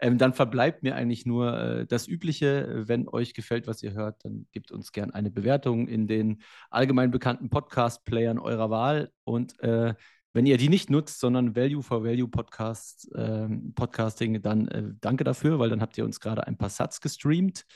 Ähm, 0.00 0.16
dann 0.16 0.32
verbleibt 0.32 0.82
mir 0.82 0.94
eigentlich 0.94 1.26
nur 1.26 1.58
äh, 1.58 1.86
das 1.86 2.08
Übliche. 2.08 2.84
Wenn 2.88 3.08
euch 3.08 3.34
gefällt, 3.34 3.66
was 3.66 3.82
ihr 3.82 3.92
hört, 3.92 4.24
dann 4.24 4.46
gebt 4.52 4.72
uns 4.72 4.90
gerne 4.90 5.14
eine 5.14 5.30
Bewertung 5.30 5.86
in 5.86 6.06
den 6.06 6.42
allgemein 6.70 7.10
bekannten 7.10 7.50
Podcast-Playern 7.50 8.38
eurer 8.38 8.70
Wahl. 8.70 9.10
Und 9.24 9.60
äh, 9.60 9.94
wenn 10.32 10.46
ihr 10.46 10.56
die 10.56 10.70
nicht 10.70 10.88
nutzt, 10.88 11.20
sondern 11.20 11.56
Value 11.56 11.82
for 11.82 12.04
Value 12.04 12.28
Podcast, 12.28 13.12
äh, 13.14 13.48
Podcasting, 13.74 14.40
dann 14.40 14.68
äh, 14.68 14.82
danke 15.00 15.24
dafür, 15.24 15.58
weil 15.58 15.68
dann 15.68 15.82
habt 15.82 15.98
ihr 15.98 16.04
uns 16.04 16.20
gerade 16.20 16.46
ein 16.46 16.56
paar 16.56 16.70
Satz 16.70 17.00
gestreamt. 17.00 17.66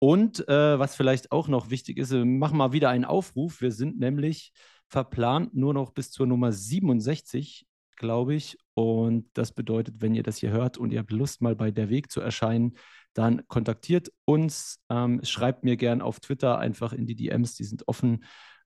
Und 0.00 0.48
äh, 0.48 0.78
was 0.78 0.96
vielleicht 0.96 1.30
auch 1.30 1.46
noch 1.46 1.70
wichtig 1.70 1.98
ist, 1.98 2.10
wir 2.10 2.24
machen 2.24 2.58
mal 2.58 2.72
wieder 2.72 2.88
einen 2.88 3.04
Aufruf. 3.04 3.60
Wir 3.60 3.70
sind 3.70 4.00
nämlich 4.00 4.52
verplant 4.88 5.54
nur 5.54 5.74
noch 5.74 5.92
bis 5.92 6.10
zur 6.10 6.26
Nummer 6.26 6.50
67 6.50 7.66
glaube 8.00 8.34
ich. 8.34 8.58
Und 8.74 9.28
das 9.34 9.52
bedeutet, 9.52 10.00
wenn 10.00 10.14
ihr 10.14 10.22
das 10.24 10.38
hier 10.38 10.50
hört 10.50 10.78
und 10.78 10.90
ihr 10.92 10.98
habt 10.98 11.12
Lust, 11.12 11.42
mal 11.42 11.54
bei 11.54 11.70
der 11.70 11.90
Weg 11.90 12.10
zu 12.10 12.20
erscheinen, 12.20 12.76
dann 13.12 13.46
kontaktiert 13.46 14.10
uns, 14.24 14.80
ähm, 14.88 15.20
schreibt 15.22 15.64
mir 15.64 15.76
gern 15.76 16.00
auf 16.00 16.18
Twitter 16.18 16.58
einfach 16.58 16.92
in 16.92 17.06
die 17.06 17.14
DMs, 17.14 17.54
die 17.54 17.64
sind 17.64 17.86
offen, 17.86 18.24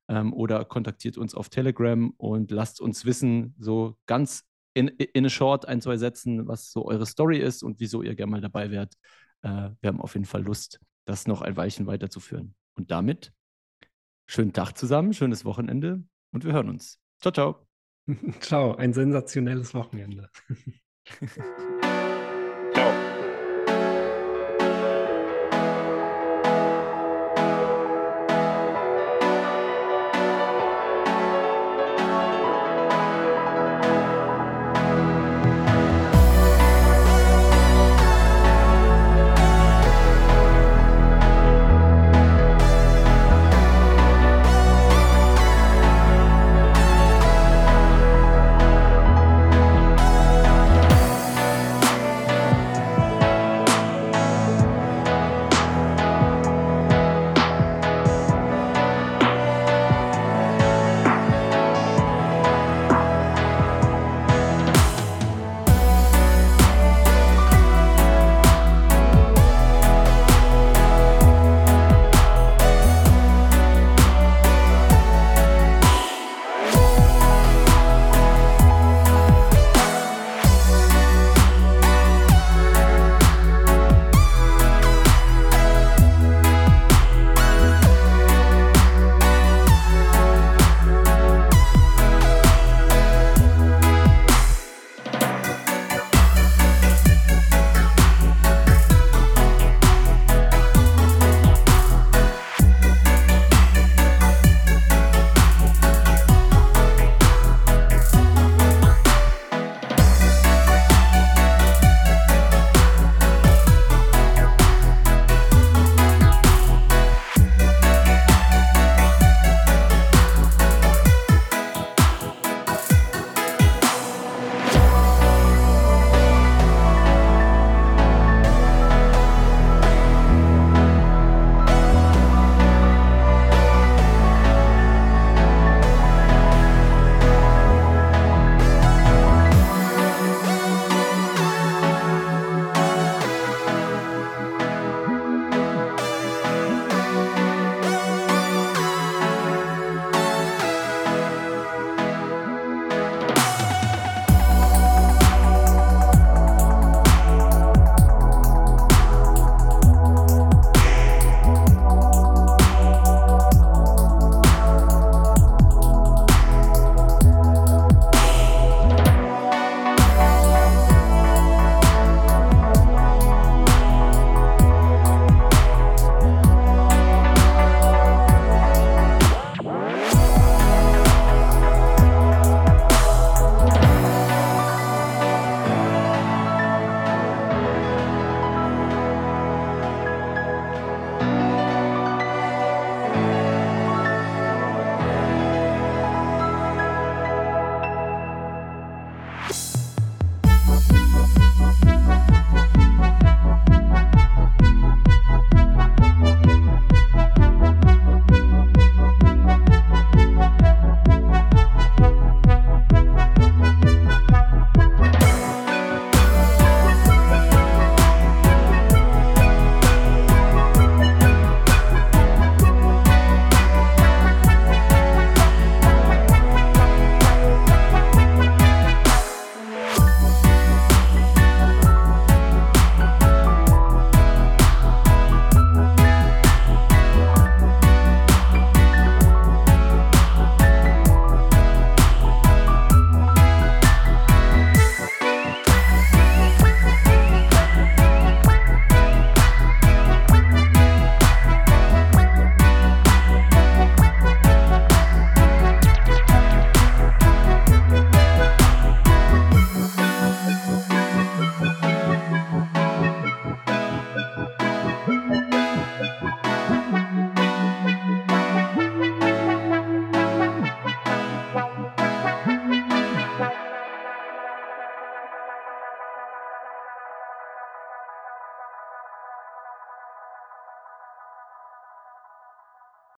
ähm, 0.09 0.32
oder 0.32 0.64
kontaktiert 0.64 1.18
uns 1.18 1.35
auf 1.35 1.49
Telegram 1.49 2.11
und 2.16 2.51
lasst 2.51 2.80
uns 2.80 3.05
wissen, 3.05 3.55
so 3.59 3.97
ganz 4.07 4.45
in, 4.74 4.89
in 4.89 5.26
a 5.26 5.30
short, 5.30 5.66
ein, 5.66 5.80
zwei 5.80 5.97
Sätzen, 5.97 6.47
was 6.47 6.70
so 6.70 6.87
eure 6.87 7.07
Story 7.07 7.39
ist 7.39 7.62
und 7.62 7.80
wieso 7.80 8.03
ihr 8.03 8.14
gerne 8.14 8.30
mal 8.30 8.41
dabei 8.41 8.70
wärt. 8.70 8.95
Äh, 9.43 9.70
wir 9.80 9.89
haben 9.89 10.01
auf 10.01 10.14
jeden 10.14 10.26
Fall 10.26 10.43
Lust, 10.43 10.78
das 11.05 11.27
noch 11.27 11.43
ein 11.43 11.57
Weilchen 11.57 11.87
weiterzuführen. 11.87 12.55
Und 12.75 12.91
damit 12.91 13.33
schönen 14.27 14.53
Tag 14.53 14.73
zusammen, 14.73 15.13
schönes 15.13 15.45
Wochenende 15.45 16.03
und 16.33 16.45
wir 16.45 16.53
hören 16.53 16.69
uns. 16.69 17.01
Ciao, 17.21 17.33
ciao. 17.33 17.67
Ciao, 18.41 18.75
ein 18.77 18.93
sensationelles 18.93 19.75
Wochenende. 19.75 20.31